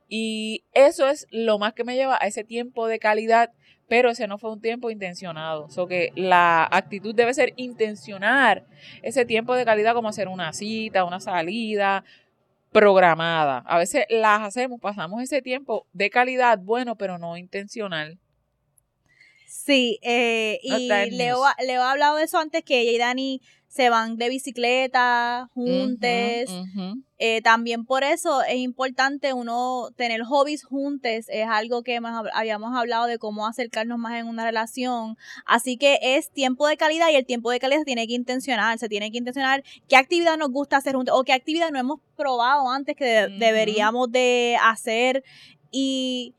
Y 0.08 0.64
eso 0.74 1.08
es 1.08 1.26
lo 1.32 1.58
más 1.58 1.74
que 1.74 1.84
me 1.84 1.96
lleva 1.96 2.20
a 2.22 2.28
ese 2.28 2.44
tiempo 2.44 2.86
de 2.86 3.00
calidad 3.00 3.52
pero 3.88 4.10
ese 4.10 4.28
no 4.28 4.38
fue 4.38 4.52
un 4.52 4.62
tiempo 4.62 4.90
intencionado. 4.90 5.70
So 5.70 5.88
que 5.88 6.12
la 6.16 6.68
actitud 6.72 7.14
debe 7.14 7.34
ser 7.34 7.54
intencionar 7.58 8.66
ese 9.02 9.26
tiempo 9.26 9.56
de 9.56 9.66
calidad 9.66 9.94
como 9.94 10.10
hacer 10.10 10.28
una 10.28 10.54
cita, 10.54 11.04
una 11.06 11.20
salida 11.20 12.04
programada. 12.72 13.60
A 13.60 13.78
veces 13.78 14.06
las 14.10 14.42
hacemos, 14.42 14.82
pasamos 14.82 15.22
ese 15.22 15.42
tiempo 15.42 15.86
de 15.94 16.10
calidad 16.10 16.60
bueno, 16.60 16.96
pero 16.96 17.18
no 17.18 17.38
intencional. 17.38 18.18
Sí, 19.48 20.00
eh, 20.02 20.60
y 20.64 20.90
Leo, 21.12 21.44
Leo 21.66 21.84
ha 21.84 21.92
hablado 21.92 22.18
de 22.18 22.24
eso 22.24 22.40
antes 22.40 22.64
que 22.64 22.82
ella 22.82 22.92
y 22.92 22.98
Dani 22.98 23.42
se 23.74 23.90
van 23.90 24.18
de 24.18 24.30
bicicleta 24.30 25.50
juntos. 25.56 26.08
Eh, 27.18 27.42
también 27.42 27.86
por 27.86 28.04
eso 28.04 28.44
es 28.44 28.58
importante 28.58 29.34
uno 29.34 29.90
tener 29.96 30.22
hobbies 30.22 30.64
juntos. 30.64 31.26
Es 31.28 31.48
algo 31.50 31.82
que 31.82 32.00
habíamos 32.34 32.78
hablado 32.78 33.08
de 33.08 33.18
cómo 33.18 33.48
acercarnos 33.48 33.98
más 33.98 34.20
en 34.20 34.28
una 34.28 34.46
relación. 34.46 35.18
Así 35.48 35.78
que 35.78 35.98
es 36.04 36.30
tiempo 36.30 36.68
de 36.68 36.78
calidad 36.78 37.08
y 37.12 37.16
el 37.16 37.26
tiempo 37.26 37.50
de 37.50 37.60
calidad 37.60 37.80
se 37.80 37.86
tiene 37.86 38.06
que 38.06 38.14
intencionar. 38.14 38.78
Se 38.78 38.90
tiene 38.90 39.10
que 39.10 39.18
intencionar 39.18 39.64
qué 39.90 39.96
actividad 39.96 40.38
nos 40.38 40.52
gusta 40.52 40.78
hacer 40.78 40.94
juntos 40.94 41.16
o 41.18 41.24
qué 41.24 41.34
actividad 41.34 41.72
no 41.72 41.80
hemos 41.80 42.00
probado 42.16 42.70
antes 42.70 42.96
que 42.96 43.28
deberíamos 43.40 44.12
de 44.12 44.56
hacer. 44.62 45.24
Y 45.72 46.36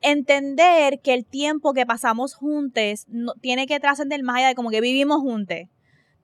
entender 0.00 1.00
que 1.00 1.12
el 1.12 1.26
tiempo 1.26 1.74
que 1.74 1.84
pasamos 1.84 2.34
juntos 2.34 3.04
no, 3.08 3.34
tiene 3.42 3.66
que 3.66 3.78
trascender 3.78 4.22
más 4.22 4.36
allá 4.36 4.48
de 4.48 4.54
como 4.54 4.70
que 4.70 4.80
vivimos 4.80 5.20
juntos 5.20 5.68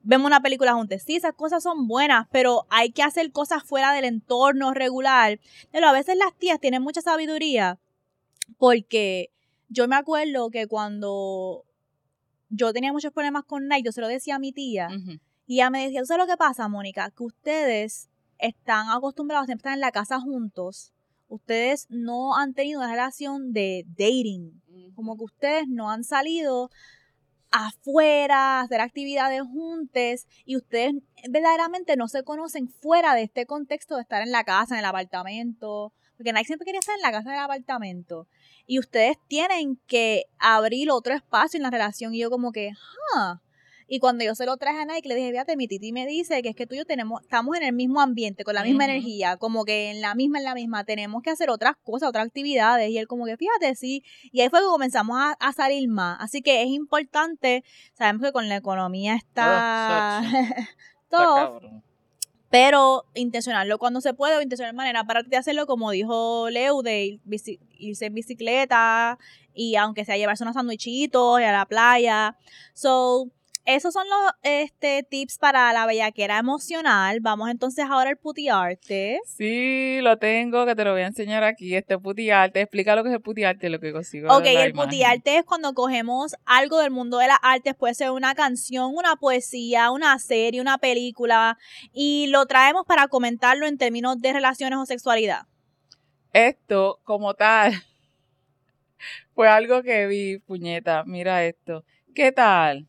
vemos 0.03 0.27
una 0.27 0.41
película 0.41 0.75
juntos. 0.75 1.03
Sí, 1.03 1.17
esas 1.17 1.35
cosas 1.35 1.63
son 1.63 1.87
buenas, 1.87 2.27
pero 2.31 2.67
hay 2.71 2.93
que 2.93 3.03
hacer 3.03 3.31
cosas 3.33 3.63
fuera 3.63 3.93
del 3.93 4.05
entorno 4.05 4.75
regular. 4.75 5.39
Pero 5.71 5.89
a 5.89 5.93
veces 5.93 6.17
las 6.17 6.35
tías 6.37 6.61
tienen 6.61 6.83
mucha 6.83 7.01
sabiduría 7.01 7.79
porque 8.59 9.31
yo 9.69 9.89
me 9.89 9.97
acuerdo 9.97 10.51
que 10.51 10.67
cuando 10.67 11.65
yo 12.51 12.73
tenía 12.73 12.93
muchos 12.93 13.13
problemas 13.13 13.45
con 13.45 13.69
Nike, 13.69 13.87
yo 13.87 13.93
se 13.93 14.01
lo 14.01 14.09
decía 14.09 14.37
a 14.37 14.39
mi 14.39 14.53
tía 14.53 14.89
y 15.47 15.55
ella 15.55 15.71
me 15.71 15.85
decía, 15.85 16.01
¿tú 16.01 16.07
sabes 16.07 16.27
lo 16.27 16.33
que 16.33 16.37
pasa, 16.37 16.69
Mónica? 16.69 17.11
Que 17.11 17.25
ustedes 17.25 18.09
están 18.39 18.91
acostumbrados 18.91 19.45
a 19.45 19.47
siempre 19.47 19.61
estar 19.61 19.75
en 19.75 19.81
la 19.81 19.93
casa 19.93 20.21
juntos 20.21 20.93
ustedes 21.33 21.87
no 21.89 22.37
han 22.37 22.53
tenido 22.53 22.81
una 22.81 22.91
relación 22.91 23.53
de 23.53 23.87
dating. 23.89 24.61
Como 24.95 25.17
que 25.17 25.25
ustedes 25.25 25.67
no 25.67 25.91
han 25.91 26.05
salido 26.05 26.71
afuera, 27.53 28.61
hacer 28.61 28.81
actividades 28.81 29.43
juntos 29.43 30.27
y 30.45 30.57
ustedes 30.57 30.95
verdaderamente 31.29 31.97
no 31.97 32.09
se 32.09 32.25
conocen 32.25 32.69
fuera 32.69 33.15
de 33.15 33.23
este 33.23 33.47
contexto 33.47 33.97
de 33.97 34.03
estar 34.03 34.23
en 34.23 34.33
la 34.33 34.45
casa, 34.45 34.75
en 34.75 34.81
el 34.81 34.87
apartamento, 34.87 35.93
porque 36.17 36.33
nadie 36.33 36.47
siempre 36.47 36.65
quería 36.65 36.81
estar 36.81 36.97
en 36.97 37.03
la 37.03 37.13
casa, 37.13 37.29
en 37.29 37.37
el 37.37 37.43
apartamento. 37.43 38.27
Y 38.67 38.79
ustedes 38.79 39.19
tienen 39.29 39.79
que 39.87 40.25
abrir 40.39 40.91
otro 40.91 41.15
espacio 41.15 41.59
en 41.59 41.63
la 41.63 41.71
relación 41.71 42.15
y 42.15 42.21
yo 42.21 42.31
como 42.31 42.53
que, 42.53 42.71
ah, 43.15 43.41
y 43.87 43.99
cuando 43.99 44.25
yo 44.25 44.35
se 44.35 44.47
lo 44.47 44.57
traje 44.57 44.81
a 44.81 44.85
Nike, 44.85 45.09
le 45.09 45.15
dije, 45.15 45.31
fíjate, 45.31 45.57
mi 45.57 45.69
titi 45.69 45.93
me 45.93 46.07
dice 46.07 46.43
que 46.43 46.51
es 46.51 46.57
que 46.57 46.67
tú 46.67 46.75
y 46.75 46.79
yo 46.79 46.85
tenemos, 46.85 47.23
estamos 47.23 47.57
en 47.57 47.65
el 47.65 47.73
mismo 47.73 48.01
ambiente, 48.01 48.45
con 48.45 48.55
la 48.55 48.63
misma 48.63 48.85
energía, 48.85 49.37
como 49.37 49.65
que 49.65 49.91
en 49.91 50.01
la 50.01 50.15
misma, 50.15 50.39
en 50.39 50.45
la 50.45 50.55
misma, 50.55 50.85
tenemos 50.85 51.23
que 51.23 51.31
hacer 51.31 51.51
otras 51.51 51.77
cosas, 51.83 52.09
otras 52.09 52.27
actividades. 52.27 52.89
Y 52.91 52.99
él 52.99 53.07
como 53.07 53.27
que, 53.27 53.37
fíjate, 53.37 53.75
sí. 53.75 54.03
Y 54.31 54.41
ahí 54.41 54.49
fue 54.49 54.61
que 54.61 54.67
comenzamos 54.67 55.19
a, 55.39 55.53
salir 55.53 55.89
más. 55.89 56.17
Así 56.21 56.41
que 56.41 56.63
es 56.63 56.69
importante, 56.69 57.63
sabemos 57.93 58.23
que 58.23 58.33
con 58.33 58.49
la 58.49 58.57
economía 58.57 59.15
está... 59.17 60.23
todo. 61.11 61.61
pero 62.49 63.05
intencionarlo 63.15 63.79
cuando 63.79 64.01
se 64.01 64.15
puede 64.15 64.37
o 64.37 64.41
intencionar 64.41 64.73
de 64.73 64.77
manera 64.77 65.05
para 65.05 65.23
de 65.23 65.37
hacerlo 65.37 65.67
como 65.67 65.91
dijo 65.91 66.49
Leo 66.49 66.83
de 66.83 67.21
irse 67.79 68.07
en 68.07 68.15
bicicleta 68.15 69.19
y 69.53 69.77
aunque 69.77 70.07
sea 70.07 70.17
llevarse 70.17 70.43
unos 70.43 70.55
sandwichitos 70.55 71.39
y 71.41 71.45
a 71.45 71.53
la 71.53 71.67
playa 71.67 72.39
so 72.73 73.31
esos 73.65 73.93
son 73.95 74.09
los 74.09 74.33
este, 74.43 75.05
tips 75.05 75.39
para 75.39 75.73
la 75.73 75.87
bellaquera 75.87 76.39
emocional. 76.39 77.21
Vamos 77.21 77.49
entonces 77.49 77.85
ahora 77.89 78.11
al 78.11 78.17
putiarte. 78.17 79.21
Sí, 79.25 80.01
lo 80.03 80.19
tengo, 80.19 80.67
que 80.67 80.75
te 80.75 80.85
lo 80.85 80.93
voy 80.93 81.03
a 81.03 81.07
enseñar 81.07 81.45
aquí. 81.45 81.77
Este 81.77 81.97
putiarte. 81.97 82.61
Explica 82.61 82.97
lo 82.97 83.05
que 83.05 83.11
es 83.11 83.15
el 83.15 83.21
putiarte, 83.21 83.71
lo 83.71 83.79
que 83.79 83.93
consigo. 83.93 84.35
Ok, 84.37 84.47
el 84.47 84.73
putiarte 84.73 85.39
es 85.39 85.45
cuando 85.45 85.75
cogemos 85.75 86.35
algo 86.45 86.79
del 86.81 86.91
mundo 86.91 87.19
de 87.19 87.29
las 87.29 87.39
artes, 87.43 87.75
puede 87.77 87.95
ser 87.95 88.11
una 88.11 88.35
canción, 88.35 88.97
una 88.97 89.15
poesía, 89.15 89.93
una 89.93 90.19
serie, 90.19 90.61
una 90.61 90.79
película, 90.79 91.57
y 91.93 92.27
lo 92.29 92.47
traemos 92.47 92.85
para 92.85 93.07
comentarlo 93.07 93.67
en 93.67 93.79
términos 93.79 94.21
de 94.21 94.33
relaciones 94.33 94.79
o 94.79 94.87
sexualidad. 94.87 95.47
Esto, 96.33 97.01
como 97.05 97.35
tal, 97.35 97.73
fue 99.35 99.49
algo 99.49 99.83
que 99.83 100.07
vi, 100.09 100.39
puñeta. 100.39 101.05
Mira 101.07 101.45
esto. 101.45 101.85
¿Qué 102.15 102.33
tal? 102.33 102.89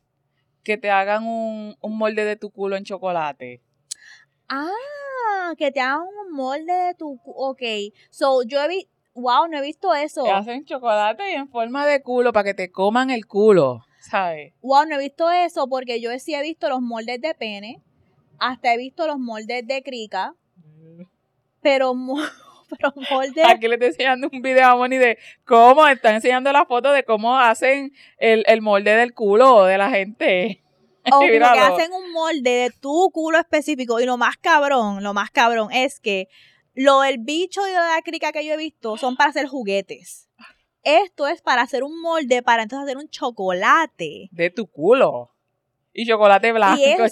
Que 0.64 0.78
te 0.78 0.90
hagan 0.90 1.26
un, 1.26 1.76
molde 1.82 2.26
de 2.26 2.36
tu 2.36 2.50
culo 2.50 2.76
en 2.76 2.84
chocolate. 2.84 3.62
Ah, 4.50 5.54
que 5.58 5.72
te 5.72 5.80
hagan 5.80 6.02
un 6.02 6.34
molde 6.34 6.74
de 6.74 6.94
tu 6.96 7.18
culo. 7.18 7.38
Ok. 7.38 7.62
So, 8.10 8.44
yo 8.44 8.62
he 8.62 8.68
visto. 8.68 8.92
Wow, 9.16 9.48
no 9.48 9.60
he 9.60 9.62
visto 9.62 9.94
eso. 9.94 10.24
Te 10.24 10.32
hacen 10.32 10.66
chocolate 10.66 11.36
en 11.36 11.48
forma 11.48 11.86
de 11.86 12.02
culo 12.02 12.34
para 12.34 12.46
que 12.46 12.54
te 12.56 12.72
coman 12.72 13.12
el 13.12 13.28
culo, 13.28 13.86
¿sabes? 14.00 14.56
Wow, 14.62 14.86
no 14.88 14.96
he 14.96 15.00
visto 15.00 15.30
eso 15.30 15.68
porque 15.68 16.02
yo 16.02 16.10
sí 16.18 16.34
he 16.34 16.42
visto 16.42 16.68
los 16.68 16.82
moldes 16.82 17.22
de 17.22 17.36
pene. 17.36 17.84
Hasta 18.40 18.74
he 18.74 18.78
visto 18.78 19.06
los 19.06 19.20
moldes 19.20 19.68
de 19.68 19.84
crica. 19.84 20.34
Mm. 20.56 21.04
Pero 21.62 21.94
Aquí 23.46 23.68
le 23.68 23.76
estoy 23.76 23.88
enseñando 23.90 24.30
un 24.32 24.42
video 24.42 24.68
a 24.68 24.76
Moni 24.76 24.98
de 24.98 25.18
cómo 25.46 25.88
está 25.88 26.14
enseñando 26.16 26.52
la 26.52 26.66
foto 26.66 26.92
de 26.92 27.04
cómo 27.04 27.38
hacen 27.38 27.94
el, 28.18 28.62
molde 28.62 28.96
del 28.96 29.14
culo 29.14 29.66
de 29.66 29.78
la 29.78 29.90
gente. 29.90 30.60
O 31.06 31.20
como 31.20 31.28
que 31.28 31.44
hacen 31.44 31.92
un 31.92 32.14
molde 32.14 32.50
de 32.50 32.70
tu 32.80 33.12
culo 33.12 33.38
específico. 33.38 34.00
Y 34.00 34.06
lo 34.06 34.16
más 34.16 34.38
cabrón, 34.38 35.04
lo 35.04 35.14
más 35.14 35.32
cabrón 35.32 35.70
es 35.74 36.00
que 36.00 36.30
lo 36.76 37.02
del 37.02 37.18
bicho 37.18 37.68
y 37.68 37.72
de 37.72 37.76
la 37.76 38.02
crica 38.06 38.32
que 38.32 38.46
yo 38.46 38.54
he 38.54 38.58
visto 38.58 38.96
son 38.96 39.18
para 39.18 39.32
hacer 39.32 39.48
juguetes. 39.48 40.30
Esto 40.82 41.28
es 41.28 41.42
para 41.42 41.62
hacer 41.62 41.84
un 41.84 42.00
molde, 42.00 42.42
para 42.42 42.64
entonces 42.64 42.86
hacer 42.86 42.98
un 42.98 43.10
chocolate. 43.10 44.30
De 44.32 44.50
tu 44.50 44.66
culo. 44.68 45.34
Y 45.94 46.08
chocolate 46.08 46.52
blanco. 46.52 46.82
Y 46.82 46.86
eso, 46.86 47.08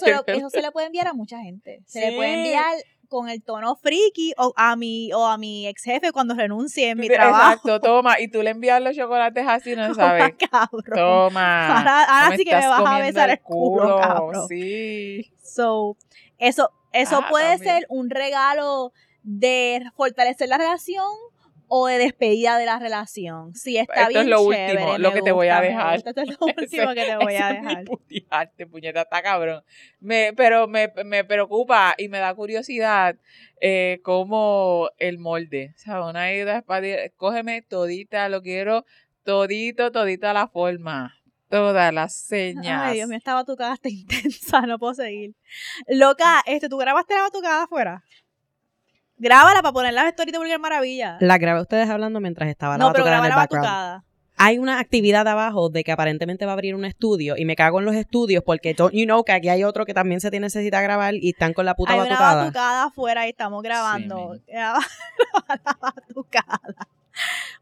se, 0.50 0.62
le 0.62 0.72
puede 0.72 0.86
enviar 0.88 1.06
a 1.06 1.12
mucha 1.14 1.38
gente. 1.40 1.82
Se 1.86 2.00
le 2.00 2.16
puede 2.16 2.34
enviar 2.34 2.74
con 3.12 3.28
el 3.28 3.42
tono 3.42 3.76
friki 3.76 4.32
o 4.38 4.54
a 4.56 4.74
mi, 4.74 5.12
o 5.12 5.26
a 5.26 5.36
mi 5.36 5.66
ex 5.66 5.82
jefe 5.82 6.12
cuando 6.12 6.34
renuncie 6.34 6.88
en 6.88 6.98
mi 6.98 7.08
trabajo. 7.08 7.52
Exacto, 7.52 7.80
toma. 7.80 8.18
Y 8.18 8.28
tú 8.28 8.42
le 8.42 8.48
envías 8.48 8.80
los 8.80 8.96
chocolates 8.96 9.44
así, 9.46 9.76
no 9.76 9.94
sabes. 9.94 10.34
Toma. 10.94 11.78
Ahora, 11.78 12.34
sí 12.34 12.42
que 12.42 12.56
me 12.56 12.66
vas 12.66 12.82
a 12.86 12.98
besar 13.00 13.28
el 13.28 13.40
culo, 13.40 13.98
cabrón. 13.98 14.48
Sí. 14.48 15.30
So, 15.44 15.98
eso, 16.38 16.70
eso 16.94 17.20
ah, 17.22 17.26
puede 17.28 17.58
ser 17.58 17.84
un 17.90 18.08
regalo 18.08 18.94
de 19.22 19.84
fortalecer 19.94 20.48
la 20.48 20.56
relación 20.56 21.04
o 21.74 21.86
de 21.86 21.96
despedida 21.96 22.58
de 22.58 22.66
la 22.66 22.78
relación. 22.78 23.54
Sí, 23.54 23.78
está 23.78 24.08
Esto 24.08 24.20
es 24.20 24.26
lo 24.26 24.42
último, 24.42 24.98
lo 24.98 25.10
que 25.10 25.22
te 25.22 25.32
voy 25.32 25.48
a 25.48 25.58
dejar. 25.62 25.96
Esto 25.96 26.10
es 26.20 26.28
lo 26.28 26.36
último 26.58 26.92
que 26.92 27.04
te 27.06 27.16
voy 27.16 27.36
a 27.36 27.48
dejar. 27.48 27.84
Es 28.58 28.66
puñeta, 28.66 29.00
está 29.00 29.22
cabrón. 29.22 29.64
Me, 29.98 30.34
pero 30.36 30.68
me, 30.68 30.92
me, 31.02 31.24
preocupa 31.24 31.94
y 31.96 32.10
me 32.10 32.18
da 32.18 32.34
curiosidad 32.34 33.16
eh, 33.62 34.00
cómo 34.02 34.90
el 34.98 35.18
molde. 35.18 35.72
O 35.74 35.78
sea, 35.78 36.04
una 36.04 36.30
idea 36.30 36.60
para 36.60 37.08
cógeme 37.16 37.62
todita, 37.62 38.28
lo 38.28 38.42
quiero 38.42 38.84
todito, 39.24 39.90
todita 39.90 40.34
la 40.34 40.48
forma. 40.48 41.14
Todas 41.48 41.92
las 41.92 42.14
señas. 42.14 42.82
Ay, 42.82 42.96
Dios 42.96 43.08
mío, 43.08 43.16
esta 43.16 43.32
batucada 43.32 43.72
está 43.72 43.88
intensa, 43.90 44.60
no 44.62 44.78
puedo 44.78 44.92
seguir. 44.92 45.34
Loca, 45.88 46.42
este, 46.46 46.68
¿tú 46.68 46.76
grabaste 46.76 47.14
la 47.14 47.22
batucada 47.22 47.64
afuera? 47.64 48.02
Grábala 49.22 49.62
para 49.62 49.72
poner 49.72 49.94
las 49.94 50.06
stories 50.06 50.32
de 50.32 50.38
Vulgar 50.38 50.58
Maravilla. 50.58 51.16
La 51.20 51.38
grabé 51.38 51.60
ustedes 51.60 51.88
hablando 51.88 52.18
mientras 52.18 52.48
estaba 52.48 52.76
la 52.76 52.84
no, 52.84 52.92
pero 52.92 53.06
en 53.06 53.24
el 53.24 53.32
background. 53.32 54.02
Hay 54.36 54.58
una 54.58 54.80
actividad 54.80 55.28
abajo 55.28 55.68
de 55.68 55.84
que 55.84 55.92
aparentemente 55.92 56.44
va 56.44 56.50
a 56.50 56.54
abrir 56.54 56.74
un 56.74 56.84
estudio 56.84 57.36
y 57.36 57.44
me 57.44 57.54
cago 57.54 57.78
en 57.78 57.84
los 57.84 57.94
estudios 57.94 58.42
porque 58.42 58.74
don't 58.74 58.92
you 58.92 59.04
know 59.04 59.22
que 59.22 59.30
aquí 59.30 59.48
hay 59.48 59.62
otro 59.62 59.86
que 59.86 59.94
también 59.94 60.20
se 60.20 60.30
tiene 60.32 60.46
necesita 60.46 60.80
grabar 60.80 61.14
y 61.14 61.30
están 61.30 61.52
con 61.52 61.66
la 61.66 61.76
puta 61.76 61.92
hay 61.92 62.00
batucada. 62.00 62.30
Hay 62.30 62.34
una 62.34 62.44
batucada 62.46 62.84
afuera 62.86 63.26
y 63.28 63.30
estamos 63.30 63.62
grabando. 63.62 64.34
la 64.48 64.80
batucada. 65.80 66.88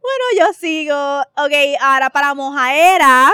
Bueno, 0.00 0.24
yo 0.38 0.54
sigo. 0.54 1.20
Ok, 1.36 1.52
ahora 1.78 2.08
para 2.08 2.32
Mojaera. 2.32 3.32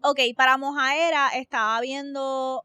Ok, 0.00 0.20
para 0.34 0.56
Mojaera 0.56 1.28
estaba 1.34 1.78
viendo 1.82 2.64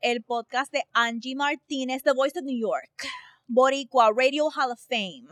el 0.00 0.22
podcast 0.22 0.70
de 0.70 0.84
Angie 0.92 1.34
Martínez, 1.34 2.04
The 2.04 2.12
Voice 2.12 2.38
of 2.38 2.44
New 2.44 2.60
York. 2.60 3.08
Boricua 3.46 4.12
Radio 4.14 4.50
Hall 4.50 4.72
of 4.72 4.80
Fame, 4.88 5.28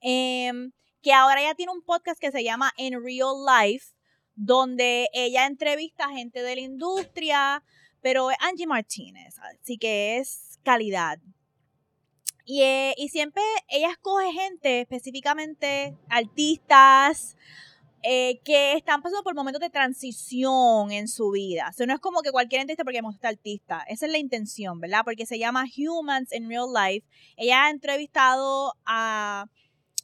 em, 0.00 0.72
que 1.02 1.12
ahora 1.12 1.42
ya 1.42 1.54
tiene 1.54 1.72
un 1.72 1.82
podcast 1.82 2.20
que 2.20 2.32
se 2.32 2.42
llama 2.42 2.72
In 2.76 3.02
Real 3.02 3.34
Life, 3.46 3.94
donde 4.34 5.08
ella 5.12 5.46
entrevista 5.46 6.04
a 6.04 6.10
gente 6.10 6.42
de 6.42 6.54
la 6.54 6.60
industria, 6.60 7.62
pero 8.02 8.30
es 8.30 8.36
Angie 8.40 8.66
Martínez, 8.66 9.36
así 9.38 9.78
que 9.78 10.18
es 10.18 10.58
calidad. 10.62 11.18
Y, 12.44 12.62
eh, 12.62 12.94
y 12.96 13.08
siempre 13.08 13.42
ella 13.68 13.90
escoge 13.90 14.32
gente, 14.32 14.80
específicamente 14.80 15.96
artistas, 16.08 17.36
eh, 18.02 18.40
que 18.44 18.74
están 18.74 19.02
pasando 19.02 19.22
por 19.24 19.34
momentos 19.34 19.60
de 19.60 19.70
transición 19.70 20.92
en 20.92 21.08
su 21.08 21.30
vida. 21.30 21.68
O 21.70 21.72
sea, 21.72 21.86
no 21.86 21.94
es 21.94 22.00
como 22.00 22.22
que 22.22 22.30
cualquier 22.30 22.60
artista 22.60 22.84
porque 22.84 23.02
me 23.02 23.08
gusta 23.08 23.28
artista. 23.28 23.84
Esa 23.88 24.06
es 24.06 24.12
la 24.12 24.18
intención, 24.18 24.80
¿verdad? 24.80 25.00
Porque 25.04 25.26
se 25.26 25.38
llama 25.38 25.64
Humans 25.76 26.32
in 26.32 26.48
Real 26.48 26.66
Life. 26.72 27.06
Ella 27.36 27.64
ha 27.64 27.70
entrevistado 27.70 28.74
a... 28.84 29.46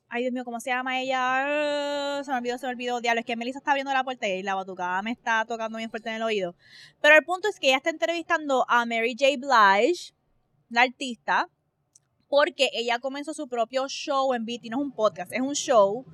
Ay, 0.09 0.22
Dios 0.22 0.32
mío, 0.34 0.45
¿cómo 0.45 0.61
se 0.61 0.70
llama 0.70 1.01
ella? 1.01 2.22
Se 2.24 2.30
me 2.30 2.38
olvidó, 2.38 2.59
se 2.59 2.66
me 2.66 2.72
olvidó. 2.72 3.01
Diablo, 3.01 3.20
es 3.20 3.26
que 3.26 3.36
Melissa 3.36 3.59
está 3.59 3.70
abriendo 3.70 3.93
la 3.93 4.05
puerta 4.05 4.28
y 4.28 4.43
la 4.43 4.55
batucada 4.55 5.01
me 5.01 5.11
está 5.11 5.47
tocando 5.47 5.78
bien 5.78 5.88
fuerte 5.88 6.11
en 6.11 6.16
el 6.16 6.22
oído. 6.22 6.55
Pero 7.01 7.14
el 7.14 7.24
punto 7.24 7.49
es 7.49 7.59
que 7.59 7.68
ella 7.68 7.78
está 7.78 7.90
entrevistando 7.90 8.66
a 8.68 8.84
Mary 8.84 9.16
J. 9.18 9.36
Blige, 9.38 10.12
la 10.68 10.82
artista, 10.82 11.49
porque 12.28 12.68
ella 12.74 12.99
comenzó 12.99 13.32
su 13.32 13.49
propio 13.49 13.88
show 13.88 14.34
en 14.34 14.45
BT, 14.45 14.70
no 14.70 14.78
es 14.78 14.82
un 14.82 14.93
podcast, 14.93 15.32
es 15.32 15.40
un 15.40 15.55
show 15.55 16.05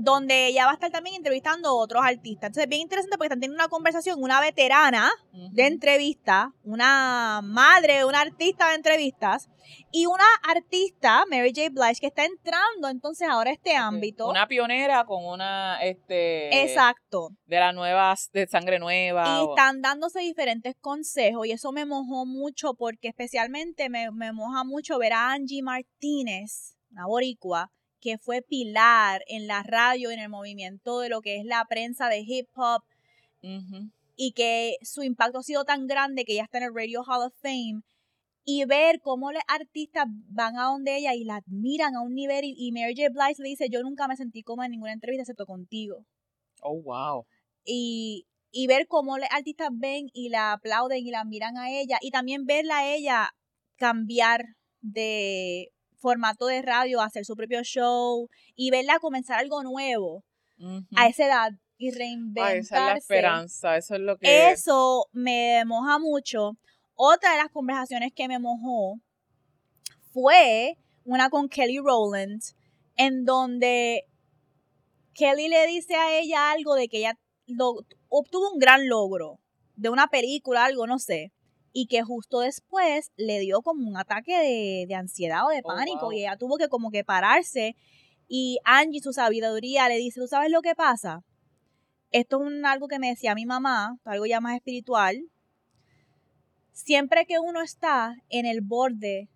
donde 0.00 0.46
ella 0.46 0.64
va 0.64 0.70
a 0.70 0.74
estar 0.74 0.92
también 0.92 1.16
entrevistando 1.16 1.68
a 1.68 1.74
otros 1.74 2.02
artistas. 2.04 2.48
Entonces 2.48 2.64
es 2.64 2.68
bien 2.68 2.82
interesante 2.82 3.18
porque 3.18 3.26
están 3.26 3.40
teniendo 3.40 3.60
una 3.60 3.68
conversación, 3.68 4.22
una 4.22 4.40
veterana 4.40 5.10
de 5.32 5.66
entrevista, 5.66 6.52
una 6.62 7.40
madre, 7.42 8.04
una 8.04 8.20
artista 8.20 8.68
de 8.68 8.76
entrevistas, 8.76 9.48
y 9.90 10.06
una 10.06 10.24
artista, 10.48 11.24
Mary 11.28 11.52
J. 11.54 11.70
Blige, 11.70 12.00
que 12.00 12.06
está 12.06 12.24
entrando 12.24 12.88
entonces 12.88 13.28
ahora 13.28 13.50
a 13.50 13.52
este 13.52 13.74
ámbito. 13.74 14.28
Una 14.28 14.46
pionera 14.46 15.04
con 15.04 15.24
una, 15.26 15.82
este... 15.82 16.62
Exacto. 16.62 17.30
De 17.46 17.58
la 17.58 17.72
nueva, 17.72 18.14
de 18.32 18.46
sangre 18.46 18.78
nueva. 18.78 19.40
Y 19.40 19.48
están 19.48 19.82
dándose 19.82 20.20
diferentes 20.20 20.76
consejos 20.80 21.46
y 21.46 21.50
eso 21.50 21.72
me 21.72 21.84
mojó 21.86 22.24
mucho 22.24 22.74
porque 22.74 23.08
especialmente 23.08 23.88
me, 23.88 24.10
me 24.12 24.32
moja 24.32 24.62
mucho 24.62 24.96
ver 24.98 25.12
a 25.12 25.32
Angie 25.32 25.62
Martínez, 25.62 26.76
una 26.90 27.06
boricua, 27.06 27.72
que 28.00 28.18
fue 28.18 28.42
pilar 28.42 29.22
en 29.26 29.46
la 29.46 29.62
radio, 29.62 30.10
en 30.10 30.20
el 30.20 30.28
movimiento 30.28 31.00
de 31.00 31.08
lo 31.08 31.20
que 31.20 31.38
es 31.38 31.44
la 31.44 31.64
prensa 31.68 32.08
de 32.08 32.20
hip 32.20 32.48
hop, 32.54 32.82
y 34.16 34.32
que 34.32 34.76
su 34.82 35.02
impacto 35.02 35.38
ha 35.38 35.42
sido 35.42 35.64
tan 35.64 35.86
grande 35.86 36.24
que 36.24 36.34
ya 36.34 36.42
está 36.42 36.58
en 36.58 36.64
el 36.64 36.74
Radio 36.74 37.02
Hall 37.02 37.26
of 37.26 37.34
Fame. 37.40 37.82
y 38.50 38.64
ver 38.64 39.00
cómo 39.02 39.30
los 39.30 39.42
artistas 39.46 40.06
van 40.30 40.56
a 40.56 40.64
donde 40.64 40.96
ella 40.96 41.14
y 41.14 41.22
la 41.24 41.36
admiran 41.36 41.94
a 41.94 42.00
un 42.00 42.14
nivel 42.14 42.44
y, 42.44 42.72
Mary 42.72 42.94
J. 42.96 43.10
Blige 43.10 43.42
le 43.42 43.50
dice, 43.50 43.68
yo 43.68 43.82
nunca 43.82 44.08
me 44.08 44.16
sentí 44.16 44.42
como 44.42 44.64
en 44.64 44.70
ninguna 44.70 44.94
entrevista 44.94 45.22
excepto 45.22 45.44
contigo. 45.44 46.06
Oh, 46.62 46.80
wow. 46.80 47.26
Y, 47.66 48.26
y 48.50 48.66
ver 48.66 48.86
cómo 48.86 49.18
los 49.18 49.28
artistas 49.30 49.68
ven 49.72 50.08
y 50.14 50.30
la 50.30 50.52
aplauden 50.52 51.06
y 51.06 51.10
la 51.10 51.24
miran 51.24 51.58
a 51.58 51.70
ella 51.70 51.98
y 52.00 52.10
también 52.10 52.46
verla 52.46 52.78
a 52.78 52.94
ella 52.94 53.34
cambiar 53.76 54.56
de 54.80 55.70
formato 55.98 56.46
de 56.46 56.62
radio, 56.62 57.00
hacer 57.00 57.24
su 57.24 57.34
propio 57.34 57.62
show 57.62 58.28
y 58.54 58.70
verla 58.70 58.98
comenzar 58.98 59.38
algo 59.38 59.62
nuevo 59.62 60.24
a 60.96 61.06
esa 61.06 61.26
edad 61.26 61.52
y 61.76 61.92
reinventarse. 61.92 62.58
esa 62.58 62.76
es 62.76 62.82
la 62.82 62.96
esperanza, 62.96 63.76
eso 63.76 63.94
es 63.94 64.00
lo 64.00 64.16
que... 64.18 64.50
Eso 64.50 65.06
me 65.12 65.62
moja 65.64 65.98
mucho. 65.98 66.58
Otra 66.94 67.32
de 67.32 67.38
las 67.38 67.50
conversaciones 67.50 68.12
que 68.14 68.26
me 68.26 68.40
mojó 68.40 69.00
fue 70.12 70.76
una 71.04 71.30
con 71.30 71.48
Kelly 71.48 71.78
Rowland, 71.78 72.42
en 72.96 73.24
donde 73.24 74.04
Kelly 75.14 75.48
le 75.48 75.66
dice 75.68 75.94
a 75.94 76.18
ella 76.18 76.50
algo 76.50 76.74
de 76.74 76.88
que 76.88 76.98
ella 76.98 77.18
obtuvo 78.08 78.52
un 78.52 78.58
gran 78.58 78.88
logro 78.88 79.38
de 79.76 79.88
una 79.90 80.08
película, 80.08 80.64
algo, 80.64 80.86
no 80.86 80.98
sé, 80.98 81.32
y 81.72 81.86
que 81.86 82.02
justo 82.02 82.40
después 82.40 83.12
le 83.16 83.40
dio 83.40 83.62
como 83.62 83.88
un 83.88 83.96
ataque 83.96 84.86
de, 84.88 84.94
ansiedad 84.94 85.46
o 85.46 85.50
de 85.50 85.60
oh, 85.62 85.68
pánico 85.68 86.12
y 86.12 86.20
ella 86.20 86.36
tuvo 86.36 86.56
que 86.56 86.68
como 86.68 86.90
que 86.90 87.04
pararse 87.04 87.76
y 88.28 88.58
Angie, 88.64 89.00
su 89.00 89.12
sabiduría, 89.12 89.88
le 89.88 89.96
dice, 89.96 90.20
¿tú 90.20 90.28
sabes 90.28 90.50
lo 90.50 90.60
que 90.60 90.74
pasa? 90.74 91.24
Esto 92.10 92.46
es 92.46 92.64
algo 92.64 92.88
que 92.88 92.98
me 92.98 93.08
decía 93.08 93.34
mi 93.34 93.46
mamá, 93.46 93.98
algo 94.04 94.26
ya 94.26 94.40
más 94.40 94.56
espiritual, 94.56 95.30
Siempre 96.78 97.26
que 97.26 97.40
uno 97.40 97.60
está 97.60 98.14
en 98.28 98.46
el 98.46 98.60
borde 98.60 99.28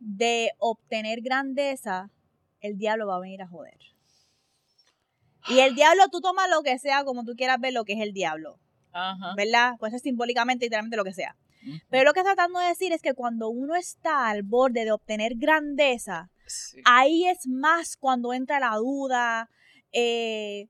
de 0.00 0.50
obtener 0.58 1.20
grandeza, 1.20 2.10
el 2.58 2.76
diablo 2.76 3.06
va 3.06 3.16
a 3.16 3.20
venir 3.20 3.40
a 3.40 3.46
joder. 3.46 3.78
Y 5.48 5.60
el 5.60 5.76
diablo, 5.76 6.08
tú 6.10 6.20
tomas 6.20 6.50
lo 6.50 6.64
que 6.64 6.76
sea 6.80 7.04
como 7.04 7.22
tú 7.24 7.34
quieras 7.36 7.60
ver 7.60 7.72
lo 7.72 7.84
que 7.84 7.92
es 7.92 8.00
el 8.00 8.12
diablo. 8.12 8.58
¿Verdad? 9.36 9.74
Puede 9.78 9.92
ser 9.92 10.00
simbólicamente, 10.00 10.66
literalmente 10.66 10.96
lo 10.96 11.04
que 11.04 11.12
sea. 11.12 11.36
Pero 11.88 12.04
lo 12.04 12.12
que 12.12 12.20
está 12.20 12.34
tratando 12.34 12.60
de 12.60 12.66
decir 12.66 12.92
es 12.92 13.00
que 13.00 13.14
cuando 13.14 13.48
uno 13.48 13.74
está 13.74 14.28
al 14.28 14.42
borde 14.42 14.84
de 14.84 14.92
obtener 14.92 15.34
grandeza, 15.36 16.30
ahí 16.84 17.26
es 17.26 17.46
más 17.46 17.96
cuando 17.96 18.34
entra 18.34 18.60
la 18.60 18.76
duda, 18.76 19.48
eh, 19.92 20.68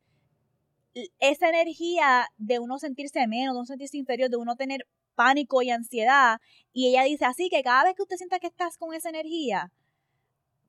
esa 1.18 1.48
energía 1.48 2.28
de 2.36 2.60
uno 2.60 2.78
sentirse 2.78 3.26
menos, 3.26 3.54
de 3.54 3.58
uno 3.58 3.66
sentirse 3.66 3.96
inferior, 3.96 4.30
de 4.30 4.36
uno 4.36 4.54
tener 4.54 4.86
pánico 5.14 5.62
y 5.62 5.70
ansiedad. 5.70 6.40
Y 6.72 6.88
ella 6.88 7.02
dice, 7.04 7.24
así 7.24 7.48
que 7.50 7.62
cada 7.62 7.84
vez 7.84 7.94
que 7.94 8.02
usted 8.02 8.16
sienta 8.16 8.38
que 8.38 8.46
estás 8.46 8.78
con 8.78 8.94
esa 8.94 9.08
energía, 9.08 9.72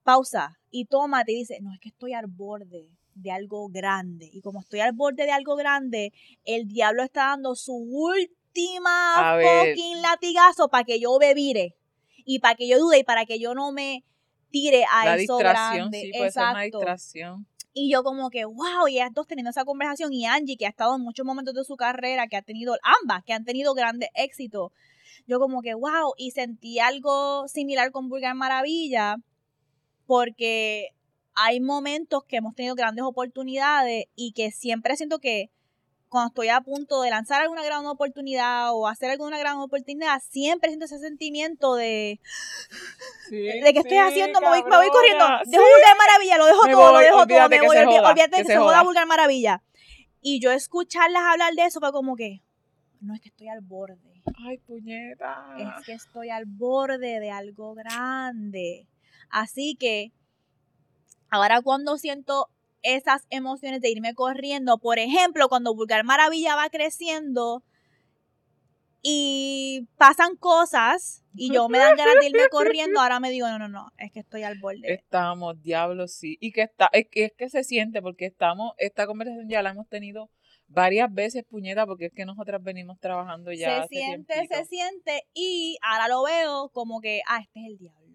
pausa 0.03 0.59
y 0.71 0.85
tómate 0.85 1.33
y 1.33 1.37
dice, 1.37 1.59
no, 1.61 1.73
es 1.73 1.79
que 1.79 1.89
estoy 1.89 2.13
al 2.13 2.27
borde 2.27 2.89
de 3.15 3.31
algo 3.31 3.69
grande. 3.69 4.29
Y 4.31 4.41
como 4.41 4.59
estoy 4.59 4.81
al 4.81 4.93
borde 4.93 5.25
de 5.25 5.31
algo 5.31 5.55
grande, 5.55 6.13
el 6.43 6.67
diablo 6.67 7.03
está 7.03 7.29
dando 7.29 7.55
su 7.55 7.73
última 7.73 9.39
fucking 9.41 10.01
latigazo 10.01 10.69
para 10.69 10.83
que 10.83 10.99
yo 10.99 11.17
bebire. 11.17 11.75
Y 12.25 12.39
para 12.39 12.55
que 12.55 12.67
yo 12.67 12.79
dude 12.79 12.99
y 12.99 13.03
para 13.03 13.25
que 13.25 13.39
yo 13.39 13.55
no 13.55 13.71
me 13.71 14.03
tire 14.51 14.85
a 14.91 15.15
eso 15.15 15.37
grande. 15.37 16.01
Sí, 16.01 16.11
puede 16.11 16.27
Exacto. 16.27 16.47
Ser 16.47 16.55
una 16.55 16.63
distracción. 16.63 17.47
Y 17.77 17.91
yo 17.91 18.03
como 18.03 18.29
que, 18.29 18.45
wow, 18.45 18.87
y 18.87 18.95
ellas 18.95 19.11
dos 19.13 19.27
teniendo 19.27 19.49
esa 19.49 19.65
conversación 19.65 20.13
y 20.13 20.25
Angie, 20.25 20.55
que 20.55 20.65
ha 20.65 20.69
estado 20.69 20.95
en 20.95 21.01
muchos 21.01 21.25
momentos 21.25 21.53
de 21.53 21.65
su 21.65 21.75
carrera, 21.75 22.27
que 22.27 22.37
ha 22.37 22.41
tenido, 22.41 22.77
ambas, 23.01 23.21
que 23.25 23.33
han 23.33 23.43
tenido 23.43 23.73
grandes 23.73 24.09
éxitos. 24.13 24.71
Yo 25.27 25.39
como 25.39 25.61
que, 25.61 25.73
wow, 25.73 26.13
y 26.17 26.31
sentí 26.31 26.79
algo 26.79 27.49
similar 27.49 27.91
con 27.91 28.07
Vulgar 28.07 28.33
Maravilla, 28.33 29.17
porque 30.05 30.91
hay 31.35 31.59
momentos 31.59 32.23
que 32.23 32.37
hemos 32.37 32.55
tenido 32.55 32.75
grandes 32.75 33.03
oportunidades 33.03 34.05
y 34.15 34.31
que 34.31 34.51
siempre 34.51 34.95
siento 34.95 35.19
que 35.19 35.51
cuando 36.07 36.29
estoy 36.29 36.47
a 36.47 36.61
punto 36.61 37.01
de 37.01 37.09
lanzar 37.09 37.41
alguna 37.41 37.63
gran 37.63 37.85
oportunidad 37.85 38.73
o 38.73 38.87
hacer 38.87 39.09
alguna 39.09 39.37
gran 39.37 39.57
oportunidad, 39.57 40.21
siempre 40.29 40.69
siento 40.69 40.85
ese 40.85 40.99
sentimiento 40.99 41.75
de, 41.75 42.21
de 43.29 43.73
que 43.73 43.79
estoy 43.79 43.97
haciendo, 43.97 44.39
me 44.39 44.47
voy, 44.47 44.61
corriendo, 44.61 45.25
dejo 45.45 45.63
Vulgar 45.63 45.97
Maravilla, 45.97 46.37
lo 46.37 46.45
dejo 46.45 46.67
todo, 46.71 46.93
lo 46.93 46.99
dejo 46.99 47.27
todo, 47.27 47.49
me 47.49 47.61
voy, 47.61 47.77
olvídate, 47.77 48.37
que, 48.37 48.45
se, 48.45 48.57
joda 48.57 48.83
Vulgar 48.83 49.07
Maravilla. 49.07 49.61
Y 50.21 50.39
yo 50.39 50.51
escucharlas 50.51 51.23
hablar 51.23 51.53
de 51.53 51.65
eso 51.65 51.79
fue 51.79 51.91
como 51.91 52.15
que, 52.15 52.41
no 53.01 53.13
es 53.13 53.19
que 53.19 53.29
estoy 53.29 53.49
al 53.49 53.61
borde. 53.61 54.23
Ay, 54.47 54.57
puñeta. 54.59 55.55
Es 55.57 55.85
que 55.85 55.93
estoy 55.93 56.29
al 56.29 56.45
borde 56.45 57.19
de 57.19 57.29
algo 57.29 57.75
grande. 57.75 58.87
Así 59.29 59.75
que, 59.75 60.11
ahora 61.35 61.61
cuando 61.61 61.97
siento 61.97 62.49
esas 62.85 63.25
emociones 63.29 63.81
de 63.81 63.89
irme 63.89 64.13
corriendo. 64.13 64.77
Por 64.77 64.99
ejemplo, 64.99 65.49
cuando 65.49 65.75
Vulgar 65.75 66.03
Maravilla 66.03 66.55
va 66.55 66.69
creciendo 66.69 67.63
y 69.01 69.87
pasan 69.97 70.35
cosas 70.35 71.23
y 71.33 71.51
yo 71.51 71.67
me 71.67 71.79
dan 71.79 71.95
ganas 71.97 72.15
de 72.19 72.27
irme 72.27 72.47
corriendo, 72.49 73.01
ahora 73.01 73.19
me 73.19 73.31
digo, 73.31 73.47
no, 73.47 73.59
no, 73.59 73.67
no, 73.67 73.91
es 73.97 74.11
que 74.11 74.19
estoy 74.19 74.43
al 74.43 74.59
borde. 74.59 74.93
Estamos, 74.93 75.61
diablo, 75.61 76.07
sí. 76.07 76.37
Y 76.39 76.51
que 76.51 76.61
está, 76.61 76.89
es 76.93 77.07
que, 77.09 77.25
es 77.25 77.33
que 77.33 77.49
se 77.49 77.63
siente 77.63 78.01
porque 78.01 78.25
estamos, 78.25 78.73
esta 78.77 79.07
conversación 79.07 79.49
ya 79.49 79.63
la 79.63 79.71
hemos 79.71 79.87
tenido 79.89 80.29
varias 80.67 81.11
veces, 81.11 81.43
puñeta, 81.43 81.85
porque 81.85 82.07
es 82.07 82.13
que 82.13 82.25
nosotras 82.25 82.61
venimos 82.63 82.99
trabajando 82.99 83.51
ya. 83.51 83.83
Se 83.83 83.87
siente, 83.87 84.47
se 84.47 84.65
siente 84.65 85.23
y 85.33 85.77
ahora 85.81 86.07
lo 86.07 86.23
veo 86.23 86.69
como 86.69 87.01
que, 87.01 87.21
ah, 87.27 87.39
este 87.41 87.61
es 87.61 87.65
el 87.67 87.77
diablo. 87.77 88.05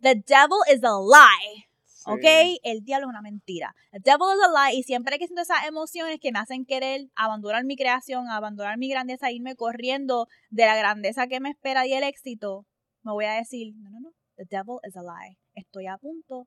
The 0.00 0.16
devil 0.16 0.58
is 0.72 0.82
a 0.82 0.98
lie. 0.98 1.67
¿Ok? 2.08 2.24
El 2.62 2.84
diablo 2.84 3.06
es 3.06 3.10
una 3.10 3.22
mentira. 3.22 3.74
The 3.92 4.00
devil 4.00 4.28
is 4.34 4.42
a 4.44 4.70
lie. 4.70 4.78
Y 4.78 4.82
siempre 4.82 5.18
que 5.18 5.26
siento 5.26 5.42
esas 5.42 5.66
emociones 5.66 6.18
que 6.20 6.32
me 6.32 6.38
hacen 6.38 6.64
querer 6.64 7.08
abandonar 7.14 7.64
mi 7.64 7.76
creación, 7.76 8.28
abandonar 8.28 8.78
mi 8.78 8.88
grandeza, 8.88 9.30
irme 9.30 9.56
corriendo 9.56 10.26
de 10.50 10.66
la 10.66 10.76
grandeza 10.76 11.26
que 11.26 11.40
me 11.40 11.50
espera 11.50 11.86
y 11.86 11.92
el 11.92 12.02
éxito, 12.02 12.66
me 13.02 13.12
voy 13.12 13.26
a 13.26 13.32
decir, 13.32 13.74
no, 13.76 13.90
no, 13.90 14.00
no. 14.00 14.10
The 14.36 14.44
devil 14.44 14.78
is 14.86 14.96
a 14.96 15.02
lie. 15.02 15.36
Estoy 15.54 15.86
a 15.86 15.98
punto 15.98 16.46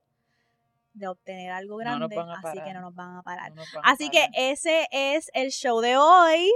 de 0.94 1.08
obtener 1.08 1.50
algo 1.50 1.76
grande, 1.76 2.16
así 2.44 2.58
que 2.64 2.74
no 2.74 2.80
nos 2.80 2.94
van 2.94 3.16
a 3.16 3.22
parar. 3.22 3.52
así 3.82 4.10
que 4.10 4.28
ese 4.34 4.86
es 4.90 5.30
el 5.34 5.50
show 5.50 5.80
de 5.80 5.96
hoy. 5.96 6.50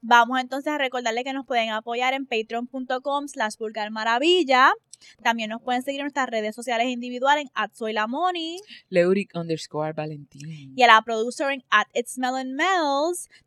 Vamos 0.00 0.40
entonces 0.40 0.72
a 0.72 0.78
recordarle 0.78 1.24
que 1.24 1.32
nos 1.32 1.46
pueden 1.46 1.70
apoyar 1.70 2.14
en 2.14 2.26
patreon.com 2.26 3.28
slash 3.28 3.54
maravilla. 3.90 4.72
También 5.22 5.50
nos 5.50 5.62
pueden 5.62 5.82
seguir 5.82 6.00
en 6.00 6.04
nuestras 6.04 6.28
redes 6.28 6.54
sociales 6.54 6.88
individuales 6.88 7.44
en 7.44 7.50
at 7.54 7.70
soy 7.72 7.92
la 7.92 8.06
Leuric 8.88 9.34
underscore 9.34 9.92
Valentín. 9.92 10.72
Y 10.76 10.82
a 10.82 10.86
la 10.86 11.02
producer 11.02 11.50
en 11.50 11.64
at 11.70 11.86
it's. 11.94 12.18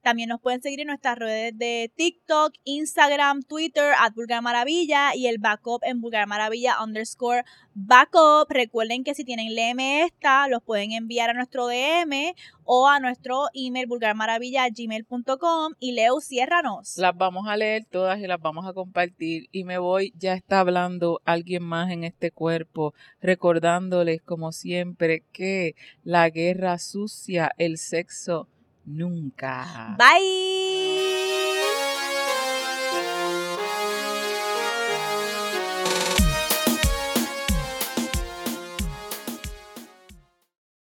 También 0.01 0.29
nos 0.29 0.41
pueden 0.41 0.61
seguir 0.61 0.81
en 0.81 0.87
nuestras 0.87 1.17
redes 1.17 1.57
de 1.57 1.91
TikTok, 1.95 2.53
Instagram, 2.63 3.43
Twitter, 3.43 3.93
at 3.99 4.13
Vulgar 4.13 4.41
Maravilla 4.41 5.15
y 5.15 5.27
el 5.27 5.37
backup 5.39 5.81
en 5.83 6.01
Vulgar 6.01 6.27
Maravilla 6.27 6.83
underscore 6.83 7.43
backup. 7.73 8.49
Recuerden 8.49 9.03
que 9.03 9.15
si 9.15 9.23
tienen 9.23 9.53
Léeme 9.55 10.03
esta, 10.03 10.47
los 10.47 10.61
pueden 10.63 10.91
enviar 10.91 11.29
a 11.29 11.33
nuestro 11.33 11.67
DM 11.67 12.33
o 12.71 12.87
a 12.87 12.99
nuestro 12.99 13.47
email 13.53 13.87
vulgarmaravilla.gmail.com 13.87 15.73
y 15.79 15.93
Leo, 15.93 16.21
ciérranos. 16.21 16.97
Las 16.97 17.17
vamos 17.17 17.47
a 17.47 17.57
leer 17.57 17.85
todas 17.85 18.19
y 18.19 18.27
las 18.27 18.39
vamos 18.39 18.67
a 18.67 18.73
compartir 18.73 19.47
y 19.51 19.63
me 19.63 19.79
voy, 19.79 20.13
ya 20.17 20.33
está 20.33 20.59
hablando 20.59 21.19
más 21.57 21.89
en 21.89 22.03
este 22.03 22.29
cuerpo, 22.29 22.93
recordándoles 23.21 24.21
como 24.21 24.51
siempre 24.51 25.23
que 25.31 25.75
la 26.03 26.29
guerra 26.29 26.77
sucia, 26.77 27.51
el 27.57 27.79
sexo 27.79 28.47
nunca. 28.85 29.97
Bye. 29.97 30.68